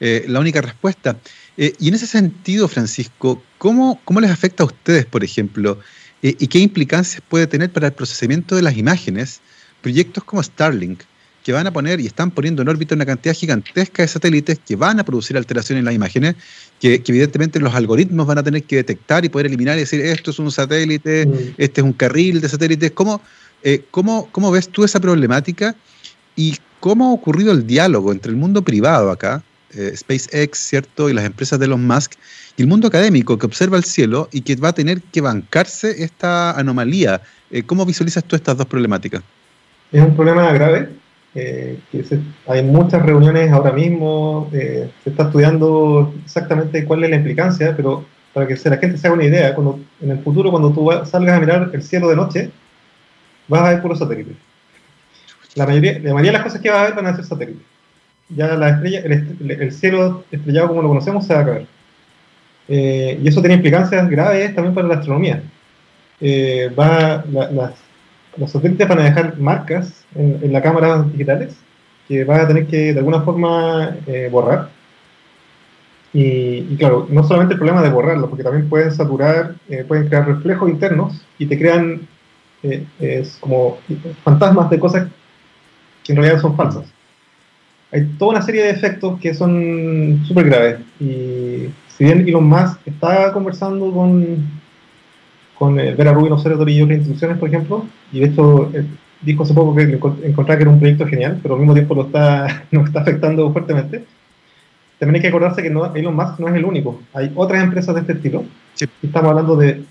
eh, 0.00 0.24
la 0.28 0.40
única 0.40 0.60
respuesta. 0.60 1.16
y 1.56 1.88
en 1.88 1.94
ese 1.94 2.06
sentido, 2.06 2.68
Francisco, 2.68 3.42
¿cómo, 3.56 4.00
¿cómo, 4.04 4.20
les 4.20 4.30
afecta 4.30 4.64
a 4.64 4.66
ustedes, 4.66 5.06
por 5.06 5.24
ejemplo, 5.24 5.78
y 6.20 6.46
qué 6.48 6.58
implicancias 6.58 7.22
puede 7.26 7.46
tener 7.46 7.70
para 7.70 7.88
el 7.88 7.92
procesamiento 7.92 8.56
de 8.56 8.62
las 8.62 8.76
imágenes 8.76 9.40
proyectos 9.82 10.24
como 10.24 10.42
Starlink, 10.42 11.02
que 11.44 11.52
van 11.52 11.66
a 11.66 11.72
poner 11.72 12.00
y 12.00 12.06
están 12.06 12.30
poniendo 12.30 12.62
en 12.62 12.68
órbita 12.68 12.94
una 12.94 13.04
cantidad 13.04 13.34
gigantesca 13.34 14.02
de 14.02 14.08
satélites 14.08 14.58
que 14.66 14.76
van 14.76 14.98
a 14.98 15.04
producir 15.04 15.36
alteraciones 15.36 15.80
en 15.80 15.84
las 15.84 15.94
imágenes, 15.94 16.36
que, 16.80 17.02
evidentemente 17.06 17.60
los 17.60 17.74
algoritmos 17.74 18.26
van 18.26 18.38
a 18.38 18.42
tener 18.42 18.62
que 18.64 18.76
detectar 18.76 19.24
y 19.26 19.28
poder 19.28 19.46
eliminar 19.46 19.76
y 19.76 19.80
decir, 19.80 20.00
esto 20.00 20.30
es 20.30 20.38
un 20.38 20.50
satélite, 20.50 21.26
mm. 21.26 21.32
este 21.58 21.82
es 21.82 21.84
un 21.84 21.92
carril 21.92 22.40
de 22.40 22.48
satélites. 22.48 22.90
¿Cómo, 22.92 23.20
eh, 23.62 23.84
cómo, 23.90 24.28
cómo 24.32 24.50
ves 24.50 24.70
tú 24.70 24.84
esa 24.84 25.00
problemática 25.00 25.76
y 26.34 26.56
cómo 26.80 27.10
ha 27.10 27.12
ocurrido 27.12 27.52
el 27.52 27.66
diálogo 27.66 28.10
entre 28.10 28.30
el 28.30 28.38
mundo 28.38 28.62
privado 28.62 29.10
acá, 29.10 29.42
eh, 29.74 29.92
SpaceX, 29.94 30.58
¿cierto? 30.58 31.10
Y 31.10 31.12
las 31.12 31.26
empresas 31.26 31.58
de 31.58 31.66
Elon 31.66 31.86
Musk, 31.86 32.12
y 32.56 32.62
el 32.62 32.68
mundo 32.68 32.88
académico 32.88 33.38
que 33.38 33.44
observa 33.44 33.76
el 33.76 33.84
cielo 33.84 34.30
y 34.32 34.40
que 34.40 34.56
va 34.56 34.68
a 34.68 34.72
tener 34.72 35.02
que 35.02 35.20
bancarse 35.20 36.02
esta 36.02 36.52
anomalía. 36.52 37.20
Eh, 37.50 37.64
¿Cómo 37.64 37.84
visualizas 37.84 38.24
tú 38.24 38.34
estas 38.34 38.56
dos 38.56 38.66
problemáticas? 38.66 39.22
Es 39.92 40.02
un 40.02 40.16
problema 40.16 40.50
grave 40.52 41.03
eh, 41.34 41.78
hay 42.46 42.62
muchas 42.62 43.02
reuniones 43.02 43.50
ahora 43.50 43.72
mismo, 43.72 44.48
eh, 44.52 44.90
se 45.02 45.10
está 45.10 45.24
estudiando 45.24 46.14
exactamente 46.24 46.84
cuál 46.84 47.02
es 47.04 47.10
la 47.10 47.16
implicancia, 47.16 47.74
pero 47.76 48.04
para 48.32 48.46
que 48.46 48.56
la 48.68 48.76
gente 48.76 48.98
se 48.98 49.06
haga 49.06 49.14
una 49.14 49.24
idea, 49.24 49.54
cuando, 49.54 49.80
en 50.00 50.10
el 50.12 50.18
futuro 50.20 50.50
cuando 50.50 50.72
tú 50.72 50.90
salgas 51.04 51.36
a 51.36 51.40
mirar 51.40 51.70
el 51.72 51.82
cielo 51.82 52.08
de 52.08 52.16
noche, 52.16 52.50
vas 53.48 53.62
a 53.62 53.70
ver 53.70 53.82
puros 53.82 53.98
satélites. 53.98 54.36
La 55.56 55.66
mayoría, 55.66 55.94
la 55.94 56.14
mayoría 56.14 56.32
de 56.32 56.38
las 56.38 56.42
cosas 56.42 56.60
que 56.60 56.70
vas 56.70 56.78
a 56.78 56.84
ver 56.84 56.94
van 56.94 57.06
a 57.06 57.16
ser 57.16 57.24
satélites. 57.24 57.62
Ya 58.28 58.54
la 58.56 58.70
estrella, 58.70 59.00
el, 59.00 59.72
cielo 59.72 60.24
estrellado 60.30 60.68
como 60.68 60.82
lo 60.82 60.88
conocemos 60.88 61.26
se 61.26 61.34
va 61.34 61.40
a 61.40 61.44
caer. 61.44 61.66
Eh, 62.68 63.20
y 63.22 63.28
eso 63.28 63.40
tiene 63.40 63.56
implicancias 63.56 64.08
graves 64.08 64.54
también 64.54 64.74
para 64.74 64.88
la 64.88 64.94
astronomía. 64.94 65.42
va, 66.78 67.24
las 67.30 67.74
los 68.36 68.50
satélites 68.50 68.88
van 68.88 69.00
a 69.00 69.04
dejar 69.04 69.38
marcas 69.38 70.04
en, 70.14 70.52
la 70.52 70.62
cámara 70.62 71.02
digitales 71.02 71.56
que 72.08 72.24
van 72.24 72.40
a 72.40 72.48
tener 72.48 72.66
que 72.66 72.92
de 72.92 72.98
alguna 72.98 73.22
forma 73.22 73.96
eh, 74.06 74.28
borrar. 74.30 74.70
Y, 76.12 76.76
claro, 76.76 77.08
no 77.10 77.24
solamente 77.24 77.54
el 77.54 77.58
problema 77.58 77.82
de 77.82 77.90
borrarlo, 77.90 78.28
porque 78.28 78.44
también 78.44 78.68
pueden 78.68 78.92
saturar, 78.92 79.56
eh, 79.68 79.84
pueden 79.86 80.06
crear 80.06 80.26
reflejos 80.26 80.70
internos 80.70 81.26
y 81.38 81.46
te 81.46 81.58
crean 81.58 82.06
eh, 82.64 82.86
es 82.98 83.36
como 83.40 83.78
fantasmas 84.24 84.70
de 84.70 84.78
cosas 84.78 85.08
que 86.02 86.12
en 86.12 86.18
realidad 86.18 86.40
son 86.40 86.56
falsas. 86.56 86.86
Hay 87.92 88.06
toda 88.18 88.32
una 88.32 88.42
serie 88.42 88.64
de 88.64 88.70
efectos 88.70 89.20
que 89.20 89.34
son 89.34 90.22
súper 90.26 90.46
graves. 90.46 90.80
Y 90.98 91.68
si 91.88 92.04
bien 92.04 92.26
Elon 92.26 92.48
Musk 92.48 92.78
está 92.86 93.32
conversando 93.32 93.92
con 93.92 94.38
con 95.58 95.78
eh, 95.78 95.94
Vera 95.94 96.12
Rubin, 96.12 96.32
Observatory 96.32 96.76
y 96.76 96.82
otras 96.82 96.98
instituciones, 96.98 97.38
por 97.38 97.48
ejemplo, 97.48 97.86
y 98.12 98.20
de 98.20 98.26
hecho 98.26 98.70
eh, 98.74 98.84
dijo 99.22 99.42
hace 99.42 99.54
poco 99.54 99.74
que 99.74 99.82
encontraba 99.82 100.56
que 100.56 100.62
era 100.62 100.70
un 100.70 100.78
proyecto 100.78 101.06
genial, 101.06 101.38
pero 101.42 101.54
al 101.54 101.60
mismo 101.60 101.74
tiempo 101.74 101.94
lo 101.94 102.02
está, 102.02 102.64
nos 102.70 102.86
está 102.86 103.00
afectando 103.00 103.52
fuertemente. 103.52 104.04
También 104.98 105.16
hay 105.16 105.22
que 105.22 105.28
acordarse 105.28 105.62
que 105.62 105.70
no, 105.70 105.94
Elon 105.94 106.14
Musk 106.14 106.38
no 106.38 106.48
es 106.48 106.54
el 106.54 106.64
único. 106.64 107.00
Hay 107.12 107.32
otras 107.34 107.62
empresas 107.62 107.94
de 107.94 108.02
este 108.02 108.12
estilo. 108.14 108.44
Estamos 109.02 109.30
hablando 109.30 109.56
de 109.56 109.84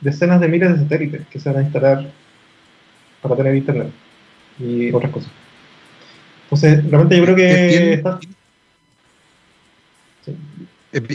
decenas 0.00 0.40
de 0.40 0.48
miles 0.48 0.72
de 0.72 0.78
satélites 0.78 1.26
que 1.28 1.38
se 1.38 1.50
van 1.50 1.58
a 1.58 1.62
instalar 1.62 2.06
para 3.20 3.36
tener 3.36 3.54
internet 3.54 3.90
y 4.58 4.92
otras 4.92 5.12
cosas. 5.12 5.30
Entonces, 6.44 6.90
realmente 6.90 7.16
yo 7.16 7.24
creo 7.24 7.36
que... 7.36 8.02
Es 10.96 11.06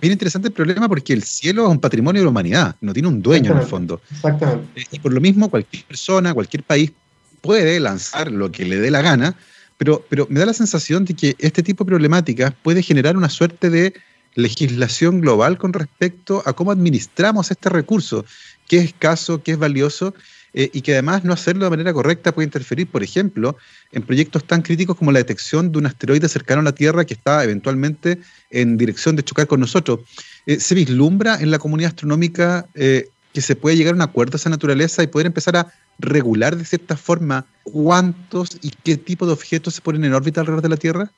bien 0.00 0.12
interesante 0.12 0.48
el 0.48 0.54
problema 0.54 0.88
porque 0.88 1.12
el 1.12 1.22
cielo 1.22 1.64
es 1.64 1.70
un 1.70 1.78
patrimonio 1.78 2.20
de 2.20 2.24
la 2.24 2.30
humanidad, 2.30 2.76
no 2.80 2.92
tiene 2.92 3.08
un 3.08 3.22
dueño 3.22 3.52
en 3.52 3.58
el 3.58 3.64
fondo. 3.64 4.00
Exactamente. 4.10 4.80
Eh, 4.80 4.84
y 4.92 4.98
por 4.98 5.12
lo 5.12 5.20
mismo, 5.20 5.48
cualquier 5.48 5.84
persona, 5.84 6.34
cualquier 6.34 6.64
país 6.64 6.92
puede 7.40 7.78
lanzar 7.78 8.32
lo 8.32 8.50
que 8.50 8.64
le 8.64 8.78
dé 8.78 8.90
la 8.90 9.00
gana, 9.00 9.36
pero, 9.76 10.04
pero 10.08 10.26
me 10.28 10.40
da 10.40 10.46
la 10.46 10.54
sensación 10.54 11.04
de 11.04 11.14
que 11.14 11.36
este 11.38 11.62
tipo 11.62 11.84
de 11.84 11.88
problemáticas 11.88 12.52
puede 12.62 12.82
generar 12.82 13.16
una 13.16 13.28
suerte 13.28 13.70
de 13.70 13.94
legislación 14.34 15.20
global 15.20 15.56
con 15.56 15.72
respecto 15.72 16.42
a 16.44 16.52
cómo 16.52 16.72
administramos 16.72 17.50
este 17.50 17.68
recurso, 17.68 18.24
qué 18.66 18.78
es 18.78 18.84
escaso, 18.86 19.42
qué 19.42 19.52
es 19.52 19.58
valioso 19.58 20.14
eh, 20.54 20.70
y 20.72 20.80
que 20.80 20.92
además 20.92 21.24
no 21.24 21.32
hacerlo 21.32 21.64
de 21.64 21.70
manera 21.70 21.92
correcta 21.92 22.32
puede 22.32 22.46
interferir, 22.46 22.86
por 22.88 23.02
ejemplo, 23.02 23.56
en 23.92 24.02
proyectos 24.02 24.44
tan 24.44 24.62
críticos 24.62 24.96
como 24.96 25.12
la 25.12 25.18
detección 25.18 25.72
de 25.72 25.78
un 25.78 25.86
asteroide 25.86 26.28
cercano 26.28 26.60
a 26.60 26.64
la 26.64 26.72
Tierra 26.72 27.04
que 27.04 27.14
está 27.14 27.44
eventualmente 27.44 28.18
en 28.50 28.76
dirección 28.76 29.16
de 29.16 29.22
chocar 29.22 29.46
con 29.46 29.60
nosotros. 29.60 30.00
Eh, 30.46 30.58
¿Se 30.60 30.74
vislumbra 30.74 31.36
en 31.40 31.50
la 31.50 31.58
comunidad 31.58 31.90
astronómica 31.90 32.66
eh, 32.74 33.08
que 33.32 33.40
se 33.40 33.56
puede 33.56 33.76
llegar 33.76 33.92
a 33.92 33.96
un 33.96 34.02
acuerdo 34.02 34.34
a 34.34 34.38
esa 34.38 34.50
naturaleza 34.50 35.02
y 35.02 35.08
poder 35.08 35.26
empezar 35.26 35.56
a 35.56 35.72
regular 35.98 36.56
de 36.56 36.64
cierta 36.64 36.96
forma 36.96 37.44
cuántos 37.64 38.58
y 38.62 38.70
qué 38.70 38.96
tipo 38.96 39.26
de 39.26 39.32
objetos 39.32 39.74
se 39.74 39.82
ponen 39.82 40.04
en 40.04 40.14
órbita 40.14 40.40
alrededor 40.40 40.62
de 40.62 40.68
la 40.70 40.76
Tierra? 40.76 41.10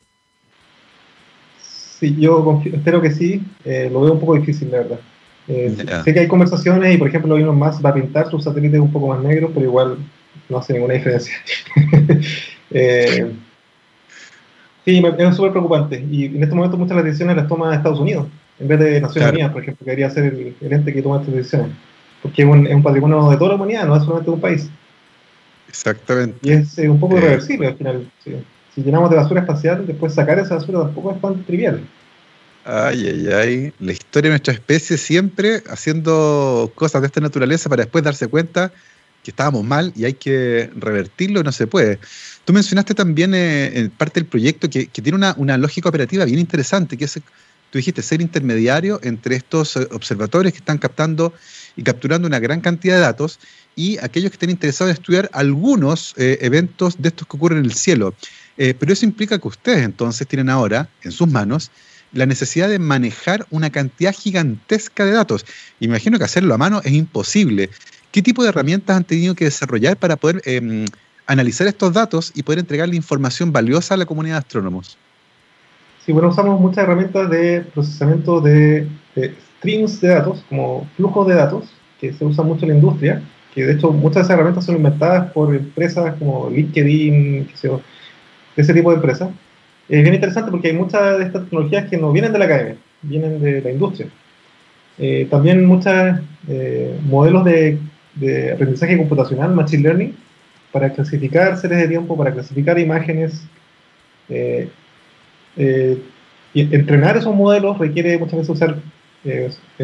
Sí, 1.60 2.16
yo 2.18 2.62
espero 2.64 3.00
que 3.02 3.12
sí. 3.12 3.42
lo 3.64 4.00
veo 4.00 4.12
un 4.14 4.20
poco 4.20 4.34
difícil, 4.34 4.70
la 4.70 4.78
verdad. 4.78 5.00
Eh, 5.52 5.74
sé 6.04 6.14
que 6.14 6.20
hay 6.20 6.28
conversaciones 6.28 6.94
y, 6.94 6.96
por 6.96 7.08
ejemplo, 7.08 7.34
uno 7.34 7.52
más 7.52 7.84
va 7.84 7.90
a 7.90 7.94
pintar 7.94 8.30
sus 8.30 8.44
satélites 8.44 8.78
un 8.78 8.92
poco 8.92 9.08
más 9.08 9.20
negros, 9.20 9.50
pero 9.52 9.66
igual 9.66 9.98
no 10.48 10.58
hace 10.58 10.74
ninguna 10.74 10.94
diferencia. 10.94 11.34
eh, 12.70 13.32
sí, 14.84 15.02
es 15.18 15.36
súper 15.36 15.50
preocupante. 15.50 16.06
Y 16.08 16.26
en 16.26 16.40
este 16.40 16.54
momento 16.54 16.76
muchas 16.76 16.90
de 16.90 16.96
las 16.96 17.04
decisiones 17.04 17.36
las 17.36 17.48
toma 17.48 17.74
Estados 17.74 17.98
Unidos, 17.98 18.28
en 18.60 18.68
vez 18.68 18.78
de 18.78 19.00
Naciones 19.00 19.32
Unidas, 19.32 19.52
por 19.52 19.62
ejemplo, 19.62 19.84
que 19.84 19.90
debería 19.90 20.10
ser 20.10 20.26
el, 20.26 20.72
ente 20.72 20.92
que 20.92 21.02
toma 21.02 21.18
estas 21.18 21.34
decisiones. 21.34 21.72
Porque 22.22 22.42
es 22.42 22.48
un, 22.48 22.82
patrimonio 22.84 23.28
de 23.28 23.36
toda 23.36 23.50
la 23.50 23.56
humanidad, 23.56 23.86
no 23.86 23.96
es 23.96 24.04
solamente 24.04 24.30
de 24.30 24.34
un 24.34 24.40
país. 24.40 24.70
Exactamente. 25.68 26.38
Y 26.42 26.52
es 26.52 26.78
eh, 26.78 26.88
un 26.88 27.00
poco 27.00 27.16
irreversible 27.16 27.66
al 27.66 27.76
final. 27.76 28.10
Si 28.72 28.82
llenamos 28.84 29.10
de 29.10 29.16
basura 29.16 29.40
espacial, 29.40 29.84
después 29.84 30.14
sacar 30.14 30.38
esa 30.38 30.54
basura 30.54 30.82
tampoco 30.82 31.10
es 31.10 31.20
tan 31.20 31.42
trivial. 31.42 31.82
Ay, 32.64 33.08
ay, 33.08 33.32
ay. 33.32 33.72
La 33.80 33.92
historia 33.92 34.28
de 34.28 34.32
nuestra 34.32 34.52
especie 34.52 34.98
siempre 34.98 35.62
haciendo 35.68 36.70
cosas 36.74 37.00
de 37.00 37.06
esta 37.06 37.20
naturaleza 37.20 37.68
para 37.70 37.84
después 37.84 38.04
darse 38.04 38.28
cuenta 38.28 38.70
que 39.22 39.30
estábamos 39.30 39.64
mal 39.64 39.92
y 39.96 40.04
hay 40.04 40.14
que 40.14 40.70
revertirlo 40.76 41.42
no 41.42 41.52
se 41.52 41.66
puede. 41.66 41.98
Tú 42.44 42.52
mencionaste 42.52 42.94
también 42.94 43.34
eh, 43.34 43.78
en 43.78 43.90
parte 43.90 44.20
del 44.20 44.28
proyecto 44.28 44.68
que, 44.68 44.86
tiene 44.86 45.32
una, 45.36 45.58
lógica 45.58 45.88
operativa 45.88 46.24
bien 46.24 46.38
interesante, 46.38 46.96
que 46.96 47.04
es, 47.04 47.14
tú 47.70 47.78
dijiste, 47.78 48.02
ser 48.02 48.20
intermediario 48.20 49.00
entre 49.02 49.36
estos 49.36 49.76
eh, 49.76 49.88
observatorios 49.92 50.52
que 50.52 50.58
están 50.58 50.78
captando 50.78 51.32
y 51.76 51.82
capturando 51.82 52.26
una 52.26 52.40
gran 52.40 52.60
cantidad 52.60 52.96
de 52.96 53.00
datos 53.00 53.38
y 53.76 53.98
aquellos 53.98 54.30
que 54.30 54.34
estén 54.34 54.50
interesados 54.50 54.90
en 54.90 55.00
estudiar 55.00 55.30
algunos 55.32 56.14
eh, 56.16 56.38
eventos 56.42 57.00
de 57.00 57.08
estos 57.08 57.26
que 57.26 57.36
ocurren 57.36 57.58
en 57.58 57.64
el 57.64 57.74
cielo. 57.74 58.14
pero 58.56 58.92
eso 58.92 59.06
implica 59.06 59.38
que 59.38 59.48
ustedes 59.48 59.82
entonces 59.84 60.26
tienen 60.26 60.50
ahora 60.50 60.88
en 61.02 61.12
sus 61.12 61.26
manos 61.26 61.70
la 62.12 62.26
necesidad 62.26 62.68
de 62.68 62.78
manejar 62.78 63.46
una 63.50 63.70
cantidad 63.70 64.14
gigantesca 64.14 65.04
de 65.04 65.12
datos. 65.12 65.46
Imagino 65.80 66.18
que 66.18 66.24
hacerlo 66.24 66.54
a 66.54 66.58
mano 66.58 66.80
es 66.84 66.92
imposible. 66.92 67.70
¿Qué 68.12 68.22
tipo 68.22 68.42
de 68.42 68.48
herramientas 68.48 68.96
han 68.96 69.04
tenido 69.04 69.34
que 69.34 69.44
desarrollar 69.44 69.96
para 69.96 70.16
poder 70.16 70.42
em, 70.44 70.84
analizar 71.26 71.66
estos 71.66 71.92
datos 71.92 72.32
y 72.34 72.42
poder 72.42 72.58
entregarle 72.58 72.96
información 72.96 73.52
valiosa 73.52 73.94
a 73.94 73.96
la 73.96 74.06
comunidad 74.06 74.34
de 74.34 74.38
astrónomos? 74.40 74.98
Sí, 76.04 76.12
bueno, 76.12 76.28
usamos 76.28 76.60
muchas 76.60 76.84
herramientas 76.84 77.30
de 77.30 77.60
procesamiento 77.72 78.40
de, 78.40 78.88
streams 79.58 80.00
de 80.00 80.08
datos, 80.08 80.44
como 80.48 80.88
flujos 80.96 81.28
de 81.28 81.34
datos, 81.34 81.70
que 82.00 82.12
se 82.12 82.24
usan 82.24 82.46
mucho 82.46 82.64
en 82.64 82.70
la 82.70 82.74
industria, 82.76 83.22
que 83.54 83.64
de 83.64 83.74
hecho 83.74 83.92
muchas 83.92 84.14
de 84.14 84.20
esas 84.22 84.30
herramientas 84.30 84.64
son 84.64 84.76
inventadas 84.76 85.30
por 85.32 85.54
empresas 85.54 86.14
como 86.18 86.50
LinkedIn, 86.50 87.48
ese 88.56 88.74
tipo 88.74 88.90
de 88.90 88.96
empresas, 88.96 89.28
es 89.90 90.02
bien 90.02 90.14
interesante 90.14 90.52
porque 90.52 90.68
hay 90.68 90.74
muchas 90.74 91.18
de 91.18 91.24
estas 91.24 91.42
tecnologías 91.42 91.88
que 91.90 91.96
no 91.96 92.12
vienen 92.12 92.32
de 92.32 92.38
la 92.38 92.44
academia, 92.44 92.76
vienen 93.02 93.40
de 93.40 93.60
la 93.60 93.72
industria. 93.72 94.08
Eh, 94.98 95.26
también 95.28 95.64
muchos 95.64 95.92
eh, 96.46 96.96
modelos 97.04 97.44
de, 97.44 97.78
aprendizaje 98.54 98.96
computacional, 98.96 99.52
machine 99.52 99.82
learning, 99.82 100.16
para 100.70 100.90
clasificar 100.90 101.56
series 101.56 101.80
de 101.80 101.88
tiempo, 101.88 102.16
para 102.16 102.32
clasificar 102.32 102.78
imágenes. 102.78 103.44
Eh, 104.28 104.68
y 105.56 106.74
entrenar 106.74 107.16
esos 107.16 107.34
modelos 107.34 107.78
requiere 107.78 108.16
muchas 108.18 108.38
veces 108.38 108.50
usar 108.50 108.76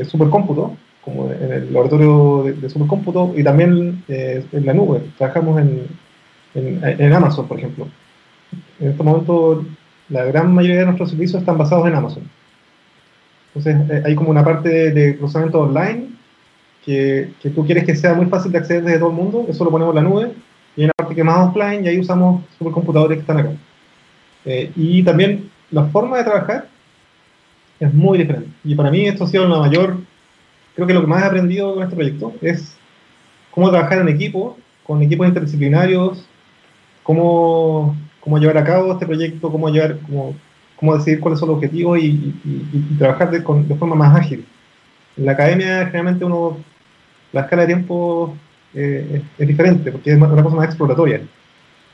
supercómputo, 0.09 0.77
como 1.01 1.33
en 1.33 1.53
el 1.53 1.73
laboratorio 1.73 2.55
de, 2.61 2.71
supercómputo, 2.71 3.35
y 3.37 3.43
también 3.43 4.05
en 4.09 4.67
la 4.67 4.73
nube. 4.73 5.01
Trabajamos 5.19 5.61
en, 5.61 5.87
en, 6.55 6.81
en 6.83 7.13
Amazon, 7.13 7.49
por 7.49 7.59
ejemplo. 7.59 7.89
En 8.79 8.91
este 8.91 9.03
momento 9.03 9.65
la 10.09 10.25
gran 10.25 10.55
mayoría 10.55 10.81
de 10.81 10.87
nuestros 10.87 11.11
servicios 11.11 11.41
están 11.41 11.59
basados 11.59 11.87
en 11.87 11.95
Amazon. 11.95 12.23
Entonces, 13.55 13.91
eh, 13.91 14.03
hay 14.07 14.15
como 14.15 14.31
una 14.31 14.45
parte 14.45 14.91
de, 14.93 15.17
cruzamiento 15.17 15.61
online 15.61 16.09
que, 16.85 17.33
que, 17.41 17.51
tú 17.51 17.65
quieres 17.65 17.85
que 17.85 17.97
sea 17.97 18.15
muy 18.15 18.27
fácil 18.27 18.53
de 18.53 18.59
acceder 18.59 18.85
desde 18.85 18.99
todo 18.99 19.11
el 19.11 19.17
mundo, 19.17 19.47
eso 19.49 19.65
lo 19.65 19.71
ponemos 19.71 19.97
en 19.97 20.05
la 20.05 20.09
nube, 20.09 20.33
y 20.77 20.83
hay 20.83 20.85
una 20.85 20.95
parte 20.97 21.15
que 21.15 21.21
es 21.23 21.27
más 21.27 21.49
offline 21.49 21.85
y 21.85 21.89
ahí 21.89 21.99
usamos 21.99 22.45
supercomputadores 22.59 23.17
que 23.17 23.21
están 23.23 23.39
acá. 23.39 23.53
Eh, 24.45 24.71
y 24.77 25.03
también 25.03 25.51
la 25.71 25.87
forma 25.87 26.19
de 26.19 26.25
trabajar 26.25 26.69
es 27.81 27.93
muy 27.93 28.19
diferente. 28.19 28.51
Y 28.63 28.75
para 28.75 28.91
mí 28.91 29.07
esto 29.07 29.25
ha 29.25 29.27
sido 29.27 29.49
la 29.49 29.59
mayor, 29.59 29.97
creo 30.75 30.87
que 30.87 30.95
lo 30.95 31.01
que 31.01 31.07
más 31.07 31.23
he 31.23 31.27
aprendido 31.27 31.75
con 31.75 31.83
este 31.83 31.97
proyecto 31.97 32.35
es 32.43 32.77
cómo 33.51 33.71
trabajar 33.71 34.01
en 34.01 34.09
equipo, 34.09 34.57
con 34.85 35.03
equipos 35.03 35.27
interdisciplinarios, 35.27 36.27
cómo, 37.03 37.97
cómo 38.27 38.39
llevar 38.39 38.59
a 38.59 38.65
cabo 38.65 38.93
este 38.93 39.07
proyecto, 39.07 39.53
cómo 39.53 39.69
llevar, 39.69 39.99
cómo, 40.01 40.35
cómo 40.75 40.97
decidir 40.97 41.21
cuáles 41.21 41.39
son 41.39 41.49
los 41.49 41.59
objetivos 41.59 41.97
y, 42.01 42.35
trabajar 42.99 43.31
de, 43.31 43.41
forma 43.41 43.95
más 43.95 44.17
ágil. 44.17 44.45
En 45.17 45.27
la 45.27 45.33
academia 45.33 45.87
generalmente 45.87 46.25
uno, 46.25 46.59
la 47.33 47.43
escala 47.43 47.63
de 47.63 47.69
tiempo 47.69 48.37
eh, 48.75 49.23
es, 49.39 49.47
diferente, 49.47 49.93
porque 49.93 50.11
es 50.11 50.17
una 50.17 50.43
cosa 50.43 50.57
más 50.57 50.67
exploratoria. 50.67 51.21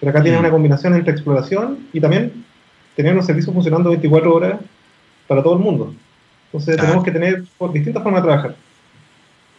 Pero 0.01 0.09
acá 0.09 0.23
tienes 0.23 0.41
mm. 0.41 0.45
una 0.45 0.51
combinación 0.51 0.95
entre 0.95 1.13
exploración 1.13 1.81
y 1.93 2.01
también 2.01 2.33
tener 2.97 3.15
un 3.15 3.23
servicio 3.23 3.53
funcionando 3.53 3.91
24 3.91 4.35
horas 4.35 4.61
para 5.29 5.43
todo 5.43 5.53
el 5.53 5.61
mundo. 5.61 5.95
Entonces 6.47 6.79
tenemos 6.79 7.05
que 7.05 7.11
tener 7.11 7.45
distintas 7.75 8.03
formas 8.03 8.23
de 8.23 8.27
trabajar. 8.27 8.57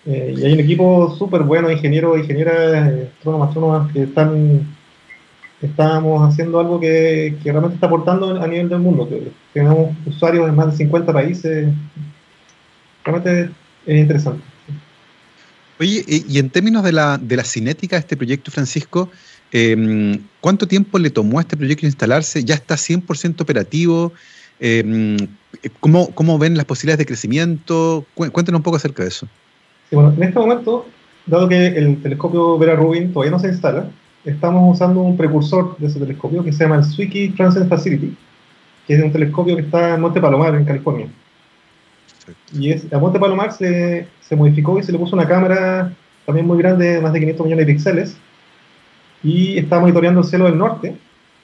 Eh, 0.07 0.33
y 0.39 0.43
hay 0.43 0.53
un 0.53 0.59
equipo 0.59 1.15
súper 1.19 1.43
bueno, 1.43 1.69
ingenieros, 1.69 2.17
ingenieras, 2.17 2.91
eh, 2.91 3.11
astrónomas, 3.15 3.49
astrónomas, 3.49 3.93
que 3.93 4.03
están 4.03 4.75
estamos 5.65 6.27
haciendo 6.27 6.59
algo 6.59 6.79
que, 6.79 7.35
realmente 7.43 7.75
está 7.75 7.87
aportando 7.87 8.41
a 8.41 8.47
nivel 8.47 8.69
del 8.69 8.79
mundo. 8.79 9.07
Que 9.07 9.31
tenemos 9.53 9.95
usuarios 10.05 10.47
en 10.47 10.55
más 10.55 10.71
de 10.71 10.77
50 10.77 11.13
países. 11.13 11.69
Realmente 13.03 13.51
es 13.85 13.99
interesante. 13.99 14.43
Oye, 15.79 16.03
y 16.07 16.37
en 16.37 16.49
términos 16.49 16.83
de 16.83 16.91
la, 16.91 17.17
de 17.17 17.35
la 17.35 17.43
cinética 17.43 17.95
de 17.95 18.01
este 18.01 18.15
proyecto, 18.15 18.51
Francisco, 18.51 19.09
em, 19.51 20.19
¿cuánto 20.39 20.67
tiempo 20.67 20.99
le 20.99 21.09
tomó 21.09 21.39
a 21.39 21.41
este 21.41 21.57
proyecto 21.57 21.85
instalarse? 21.85 22.43
¿Ya 22.43 22.55
está 22.55 22.75
100% 22.75 23.41
operativo? 23.41 24.13
Em, 24.59 25.17
¿cómo, 25.79 26.13
¿Cómo 26.13 26.37
ven 26.37 26.55
las 26.55 26.65
posibilidades 26.65 26.99
de 26.99 27.05
crecimiento? 27.05 28.05
Cuéntenos 28.13 28.59
un 28.59 28.63
poco 28.63 28.77
acerca 28.77 29.03
de 29.03 29.09
eso. 29.09 29.27
Sí, 29.89 29.95
bueno, 29.95 30.13
en 30.15 30.23
este 30.23 30.39
momento, 30.39 30.85
dado 31.25 31.49
que 31.49 31.67
el 31.67 32.01
telescopio 32.01 32.57
Vera 32.57 32.75
Rubin 32.75 33.11
todavía 33.11 33.31
no 33.31 33.39
se 33.39 33.47
instala, 33.47 33.89
estamos 34.25 34.75
usando 34.75 35.01
un 35.01 35.17
precursor 35.17 35.77
de 35.77 35.87
ese 35.87 35.99
telescopio 35.99 36.43
que 36.43 36.53
se 36.53 36.63
llama 36.63 36.77
el 36.77 36.83
Zwicky 36.83 37.29
Transient 37.29 37.69
Facility, 37.69 38.15
que 38.87 38.95
es 38.95 39.03
un 39.03 39.11
telescopio 39.11 39.55
que 39.55 39.63
está 39.63 39.95
en 39.95 40.01
Monte 40.01 40.21
Palomar, 40.21 40.55
en 40.55 40.65
California. 40.65 41.07
Y 42.53 42.71
es, 42.71 42.91
a 42.93 42.99
Monte 42.99 43.19
Palomar 43.19 43.51
se, 43.51 44.07
se, 44.21 44.35
modificó 44.35 44.79
y 44.79 44.83
se 44.83 44.91
le 44.91 44.97
puso 44.97 45.15
una 45.15 45.27
cámara 45.27 45.93
también 46.25 46.47
muy 46.47 46.57
grande, 46.57 47.01
más 47.01 47.11
de 47.11 47.19
500 47.19 47.45
millones 47.45 47.67
de 47.67 47.73
píxeles, 47.73 48.17
y 49.23 49.57
está 49.57 49.79
monitoreando 49.79 50.21
el 50.21 50.27
cielo 50.27 50.45
del 50.45 50.57
norte, 50.57 50.95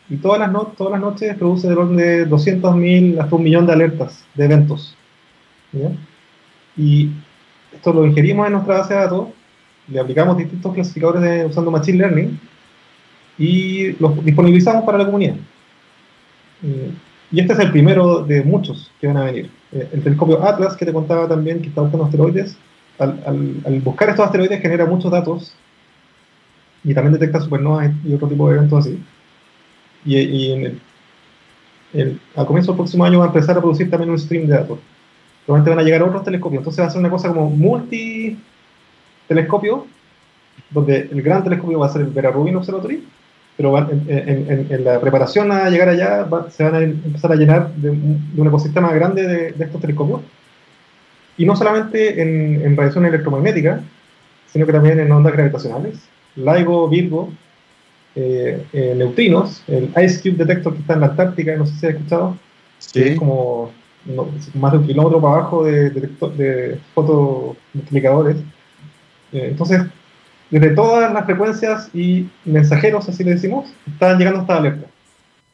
y 0.09 0.17
todas 0.17 0.39
las, 0.39 0.51
no, 0.51 0.63
todas 0.77 0.91
las 0.91 1.01
noches 1.01 1.35
produce 1.37 1.67
del 1.67 1.77
orden 1.77 1.97
de 1.97 2.27
200.000 2.27 3.21
hasta 3.21 3.35
un 3.35 3.43
millón 3.43 3.65
de 3.67 3.73
alertas 3.73 4.25
de 4.33 4.45
eventos. 4.45 4.95
Y 6.75 7.11
esto 7.73 7.93
lo 7.93 8.05
ingerimos 8.05 8.47
en 8.47 8.53
nuestra 8.53 8.79
base 8.79 8.93
de 8.93 8.99
datos, 9.01 9.27
le 9.87 9.99
aplicamos 9.99 10.37
distintos 10.37 10.73
clasificadores 10.73 11.21
de, 11.21 11.45
usando 11.45 11.71
Machine 11.71 11.97
Learning, 11.99 12.39
y 13.39 13.93
los 13.93 14.23
disponibilizamos 14.23 14.83
para 14.83 14.97
la 14.97 15.05
comunidad. 15.05 15.35
Eh, 16.61 16.91
y 17.31 17.39
este 17.39 17.53
es 17.53 17.59
el 17.59 17.71
primero 17.71 18.23
de 18.23 18.43
muchos 18.43 18.91
que 18.99 19.07
van 19.07 19.17
a 19.17 19.23
venir. 19.23 19.49
Eh, 19.71 19.87
el 19.93 20.03
telescopio 20.03 20.43
Atlas, 20.43 20.75
que 20.75 20.85
te 20.85 20.93
contaba 20.93 21.27
también 21.27 21.61
que 21.61 21.69
está 21.69 21.81
buscando 21.81 22.05
asteroides, 22.05 22.57
al, 22.99 23.81
buscar 23.81 24.09
estos 24.09 24.25
asteroides 24.25 24.61
genera 24.61 24.85
muchos 24.85 25.09
datos 25.09 25.53
y 26.83 26.93
también 26.93 27.13
detecta 27.13 27.39
supernovas 27.39 27.91
y 28.03 28.13
otro 28.13 28.27
tipo 28.27 28.49
de 28.49 28.57
eventos 28.57 28.85
así. 28.85 29.01
Y, 30.05 30.51
en 30.51 30.79
el, 31.93 32.19
al 32.35 32.45
comienzo 32.45 32.71
del 32.71 32.77
próximo 32.77 33.05
año 33.05 33.19
va 33.19 33.25
a 33.25 33.27
empezar 33.27 33.57
a 33.57 33.61
producir 33.61 33.89
también 33.89 34.09
un 34.09 34.19
stream 34.19 34.47
de 34.47 34.55
datos. 34.55 34.79
Probablemente 35.45 35.69
van 35.69 35.79
a 35.79 35.83
llegar 35.83 36.03
otros 36.03 36.23
telescopios. 36.23 36.59
Entonces 36.59 36.83
va 36.83 36.87
a 36.87 36.91
ser 36.91 36.99
una 36.99 37.09
cosa 37.09 37.29
como 37.29 37.49
multi 37.49 38.37
telescopio, 39.27 39.87
donde 40.69 41.09
el 41.11 41.21
gran 41.21 41.43
telescopio 41.43 41.79
va 41.79 41.85
a 41.85 41.89
ser 41.89 42.01
el 42.01 42.07
Vera 42.07 42.31
Rubin 42.31 42.55
Observatory, 42.57 43.03
pero 43.59 43.77
en, 43.77 44.85
la 44.85 45.01
preparación 45.01 45.51
a 45.51 45.69
llegar 45.69 45.89
allá 45.89 46.25
se 46.49 46.63
van 46.63 46.75
a 46.75 46.79
empezar 46.79 47.33
a 47.33 47.35
llenar 47.35 47.75
de, 47.75 47.89
un 47.89 48.47
ecosistema 48.47 48.93
grande 48.93 49.27
de, 49.27 49.65
estos 49.65 49.81
telescopios. 49.81 50.21
Y 51.37 51.45
no 51.45 51.57
solamente 51.57 52.21
en, 52.21 52.77
radiación 52.77 53.05
electromagnética, 53.05 53.81
sino 54.47 54.65
que 54.65 54.71
también 54.71 55.01
en 55.01 55.11
ondas 55.11 55.33
gravitacionales. 55.33 55.99
LIGO, 56.37 56.87
Virgo, 56.87 57.33
eh, 58.15 58.65
eh, 58.71 58.93
neutrinos, 58.95 59.61
el 59.67 59.91
Ice 60.05 60.21
Cube 60.21 60.45
Detector 60.45 60.73
que 60.73 60.79
está 60.79 60.93
en 60.93 61.01
la 61.01 61.07
Antártica, 61.07 61.57
no 61.57 61.65
sé 61.65 61.73
si 61.75 61.85
has 61.87 61.95
escuchado, 61.95 62.37
es 62.93 63.19
como 63.19 63.71
más 64.53 64.71
de 64.71 64.77
un 64.77 64.87
kilómetro 64.87 65.19
para 65.19 65.33
abajo 65.33 65.65
de, 65.65 65.89
de, 65.89 66.09
de 66.37 66.79
fotomultiplicadores. 66.95 68.37
Eh, 69.33 69.47
entonces, 69.49 69.81
desde 70.49 70.71
todas 70.71 71.13
las 71.13 71.25
frecuencias 71.25 71.89
y 71.93 72.27
mensajeros, 72.45 73.07
así 73.07 73.23
le 73.23 73.31
decimos, 73.31 73.69
están 73.87 74.17
llegando 74.17 74.41
esta 74.41 74.57
alerta. 74.57 74.87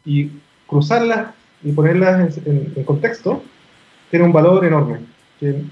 Y 0.06 0.32
cruzarlas 0.68 1.28
y 1.64 1.72
ponerlas 1.72 2.38
en, 2.46 2.84
contexto 2.86 3.43
tiene 4.10 4.26
un 4.26 4.34
valor 4.34 4.64
enorme. 4.66 5.00
Que 5.39 5.64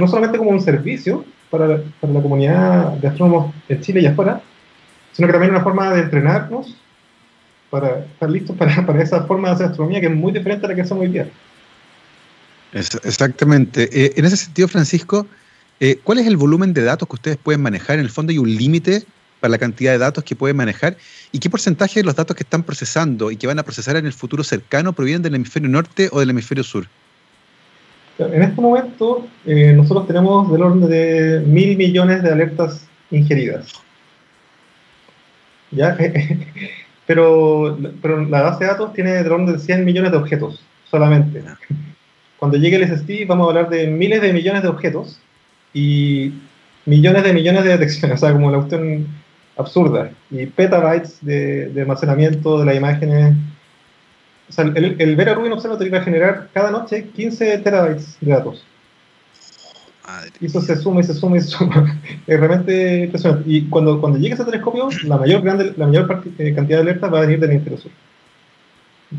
No 0.00 0.08
solamente 0.08 0.38
como 0.38 0.50
un 0.50 0.60
servicio 0.60 1.24
para, 1.50 1.82
para, 2.00 2.12
la 2.12 2.22
comunidad 2.22 2.92
de 2.94 3.08
astrónomos 3.08 3.54
en 3.68 3.80
Chile 3.80 4.00
y 4.00 4.06
afuera, 4.06 4.40
sino 5.12 5.28
que 5.28 5.32
también 5.32 5.54
una 5.54 5.62
forma 5.62 5.92
de 5.92 6.00
entrenarnos 6.00 6.76
para 7.70 8.00
estar 8.00 8.28
listos 8.28 8.56
para, 8.56 8.84
para 8.86 9.02
esa 9.02 9.24
forma 9.24 9.48
de 9.48 9.54
hacer 9.54 9.66
astronomía 9.66 10.00
que 10.00 10.06
es 10.06 10.14
muy 10.14 10.32
diferente 10.32 10.66
a 10.66 10.68
la 10.70 10.74
que 10.74 10.82
hacemos 10.82 11.04
hoy 11.04 11.10
día. 11.10 11.28
exactamente. 12.72 13.88
Eh, 13.92 14.12
en 14.16 14.24
ese 14.24 14.36
sentido, 14.36 14.66
Francisco, 14.66 15.26
eh, 15.84 15.98
¿Cuál 16.04 16.18
es 16.18 16.28
el 16.28 16.36
volumen 16.36 16.72
de 16.72 16.84
datos 16.84 17.08
que 17.08 17.16
ustedes 17.16 17.36
pueden 17.38 17.60
manejar? 17.60 17.98
En 17.98 18.04
el 18.04 18.10
fondo 18.10 18.30
hay 18.30 18.38
un 18.38 18.54
límite 18.54 19.02
para 19.40 19.50
la 19.50 19.58
cantidad 19.58 19.90
de 19.90 19.98
datos 19.98 20.22
que 20.22 20.36
pueden 20.36 20.56
manejar 20.56 20.96
y 21.32 21.40
qué 21.40 21.50
porcentaje 21.50 21.98
de 21.98 22.04
los 22.04 22.14
datos 22.14 22.36
que 22.36 22.44
están 22.44 22.62
procesando 22.62 23.32
y 23.32 23.36
que 23.36 23.48
van 23.48 23.58
a 23.58 23.64
procesar 23.64 23.96
en 23.96 24.06
el 24.06 24.12
futuro 24.12 24.44
cercano 24.44 24.92
provienen 24.92 25.22
del 25.22 25.34
hemisferio 25.34 25.68
norte 25.68 26.08
o 26.12 26.20
del 26.20 26.30
hemisferio 26.30 26.62
sur. 26.62 26.86
En 28.16 28.42
este 28.42 28.60
momento 28.60 29.26
eh, 29.44 29.72
nosotros 29.72 30.06
tenemos 30.06 30.52
del 30.52 30.62
orden 30.62 30.88
de 30.88 31.42
mil 31.44 31.76
millones 31.76 32.22
de 32.22 32.30
alertas 32.30 32.86
ingeridas. 33.10 33.72
¿Ya? 35.72 35.98
pero, 37.08 37.76
pero 38.00 38.24
la 38.26 38.42
base 38.42 38.62
de 38.62 38.70
datos 38.70 38.92
tiene 38.92 39.14
del 39.14 39.32
orden 39.32 39.52
de 39.52 39.58
100 39.58 39.84
millones 39.84 40.12
de 40.12 40.18
objetos 40.18 40.64
solamente. 40.88 41.42
Cuando 42.38 42.56
llegue 42.56 42.76
el 42.76 42.86
SST 42.86 43.26
vamos 43.26 43.46
a 43.46 43.48
hablar 43.48 43.68
de 43.68 43.88
miles 43.88 44.22
de 44.22 44.32
millones 44.32 44.62
de 44.62 44.68
objetos 44.68 45.20
y 45.72 46.32
millones 46.86 47.24
de 47.24 47.32
millones 47.32 47.64
de 47.64 47.70
detecciones, 47.70 48.16
o 48.22 48.26
sea, 48.26 48.32
como 48.32 48.50
la 48.50 48.58
cuestión 48.58 49.06
absurda, 49.56 50.10
y 50.30 50.46
petabytes 50.46 51.18
de, 51.24 51.68
de 51.68 51.82
almacenamiento 51.82 52.58
de 52.58 52.66
las 52.66 52.76
imágenes. 52.76 53.36
O 54.48 54.52
sea, 54.52 54.64
el, 54.64 54.96
el 54.98 55.16
Vera 55.16 55.34
Rubin 55.34 55.52
Observatory 55.52 55.90
va 55.90 55.98
a 55.98 56.04
generar 56.04 56.48
cada 56.52 56.70
noche 56.70 57.08
15 57.14 57.58
terabytes 57.58 58.16
de 58.20 58.30
datos. 58.30 58.64
Y 60.40 60.46
eso 60.46 60.60
se 60.60 60.76
suma 60.76 61.00
y 61.00 61.04
se 61.04 61.14
suma 61.14 61.36
y 61.36 61.40
se 61.40 61.48
suma. 61.48 62.00
es 62.26 62.40
realmente 62.40 63.04
impresionante. 63.04 63.48
Y 63.48 63.68
cuando, 63.68 64.00
cuando 64.00 64.18
llegue 64.18 64.34
ese 64.34 64.44
telescopio, 64.44 64.88
la 65.04 65.16
mayor, 65.16 65.42
grande, 65.42 65.72
la 65.76 65.86
mayor 65.86 66.22
eh, 66.38 66.54
cantidad 66.54 66.78
de 66.78 66.82
alertas 66.82 67.12
va 67.12 67.18
a 67.18 67.22
venir 67.22 67.40
del 67.40 67.50
hemisferio 67.50 67.78
sur. 67.78 67.92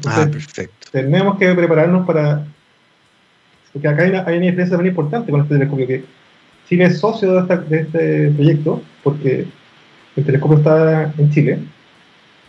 ah, 0.06 0.28
perfecto. 0.30 0.88
Tenemos 0.92 1.38
que 1.38 1.54
prepararnos 1.54 2.06
para. 2.06 2.46
Porque 3.72 3.88
acá 3.88 4.04
hay 4.04 4.10
una, 4.10 4.24
hay 4.26 4.38
una 4.38 4.46
diferencia 4.46 4.78
muy 4.78 4.88
importante 4.88 5.32
con 5.32 5.42
este 5.42 5.56
telescopio, 5.56 5.88
que 5.88 6.06
Chile 6.68 6.86
es 6.86 7.00
socio 7.00 7.44
de, 7.44 7.78
este 7.78 8.32
proyecto 8.32 8.82
porque 9.04 9.48
el 10.16 10.26
telescopio 10.26 10.58
está 10.58 11.14
en 11.18 11.32
Chile 11.32 11.60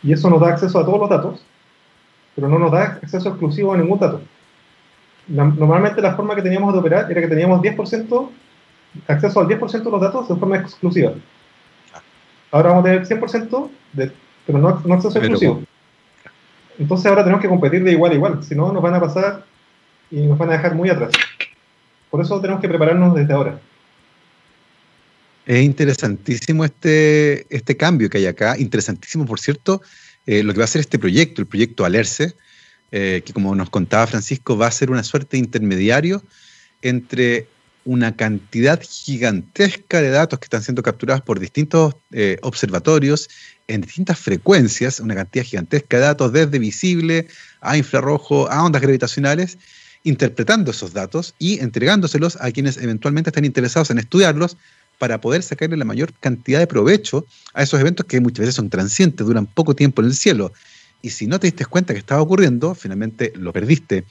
y 0.03 0.13
eso 0.13 0.29
nos 0.31 0.41
da 0.41 0.49
acceso 0.49 0.79
a 0.79 0.85
todos 0.85 1.01
los 1.01 1.09
datos, 1.09 1.45
pero 2.35 2.49
no 2.49 2.59
nos 2.59 2.71
da 2.71 2.83
acceso 3.03 3.31
exclusivo 3.31 3.73
a 3.73 3.77
ningún 3.77 3.99
dato. 3.99 4.21
normalmente 5.27 6.03
la 6.03 6.15
forma 6.15 6.35
que 6.35 6.43
teníamos 6.43 6.73
de 6.73 6.79
operar 6.79 7.11
era 7.11 7.21
que 7.21 7.29
teníamos 7.29 7.61
10%, 7.61 8.29
acceso 9.09 9.41
al 9.41 9.49
10% 9.49 9.83
de 9.83 9.91
los 9.91 10.01
datos 10.01 10.29
de 10.29 10.37
forma 10.37 10.59
exclusiva. 10.59 11.13
Ahora 12.51 12.69
vamos 12.69 12.85
a 12.85 12.89
tener 12.89 13.07
100%, 13.07 13.71
de, 13.95 14.13
pero 14.47 14.59
no, 14.59 14.69
acceso 14.69 15.19
exclusivo. 15.19 15.63
Entonces 16.79 17.07
ahora 17.07 17.23
tenemos 17.23 17.41
que 17.41 17.49
competir 17.49 17.83
de 17.83 17.93
igual 17.93 18.13
a 18.13 18.15
igual, 18.15 18.45
si 18.45 18.55
no 18.55 18.73
nos 18.73 18.83
van 18.83 18.95
a 18.95 19.01
pasar 19.01 19.45
y 20.11 20.21
nos 20.27 20.37
van 20.37 20.51
a 20.51 20.53
dejar 20.53 20.75
muy 20.75 20.91
atrás. 20.91 21.13
Por 22.11 22.21
eso 22.21 22.41
tenemos 22.41 22.61
que 22.61 22.69
prepararnos 22.69 23.15
desde 23.15 23.33
ahora. 23.33 23.59
Es 25.47 25.63
interesantísimo 25.63 26.65
este, 26.65 27.47
este 27.55 27.77
cambio 27.77 28.09
que 28.09 28.19
hay 28.19 28.27
acá. 28.27 28.57
Interesantísimo, 28.59 29.27
por 29.27 29.41
cierto, 29.41 29.83
eh, 30.27 30.43
lo 30.43 30.53
que 30.53 30.59
va 30.59 30.65
a 30.65 30.69
ser 30.69 30.81
este 30.81 30.99
proyecto, 30.99 31.43
el 31.43 31.47
proyecto 31.47 31.85
Alerce, 31.85 32.35
eh, 32.93 33.23
que 33.25 33.33
como 33.33 33.55
nos 33.55 33.71
contaba 33.71 34.07
Francisco, 34.07 34.57
va 34.57 34.69
a 34.69 34.71
ser 34.71 34.91
una 34.91 35.03
suerte 35.03 35.37
de 35.37 35.41
intermediario 35.41 36.23
entre 36.81 37.47
una 37.85 38.17
cantidad 38.17 38.81
gigantesca 38.83 40.01
de 40.01 40.09
datos 40.09 40.39
que 40.39 40.47
están 40.47 40.63
siendo 40.63 40.83
capturados 40.83 41.23
por 41.23 41.39
distintos 41.39 41.95
eh, 42.13 42.39
observatorios 42.41 43.29
en 43.69 43.83
distintas 43.83 44.19
frecuencias, 44.19 45.01
una 45.01 45.15
cantidad 45.15 45.45
gigantesca 45.45 45.99
de 45.99 46.05
datos 46.05 46.33
desde 46.33 46.59
visible 46.59 47.29
a 47.61 47.77
infrarrojo 47.77 48.51
a 48.51 48.65
ondas 48.65 48.81
gravitacionales, 48.81 49.59
interpretando 50.03 50.71
esos 50.71 50.95
datos 50.95 51.35
y 51.39 51.61
entregándoselos 51.61 52.39
a 52.41 52.51
quienes 52.53 52.79
eventualmente 52.79 53.31
estén 53.31 53.45
interesados 53.45 53.91
en 53.91 53.99
estudiarlos 53.99 54.57
para 54.99 55.21
poder 55.21 55.43
sacarle 55.43 55.77
la 55.77 55.85
mayor 55.85 56.13
cantidad 56.21 56.59
de 56.59 56.67
provecho 56.67 57.27
a 57.53 57.63
esos 57.63 57.81
eventos 57.81 58.07
que 58.07 58.21
muchas 58.21 58.41
veces 58.41 58.55
son 58.55 58.71
transientes, 58.71 59.27
duran 59.27 59.47
poco 59.47 59.75
tiempo 59.75 60.03
en 60.03 60.09
el 60.09 60.15
cielo. 60.15 60.53
Y 61.03 61.11
si 61.11 61.27
no 61.27 61.39
te 61.39 61.47
diste 61.47 61.67
cuenta 61.67 61.93
que 61.93 61.99
estaba 61.99 62.23
ocurriendo, 62.23 62.75
finalmente 62.75 63.33
lo 63.37 63.53
perdiste. 63.53 64.05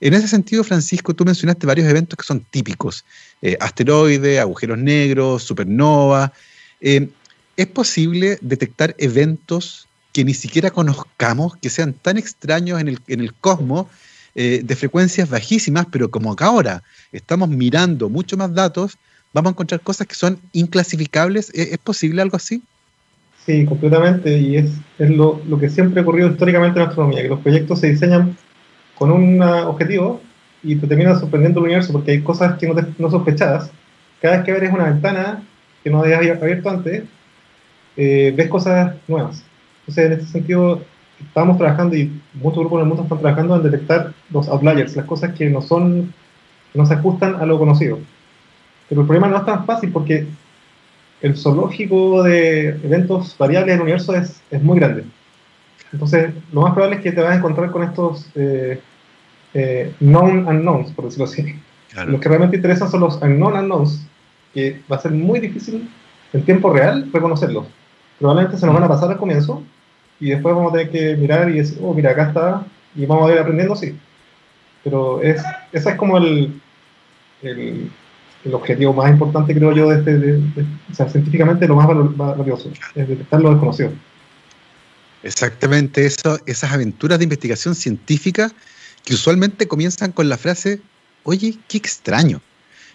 En 0.00 0.14
ese 0.14 0.26
sentido, 0.26 0.64
Francisco, 0.64 1.14
tú 1.14 1.24
mencionaste 1.24 1.64
varios 1.64 1.88
eventos 1.88 2.16
que 2.16 2.24
son 2.24 2.40
típicos. 2.40 3.04
Eh, 3.40 3.56
asteroides, 3.60 4.40
agujeros 4.40 4.78
negros, 4.78 5.44
supernova. 5.44 6.32
Eh, 6.80 7.08
¿Es 7.56 7.66
posible 7.68 8.38
detectar 8.40 8.96
eventos 8.98 9.86
que 10.12 10.24
ni 10.24 10.34
siquiera 10.34 10.70
conozcamos, 10.70 11.56
que 11.56 11.70
sean 11.70 11.92
tan 11.92 12.16
extraños 12.16 12.80
en 12.80 12.88
el, 12.88 12.98
en 13.06 13.20
el 13.20 13.32
cosmos, 13.34 13.86
eh, 14.34 14.60
de 14.64 14.76
frecuencias 14.76 15.28
bajísimas, 15.28 15.86
pero 15.90 16.10
como 16.10 16.32
acá 16.32 16.46
ahora 16.46 16.82
estamos 17.10 17.48
mirando 17.48 18.08
mucho 18.08 18.36
más 18.36 18.54
datos, 18.54 18.96
vamos 19.32 19.50
a 19.50 19.52
encontrar 19.52 19.80
cosas 19.80 20.06
que 20.06 20.14
son 20.14 20.38
inclasificables. 20.52 21.50
¿Es, 21.54 21.78
posible 21.78 22.22
algo 22.22 22.36
así? 22.36 22.62
Sí, 23.44 23.64
completamente, 23.64 24.38
y 24.38 24.56
es, 24.56 24.70
es 24.98 25.10
lo, 25.10 25.40
lo, 25.48 25.58
que 25.58 25.70
siempre 25.70 26.00
ha 26.00 26.02
ocurrido 26.02 26.30
históricamente 26.30 26.78
en 26.78 26.86
astronomía, 26.86 27.22
que 27.22 27.28
los 27.28 27.40
proyectos 27.40 27.80
se 27.80 27.90
diseñan 27.90 28.36
con 28.96 29.10
un 29.10 29.40
objetivo 29.42 30.20
y 30.62 30.76
te 30.76 30.86
terminan 30.86 31.18
sorprendiendo 31.18 31.60
el 31.60 31.66
universo 31.66 31.92
porque 31.92 32.12
hay 32.12 32.20
cosas 32.20 32.58
que 32.58 32.66
no, 32.68 32.74
te, 32.74 32.84
no 32.98 33.10
sospechabas. 33.10 33.70
Cada 34.20 34.36
vez 34.36 34.44
que 34.44 34.52
abres 34.52 34.72
una 34.72 34.84
ventana 34.84 35.42
que 35.82 35.90
no 35.90 36.00
habías 36.00 36.20
abierto 36.20 36.68
antes, 36.68 37.04
eh, 37.96 38.34
ves 38.36 38.48
cosas 38.48 38.94
nuevas. 39.08 39.42
Entonces, 39.80 40.06
en 40.06 40.12
este 40.12 40.26
sentido, 40.26 40.82
estamos 41.18 41.56
trabajando 41.56 41.96
y 41.96 42.12
muchos 42.34 42.58
grupos 42.58 42.78
en 42.78 42.82
el 42.82 42.88
mundo 42.88 43.02
están 43.04 43.18
trabajando 43.20 43.56
en 43.56 43.62
detectar 43.62 44.12
los 44.30 44.48
outliers, 44.48 44.94
las 44.96 45.06
cosas 45.06 45.34
que 45.34 45.48
no 45.48 45.62
son, 45.62 46.12
no 46.74 46.86
se 46.86 46.94
ajustan 46.94 47.36
a 47.36 47.46
lo 47.46 47.58
conocido. 47.58 47.98
Pero 48.90 49.00
el 49.00 49.06
problema 49.06 49.28
no 49.28 49.38
es 49.38 49.46
tan 49.46 49.64
fácil 49.64 49.90
porque 49.90 50.26
el 51.22 51.36
zoológico 51.36 52.22
de 52.22 52.68
eventos 52.68 53.36
variables 53.38 53.74
del 53.74 53.82
universo 53.82 54.14
es, 54.14 54.42
es 54.50 54.62
muy 54.62 54.78
grande. 54.78 55.04
Entonces, 55.92 56.34
lo 56.52 56.62
más 56.62 56.72
probable 56.74 56.96
es 56.96 57.02
que 57.02 57.12
te 57.12 57.20
vas 57.20 57.32
a 57.32 57.36
encontrar 57.36 57.70
con 57.70 57.82
estos 57.82 58.28
eh, 58.34 58.80
eh, 59.54 59.94
known 60.00 60.46
unknowns, 60.46 60.92
por 60.92 61.06
decirlo 61.06 61.24
así. 61.24 61.54
Los 62.06 62.20
que 62.20 62.28
realmente 62.28 62.56
interesan 62.56 62.90
son 62.90 63.00
los 63.00 63.20
unknown 63.22 63.56
unknowns, 63.56 64.06
que 64.52 64.80
va 64.90 64.96
a 64.96 65.00
ser 65.00 65.12
muy 65.12 65.40
difícil 65.40 65.88
en 66.32 66.44
tiempo 66.44 66.72
real 66.72 67.08
reconocerlos. 67.12 67.66
Probablemente 68.18 68.58
se 68.58 68.66
nos 68.66 68.74
van 68.74 68.84
a 68.84 68.88
pasar 68.88 69.10
al 69.10 69.16
comienzo 69.16 69.62
y 70.20 70.30
después 70.30 70.54
vamos 70.54 70.72
a 70.72 70.76
tener 70.76 70.90
que 70.90 71.16
mirar 71.16 71.48
y 71.48 71.58
decir, 71.58 71.78
oh, 71.82 71.94
mira, 71.94 72.10
acá 72.10 72.28
está, 72.28 72.66
y 72.94 73.06
vamos 73.06 73.30
a 73.30 73.34
ir 73.34 73.38
aprendiendo, 73.38 73.74
sí. 73.74 73.98
Pero 74.84 75.22
es, 75.22 75.42
ese 75.72 75.90
es 75.90 75.96
como 75.96 76.18
el, 76.18 76.60
el, 77.42 77.90
el 78.44 78.54
objetivo 78.54 78.92
más 78.92 79.10
importante, 79.10 79.54
creo 79.54 79.72
yo, 79.72 79.90
de 79.90 79.98
este, 79.98 80.64
o 80.90 80.94
sea, 80.94 81.08
científicamente 81.08 81.66
lo 81.66 81.76
más 81.76 81.86
valioso, 82.38 82.70
es 82.94 83.08
detectar 83.08 83.40
lo 83.40 83.50
desconocido. 83.50 83.92
Exactamente, 85.22 86.06
esas 86.06 86.72
aventuras 86.72 87.18
de 87.18 87.24
investigación 87.24 87.74
científica 87.74 88.50
que 89.04 89.14
usualmente 89.14 89.68
comienzan 89.68 90.12
con 90.12 90.28
la 90.28 90.38
frase, 90.38 90.80
oye, 91.24 91.58
qué 91.68 91.76
extraño, 91.76 92.40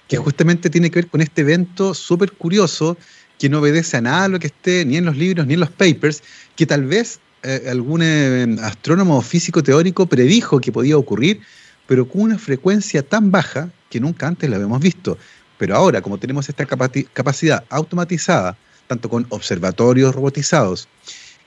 que 0.08 0.18
justamente 0.18 0.70
tiene 0.70 0.90
que 0.90 1.02
ver 1.02 1.08
con 1.08 1.22
este 1.22 1.42
evento 1.42 1.94
súper 1.94 2.32
curioso 2.32 2.98
que 3.38 3.50
no 3.50 3.60
obedece 3.60 3.98
a 3.98 4.02
nada 4.02 4.28
lo 4.28 4.40
que 4.40 4.48
esté 4.48 4.86
ni 4.86 4.98
en 4.98 5.06
los 5.06 5.18
libros 5.18 5.46
ni 5.46 5.54
en 5.54 5.60
los 5.60 5.70
papers, 5.70 6.24
que 6.56 6.66
tal 6.66 6.86
vez 6.86 7.20
eh, 7.44 7.68
algún 7.70 8.02
eh, 8.02 8.56
astrónomo 8.62 9.22
físico 9.22 9.62
teórico 9.62 10.08
predijo 10.08 10.60
que 10.60 10.72
podía 10.72 10.98
ocurrir, 10.98 11.42
pero 11.86 12.08
con 12.08 12.22
una 12.22 12.40
frecuencia 12.40 13.04
tan 13.04 13.30
baja 13.30 13.70
que 13.96 14.02
nunca 14.02 14.28
antes 14.28 14.50
la 14.50 14.58
habíamos 14.58 14.82
visto. 14.82 15.18
Pero 15.58 15.74
ahora, 15.74 16.02
como 16.02 16.18
tenemos 16.18 16.50
esta 16.50 16.66
capacidad 16.66 17.64
automatizada, 17.70 18.58
tanto 18.88 19.08
con 19.08 19.26
observatorios 19.30 20.14
robotizados, 20.14 20.90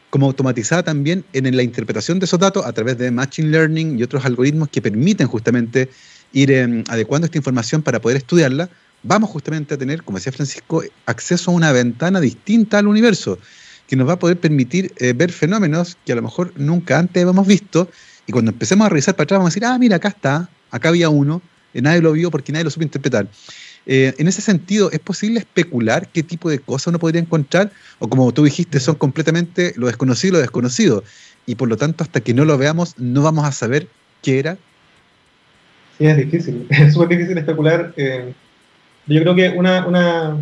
como 0.08 0.24
automatizada 0.24 0.82
también 0.82 1.26
en 1.34 1.54
la 1.54 1.62
interpretación 1.62 2.18
de 2.18 2.24
esos 2.24 2.40
datos 2.40 2.64
a 2.64 2.72
través 2.72 2.96
de 2.96 3.10
Machine 3.10 3.50
Learning 3.50 3.98
y 3.98 4.02
otros 4.02 4.24
algoritmos 4.24 4.70
que 4.70 4.80
permiten 4.80 5.26
justamente 5.26 5.90
ir 6.32 6.50
em, 6.50 6.84
adecuando 6.88 7.26
esta 7.26 7.36
información 7.36 7.82
para 7.82 8.00
poder 8.00 8.16
estudiarla, 8.16 8.70
vamos 9.02 9.28
justamente 9.28 9.74
a 9.74 9.76
tener, 9.76 10.02
como 10.02 10.16
decía 10.16 10.32
Francisco, 10.32 10.82
acceso 11.04 11.50
a 11.50 11.54
una 11.54 11.70
ventana 11.72 12.18
distinta 12.18 12.78
al 12.78 12.86
universo, 12.86 13.38
que 13.86 13.94
nos 13.96 14.08
va 14.08 14.14
a 14.14 14.18
poder 14.18 14.40
permitir 14.40 14.94
eh, 14.96 15.12
ver 15.12 15.32
fenómenos 15.32 15.98
que 16.06 16.12
a 16.12 16.16
lo 16.16 16.22
mejor 16.22 16.54
nunca 16.56 16.98
antes 16.98 17.22
habíamos 17.22 17.46
visto, 17.46 17.90
y 18.26 18.32
cuando 18.32 18.52
empecemos 18.52 18.86
a 18.86 18.88
revisar 18.88 19.16
para 19.16 19.24
atrás 19.24 19.38
vamos 19.38 19.50
a 19.50 19.52
decir, 19.52 19.66
ah, 19.66 19.78
mira, 19.78 19.96
acá 19.96 20.08
está, 20.08 20.48
acá 20.70 20.88
había 20.88 21.10
uno, 21.10 21.42
nadie 21.74 22.00
lo 22.00 22.12
vio 22.12 22.30
porque 22.30 22.52
nadie 22.52 22.64
lo 22.64 22.70
supo 22.70 22.84
interpretar. 22.84 23.28
Eh, 23.86 24.14
en 24.18 24.28
ese 24.28 24.42
sentido, 24.42 24.90
¿es 24.90 24.98
posible 24.98 25.38
especular 25.38 26.08
qué 26.08 26.22
tipo 26.22 26.50
de 26.50 26.58
cosas 26.58 26.88
uno 26.88 26.98
podría 26.98 27.22
encontrar? 27.22 27.72
O 27.98 28.08
como 28.08 28.30
tú 28.32 28.44
dijiste, 28.44 28.80
son 28.80 28.96
completamente 28.96 29.72
lo 29.76 29.86
desconocido 29.86 30.32
y 30.32 30.34
lo 30.34 30.40
desconocido. 30.40 31.04
Y 31.46 31.54
por 31.54 31.68
lo 31.68 31.78
tanto, 31.78 32.04
hasta 32.04 32.20
que 32.20 32.34
no 32.34 32.44
lo 32.44 32.58
veamos, 32.58 32.98
no 32.98 33.22
vamos 33.22 33.46
a 33.46 33.52
saber 33.52 33.88
qué 34.22 34.38
era. 34.38 34.58
Sí, 35.96 36.06
es 36.06 36.16
difícil. 36.16 36.66
Es 36.70 36.92
súper 36.92 37.08
difícil 37.08 37.38
especular. 37.38 37.94
Eh, 37.96 38.34
yo 39.06 39.22
creo 39.22 39.34
que 39.34 39.48
una, 39.50 39.86
una, 39.86 40.36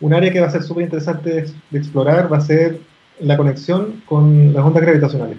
un 0.00 0.14
área 0.14 0.32
que 0.32 0.40
va 0.40 0.46
a 0.46 0.50
ser 0.50 0.62
súper 0.62 0.84
interesante 0.84 1.46
de 1.70 1.78
explorar 1.78 2.32
va 2.32 2.38
a 2.38 2.42
ser 2.42 2.78
la 3.18 3.36
conexión 3.36 4.02
con 4.06 4.52
las 4.52 4.64
ondas 4.64 4.82
gravitacionales. 4.82 5.38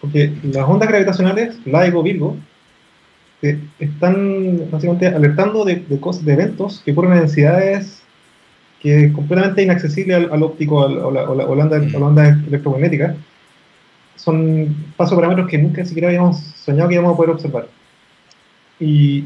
Porque 0.00 0.30
las 0.42 0.68
ondas 0.68 0.90
gravitacionales, 0.90 1.56
LIGO, 1.64 2.02
Virgo, 2.02 2.36
eh, 3.44 3.60
están 3.78 4.70
básicamente 4.70 5.06
alertando 5.06 5.64
de, 5.64 5.76
de, 5.76 6.00
cosas, 6.00 6.24
de 6.24 6.32
eventos 6.32 6.80
que 6.82 6.92
ocurren 6.92 7.12
en 7.12 7.18
densidades 7.20 8.02
que 8.80 9.04
es 9.04 9.12
completamente 9.12 9.62
inaccesible 9.62 10.14
al, 10.14 10.42
óptico 10.42 10.76
o, 10.76 11.10
la, 11.10 11.22
o, 11.28 11.34
la, 11.34 11.44
onda, 11.46 11.78
onda 11.98 12.38
electromagnética. 12.46 13.16
Son 14.16 14.74
pasos 14.96 15.14
parámetros 15.14 15.48
que 15.48 15.58
nunca 15.58 15.84
siquiera 15.84 16.08
habíamos 16.08 16.38
soñado 16.38 16.88
que 16.88 16.94
íbamos 16.94 17.12
a 17.12 17.16
poder 17.16 17.30
observar. 17.32 17.68
Y 18.80 19.24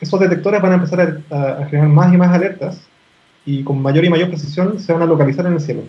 esos 0.00 0.20
detectores 0.20 0.62
van 0.62 0.72
a 0.72 0.74
empezar 0.76 1.20
a, 1.30 1.66
generar 1.66 1.88
más 1.88 2.12
y 2.12 2.16
más 2.16 2.30
alertas 2.30 2.80
y 3.44 3.62
con 3.64 3.82
mayor 3.82 4.04
y 4.04 4.10
mayor 4.10 4.28
precisión 4.28 4.78
se 4.78 4.94
van 4.94 5.02
a 5.02 5.06
localizar 5.06 5.44
en 5.46 5.54
el 5.54 5.60
cielo. 5.60 5.82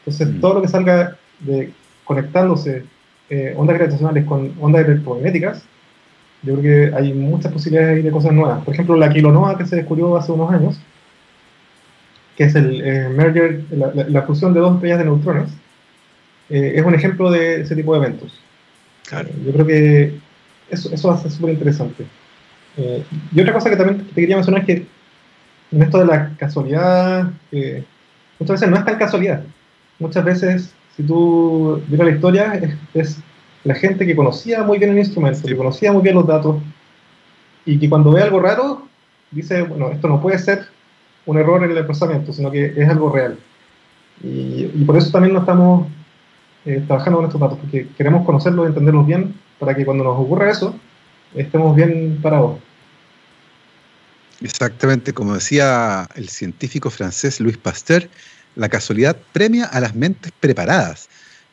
Entonces, 0.00 0.28
mm. 0.28 0.40
todo 0.40 0.54
lo 0.54 0.62
que 0.62 0.68
salga 0.68 1.16
de 1.40 1.72
conectándose 2.04 2.84
eh, 3.30 3.54
ondas 3.56 3.76
gravitacionales 3.76 4.24
con 4.24 4.52
ondas 4.60 4.84
electromagnéticas, 4.84 5.64
yo 6.42 6.56
creo 6.56 6.62
que 6.62 6.96
hay 6.96 7.12
muchas 7.12 7.52
posibilidades 7.52 8.04
de 8.04 8.10
cosas 8.10 8.32
nuevas. 8.32 8.64
Por 8.64 8.74
ejemplo, 8.74 8.96
la 8.96 9.12
kilonova 9.12 9.56
que 9.56 9.66
se 9.66 9.76
descubrió 9.76 10.16
hace 10.16 10.32
unos 10.32 10.52
años, 10.52 10.78
que 12.36 12.44
es 12.44 12.54
el 12.54 12.80
eh, 12.84 13.08
merger, 13.08 13.64
la, 13.70 14.22
fusión 14.22 14.52
de 14.52 14.60
dos 14.60 14.74
estrellas 14.74 14.98
de 14.98 15.04
neutrones, 15.04 15.50
eh, 16.50 16.74
es 16.76 16.84
un 16.84 16.94
ejemplo 16.94 17.30
de 17.30 17.62
ese 17.62 17.74
tipo 17.74 17.92
de 17.92 17.98
eventos. 17.98 18.40
Claro. 19.08 19.28
yo 19.44 19.52
creo 19.52 19.66
que 19.66 20.18
eso, 20.68 20.92
eso 20.92 21.08
va 21.08 21.14
a 21.14 21.18
ser 21.18 21.30
súper 21.30 21.50
interesante. 21.50 22.04
Eh, 22.76 23.04
y 23.32 23.40
otra 23.40 23.52
cosa 23.52 23.70
que 23.70 23.76
también 23.76 24.06
te 24.06 24.20
quería 24.20 24.36
mencionar 24.36 24.62
es 24.62 24.66
que 24.66 24.86
en 25.72 25.82
esto 25.82 25.98
de 25.98 26.06
la 26.06 26.36
casualidad, 26.36 27.30
eh, 27.52 27.84
muchas 28.38 28.60
veces 28.60 28.70
no 28.70 28.76
es 28.76 28.84
tan 28.84 28.98
casualidad. 28.98 29.42
Muchas 29.98 30.24
veces, 30.24 30.74
si 30.96 31.02
tú 31.02 31.82
miras 31.88 32.06
la 32.06 32.14
historia, 32.14 32.60
es, 32.94 33.18
la 33.66 33.74
gente 33.74 34.06
que 34.06 34.14
conocía 34.14 34.62
muy 34.62 34.78
bien 34.78 34.92
el 34.92 34.98
instrumento, 34.98 35.46
que 35.46 35.56
conocía 35.56 35.92
muy 35.92 36.00
bien 36.00 36.14
los 36.14 36.26
datos, 36.26 36.62
y 37.64 37.80
que 37.80 37.88
cuando 37.88 38.12
ve 38.12 38.22
algo 38.22 38.38
raro, 38.38 38.86
dice, 39.32 39.62
bueno, 39.62 39.90
esto 39.90 40.06
no 40.06 40.22
puede 40.22 40.38
ser 40.38 40.68
un 41.26 41.36
error 41.36 41.64
en 41.64 41.76
el 41.76 41.84
procesamiento, 41.84 42.32
sino 42.32 42.48
que 42.52 42.72
es 42.76 42.88
algo 42.88 43.10
real. 43.10 43.36
Y, 44.22 44.66
por 44.84 44.96
eso 44.96 45.10
también 45.10 45.34
no 45.34 45.40
estamos 45.40 45.88
eh, 46.64 46.84
trabajando 46.86 47.18
con 47.18 47.26
estos 47.26 47.40
datos, 47.40 47.58
porque 47.58 47.88
queremos 47.98 48.24
conocerlos 48.24 48.66
y 48.66 48.68
entenderlos 48.68 49.04
bien, 49.04 49.34
para 49.58 49.74
que 49.74 49.84
cuando 49.84 50.04
nos 50.04 50.16
ocurra 50.16 50.48
eso, 50.48 50.78
estemos 51.34 51.74
bien 51.74 52.20
parados. 52.22 52.60
Exactamente, 54.40 55.12
como 55.12 55.34
decía 55.34 56.06
el 56.14 56.28
científico 56.28 56.88
francés 56.88 57.40
Louis 57.40 57.56
Pasteur, 57.56 58.08
la 58.54 58.68
casualidad 58.68 59.16
premia 59.32 59.64
a 59.64 59.80
las 59.80 59.96
mentes 59.96 60.30
preparadas. 60.38 61.08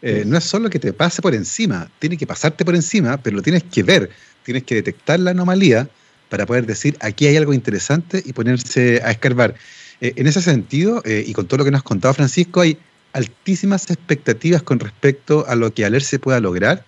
Eh, 0.06 0.26
no 0.28 0.38
es 0.38 0.44
solo 0.44 0.70
que 0.70 0.80
te 0.80 0.92
pase 0.92 1.22
por 1.22 1.34
encima, 1.34 1.90
tiene 2.00 2.18
que 2.18 2.28
pasarte 2.28 2.66
por 2.66 2.76
encima, 2.76 3.16
pero 3.16 3.38
lo 3.38 3.42
tienes 3.42 3.64
que 3.64 3.84
ver, 3.84 4.10
tienes 4.44 4.64
que 4.64 4.76
detectar 4.76 5.18
la 5.18 5.32
anomalía 5.32 5.88
para 6.28 6.46
poder 6.46 6.66
decir 6.66 6.98
aquí 7.00 7.26
hay 7.26 7.38
algo 7.38 7.54
interesante 7.54 8.22
y 8.26 8.34
ponerse 8.34 9.02
a 9.02 9.12
escarbar. 9.12 9.56
Eh, 10.02 10.12
en 10.18 10.28
ese 10.28 10.42
sentido, 10.42 11.02
eh, 11.06 11.24
y 11.26 11.32
con 11.32 11.48
todo 11.48 11.60
lo 11.60 11.64
que 11.64 11.72
nos 11.72 11.80
ha 11.80 11.84
contado 11.86 12.14
Francisco, 12.14 12.60
hay 12.60 12.78
altísimas 13.14 13.90
expectativas 13.90 14.62
con 14.62 14.78
respecto 14.78 15.46
a 15.48 15.56
lo 15.56 15.74
que 15.74 15.86
Aler 15.86 16.02
se 16.02 16.20
pueda 16.20 16.42
lograr 16.42 16.84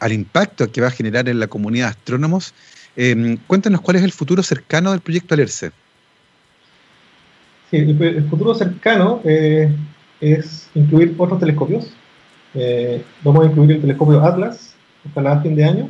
al 0.00 0.12
impacto 0.12 0.70
que 0.72 0.80
va 0.80 0.88
a 0.88 0.90
generar 0.90 1.28
en 1.28 1.38
la 1.38 1.46
comunidad 1.46 1.86
de 1.86 1.90
astrónomos. 1.90 2.54
Em, 2.96 3.36
cuéntanos 3.46 3.82
cuál 3.82 3.98
es 3.98 4.02
el 4.02 4.12
futuro 4.12 4.42
cercano 4.42 4.90
del 4.90 5.00
proyecto 5.00 5.34
Alerce. 5.34 5.70
Sí, 7.70 7.76
el, 7.76 8.26
futuro 8.28 8.54
cercano 8.54 9.20
es 10.20 10.70
incluir 10.74 11.14
otros 11.18 11.40
telescopios. 11.40 11.92
Eh, 12.54 13.02
vamos 13.22 13.44
a 13.44 13.48
incluir 13.48 13.72
el 13.72 13.80
telescopio 13.80 14.20
Atlas, 14.22 14.74
ojalá 15.10 15.32
a 15.32 15.40
fin 15.42 15.54
de 15.54 15.64
año. 15.64 15.88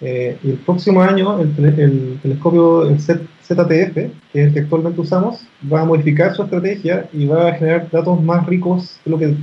y 0.00 0.50
el 0.50 0.58
próximo 0.64 1.02
año 1.02 1.40
el, 1.40 2.18
telescopio 2.22 2.88
el 2.88 2.98
ZTF, 3.00 3.94
que 3.94 4.10
es 4.32 4.46
el 4.46 4.54
que 4.54 4.60
actualmente 4.60 5.00
usamos, 5.00 5.46
va 5.70 5.82
a 5.82 5.84
modificar 5.84 6.34
su 6.34 6.42
estrategia 6.42 7.08
y 7.12 7.26
va 7.26 7.48
a 7.48 7.52
generar 7.54 7.90
datos 7.90 8.22
más 8.22 8.46
ricos 8.46 8.98
de 9.04 9.10
lo 9.10 9.18
que 9.18 9.36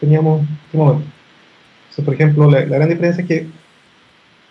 teníamos 0.00 0.40
en 0.40 0.48
este 0.66 0.78
momento 0.78 1.06
por 2.00 2.14
ejemplo, 2.14 2.50
la, 2.50 2.62
gran 2.62 2.88
diferencia 2.88 3.22
es 3.22 3.28
que 3.28 3.46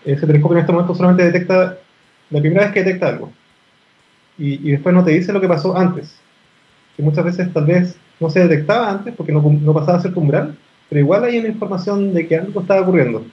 ese 0.06 0.28
telescopio 0.28 0.58
en 0.58 0.62
este 0.62 0.72
momento 0.72 0.94
solamente 0.94 1.24
detecta, 1.24 1.78
la 2.30 2.40
primera 2.40 2.66
vez 2.66 2.74
que 2.74 2.84
detecta 2.84 3.08
algo, 3.08 3.32
y, 4.38 4.72
después 4.72 4.94
no 4.94 5.04
te 5.04 5.12
dice 5.12 5.34
lo 5.34 5.42
que 5.42 5.48
pasó 5.48 5.76
antes, 5.76 6.16
que 6.96 7.04
muchas 7.04 7.26
veces 7.26 7.52
tal 7.54 7.66
vez 7.66 7.96
no 8.20 8.30
se 8.30 8.40
detectaba 8.40 8.90
antes 8.90 9.14
porque 9.16 9.32
no, 9.32 9.74
pasaba 9.74 9.98
a 9.98 10.02
ser 10.02 10.18
umbral, 10.18 10.56
pero 10.90 11.02
igual 11.02 11.24
hay 11.24 11.40
una 11.40 11.48
información 11.48 12.14
de 12.14 12.28
que 12.28 12.38
algo 12.38 12.62
estaba 12.62 12.82
ocurriendo. 12.82 13.24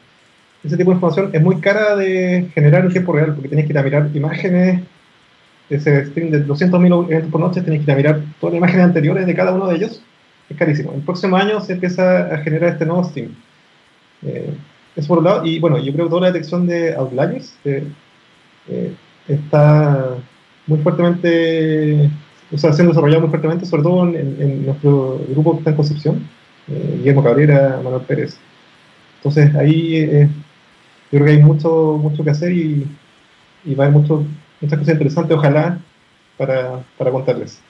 Ese 0.65 0.77
tipo 0.77 0.91
de 0.91 0.97
información 0.97 1.31
es 1.33 1.43
muy 1.43 1.61
cara 1.61 1.97
de 1.97 2.51
generar 2.55 2.85
en 2.85 2.93
tiempo 2.93 3.13
real, 3.13 3.35
porque 3.35 3.49
tienes 3.49 3.67
que 3.67 3.73
ir 3.73 3.79
a 3.79 3.83
mirar 3.83 4.11
imágenes, 4.15 4.83
ese 5.71 6.07
stream 6.07 6.31
de 6.31 6.47
200.000 6.47 7.07
eventos 7.11 7.31
por 7.31 7.41
noche, 7.41 7.61
tienes 7.61 7.85
que 7.85 7.91
ir 7.91 7.93
a 7.93 7.97
mirar 7.97 8.23
todas 8.41 8.55
las 8.55 8.59
imágenes 8.59 8.87
anteriores 8.87 9.27
de 9.27 9.35
cada 9.35 9.53
uno 9.53 9.67
de 9.67 9.77
ellos, 9.77 10.03
es 10.49 10.57
carísimo. 10.57 10.93
El 10.95 11.03
próximo 11.03 11.37
año 11.37 11.61
se 11.61 11.75
empieza 11.75 12.35
a 12.35 12.39
generar 12.39 12.71
este 12.71 12.87
nuevo 12.87 13.05
stream. 13.05 13.35
Eh, 14.23 14.51
eso 14.97 15.09
por 15.09 15.19
un 15.19 15.25
lado. 15.25 15.45
Y 15.45 15.59
bueno, 15.61 15.79
yo 15.79 15.93
creo 15.93 16.07
que 16.07 16.11
toda 16.11 16.23
la 16.23 16.33
detección 16.33 16.67
de 16.67 16.95
outliers 16.95 17.55
eh, 17.65 17.85
eh, 18.69 18.95
está 19.29 20.17
muy 20.67 20.79
fuertemente, 20.81 22.11
o 22.53 22.59
sea, 22.59 22.73
siendo 22.73 22.93
desarrollado 22.93 23.23
muy 23.23 23.31
fuertemente, 23.31 23.67
sobre 23.67 23.83
todo 23.83 24.05
en, 24.09 24.67
nuestro 24.67 25.21
grupo 25.29 25.53
que 25.53 25.59
está 25.59 25.71
en 25.71 25.77
Concepción, 25.77 26.29
Guillermo 26.67 27.23
Cabrera, 27.23 27.81
Manuel 27.83 28.03
Pérez. 28.03 28.37
Entonces 29.17 29.55
ahí 29.55 30.29
yo 31.11 31.19
creo 31.19 31.25
que 31.25 31.31
hay 31.33 31.43
mucho, 31.43 31.99
mucho 32.01 32.23
que 32.23 32.31
hacer 32.31 32.53
y, 32.53 32.87
va 33.75 33.85
a 33.85 33.87
haber 33.89 34.01
mucho, 34.01 34.25
muchas 34.61 34.79
cosas 34.79 34.95
interesantes, 34.95 35.37
ojalá, 35.37 35.79
para, 36.37 36.83
para 36.97 37.11
contarles. 37.11 37.61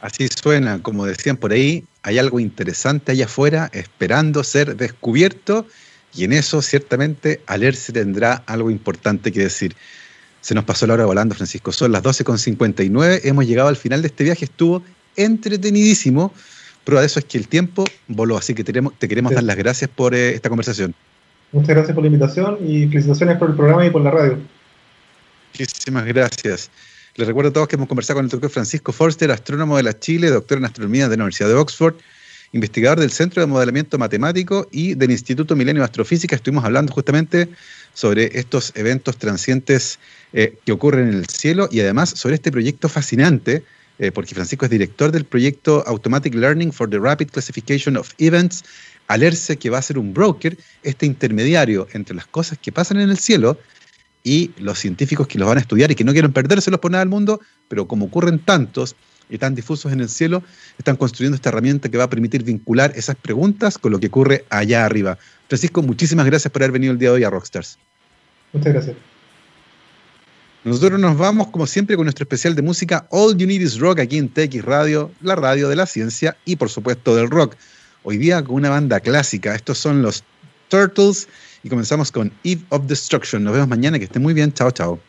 Así 0.00 0.28
suena, 0.28 0.80
como 0.80 1.06
decían 1.06 1.36
por 1.36 1.52
ahí, 1.52 1.84
hay 2.02 2.18
algo 2.18 2.38
interesante 2.38 3.12
allá 3.12 3.24
afuera 3.24 3.68
esperando 3.72 4.44
ser 4.44 4.76
descubierto 4.76 5.66
y 6.14 6.24
en 6.24 6.32
eso 6.32 6.62
ciertamente 6.62 7.40
Alerce 7.46 7.92
tendrá 7.92 8.42
algo 8.46 8.70
importante 8.70 9.32
que 9.32 9.40
decir. 9.40 9.74
Se 10.40 10.54
nos 10.54 10.64
pasó 10.64 10.86
la 10.86 10.94
hora 10.94 11.04
volando, 11.04 11.34
Francisco. 11.34 11.72
Son 11.72 11.92
las 11.92 12.02
12.59. 12.02 13.20
Hemos 13.24 13.46
llegado 13.46 13.68
al 13.68 13.76
final 13.76 14.02
de 14.02 14.08
este 14.08 14.24
viaje. 14.24 14.44
Estuvo 14.44 14.82
entretenidísimo. 15.16 16.32
Prueba 16.84 17.00
de 17.00 17.06
eso 17.06 17.18
es 17.18 17.24
que 17.24 17.38
el 17.38 17.48
tiempo 17.48 17.84
voló. 18.06 18.38
Así 18.38 18.54
que 18.54 18.64
te 18.64 18.72
queremos, 18.72 18.94
te 18.98 19.08
queremos 19.08 19.32
dar 19.32 19.42
las 19.42 19.56
gracias 19.56 19.90
por 19.90 20.14
eh, 20.14 20.34
esta 20.34 20.48
conversación. 20.48 20.94
Muchas 21.52 21.70
gracias 21.70 21.94
por 21.94 22.02
la 22.02 22.08
invitación 22.08 22.58
y 22.66 22.86
felicitaciones 22.88 23.38
por 23.38 23.50
el 23.50 23.56
programa 23.56 23.84
y 23.86 23.90
por 23.90 24.02
la 24.02 24.10
radio. 24.10 24.38
Muchísimas 25.58 26.04
gracias. 26.04 26.70
Les 27.16 27.26
recuerdo 27.26 27.50
a 27.50 27.52
todos 27.52 27.68
que 27.68 27.76
hemos 27.76 27.88
conversado 27.88 28.18
con 28.18 28.26
el 28.26 28.30
doctor 28.30 28.50
Francisco 28.50 28.92
Forster, 28.92 29.30
astrónomo 29.30 29.76
de 29.76 29.82
la 29.82 29.98
Chile, 29.98 30.30
doctor 30.30 30.58
en 30.58 30.66
astronomía 30.66 31.08
de 31.08 31.16
la 31.16 31.24
Universidad 31.24 31.48
de 31.48 31.54
Oxford, 31.54 31.96
investigador 32.52 33.00
del 33.00 33.10
Centro 33.10 33.40
de 33.40 33.46
Modelamiento 33.46 33.98
Matemático 33.98 34.68
y 34.70 34.94
del 34.94 35.10
Instituto 35.10 35.56
Milenio 35.56 35.80
de 35.82 35.86
Astrofísica. 35.86 36.36
Estuvimos 36.36 36.64
hablando 36.64 36.92
justamente 36.92 37.48
sobre 37.92 38.38
estos 38.38 38.72
eventos 38.76 39.16
transientes 39.16 39.98
eh, 40.32 40.58
que 40.64 40.72
ocurren 40.72 41.08
en 41.08 41.14
el 41.14 41.26
cielo 41.26 41.68
y 41.70 41.80
además 41.80 42.10
sobre 42.10 42.34
este 42.34 42.52
proyecto 42.52 42.88
fascinante, 42.88 43.62
eh, 43.98 44.12
porque 44.12 44.34
Francisco 44.34 44.66
es 44.66 44.70
director 44.70 45.10
del 45.10 45.24
proyecto 45.24 45.82
Automatic 45.86 46.34
Learning 46.34 46.72
for 46.72 46.88
the 46.88 46.98
Rapid 46.98 47.30
Classification 47.30 47.96
of 47.96 48.12
Events, 48.18 48.64
Alerce, 49.08 49.56
que 49.56 49.70
va 49.70 49.78
a 49.78 49.82
ser 49.82 49.98
un 49.98 50.12
broker, 50.12 50.56
este 50.82 51.06
intermediario 51.06 51.88
entre 51.92 52.14
las 52.14 52.26
cosas 52.26 52.58
que 52.58 52.70
pasan 52.70 53.00
en 53.00 53.10
el 53.10 53.18
cielo 53.18 53.58
y 54.22 54.50
los 54.58 54.78
científicos 54.78 55.26
que 55.26 55.38
los 55.38 55.48
van 55.48 55.58
a 55.58 55.60
estudiar 55.60 55.90
y 55.90 55.94
que 55.94 56.04
no 56.04 56.12
quieren 56.12 56.32
perdérselos 56.32 56.80
por 56.80 56.90
nada 56.90 57.02
del 57.02 57.08
mundo, 57.08 57.40
pero 57.68 57.88
como 57.88 58.06
ocurren 58.06 58.38
tantos 58.38 58.94
y 59.30 59.38
tan 59.38 59.54
difusos 59.54 59.92
en 59.92 60.00
el 60.00 60.08
cielo, 60.08 60.42
están 60.78 60.96
construyendo 60.96 61.36
esta 61.36 61.48
herramienta 61.48 61.88
que 61.88 61.98
va 61.98 62.04
a 62.04 62.10
permitir 62.10 62.42
vincular 62.44 62.92
esas 62.96 63.16
preguntas 63.16 63.78
con 63.78 63.92
lo 63.92 64.00
que 64.00 64.08
ocurre 64.08 64.44
allá 64.50 64.84
arriba. 64.84 65.18
Francisco, 65.48 65.82
muchísimas 65.82 66.26
gracias 66.26 66.52
por 66.52 66.62
haber 66.62 66.72
venido 66.72 66.92
el 66.92 66.98
día 66.98 67.10
de 67.10 67.16
hoy 67.16 67.24
a 67.24 67.30
Rockstars. 67.30 67.78
Muchas 68.52 68.72
gracias. 68.72 68.96
Nosotros 70.64 70.98
nos 70.98 71.16
vamos, 71.16 71.48
como 71.48 71.66
siempre, 71.66 71.96
con 71.96 72.04
nuestro 72.04 72.24
especial 72.24 72.54
de 72.54 72.62
música 72.62 73.06
All 73.10 73.36
You 73.36 73.46
Need 73.46 73.60
Is 73.60 73.78
Rock 73.78 74.00
aquí 74.00 74.18
en 74.18 74.28
TX 74.28 74.64
Radio, 74.64 75.10
la 75.22 75.36
radio 75.36 75.68
de 75.68 75.76
la 75.76 75.86
ciencia 75.86 76.36
y, 76.44 76.56
por 76.56 76.68
supuesto, 76.68 77.14
del 77.14 77.30
rock. 77.30 77.54
Hoy 78.02 78.18
día 78.18 78.42
con 78.42 78.56
una 78.56 78.70
banda 78.70 78.98
clásica. 78.98 79.54
Estos 79.54 79.78
son 79.78 80.02
los 80.02 80.24
Turtles 80.68 81.28
y 81.62 81.68
comenzamos 81.68 82.10
con 82.10 82.32
Eve 82.42 82.62
of 82.70 82.86
Destruction. 82.86 83.44
Nos 83.44 83.52
vemos 83.54 83.68
mañana, 83.68 83.98
que 83.98 84.04
esté 84.04 84.18
muy 84.18 84.34
bien. 84.34 84.52
Chao, 84.52 84.70
chao. 84.72 85.00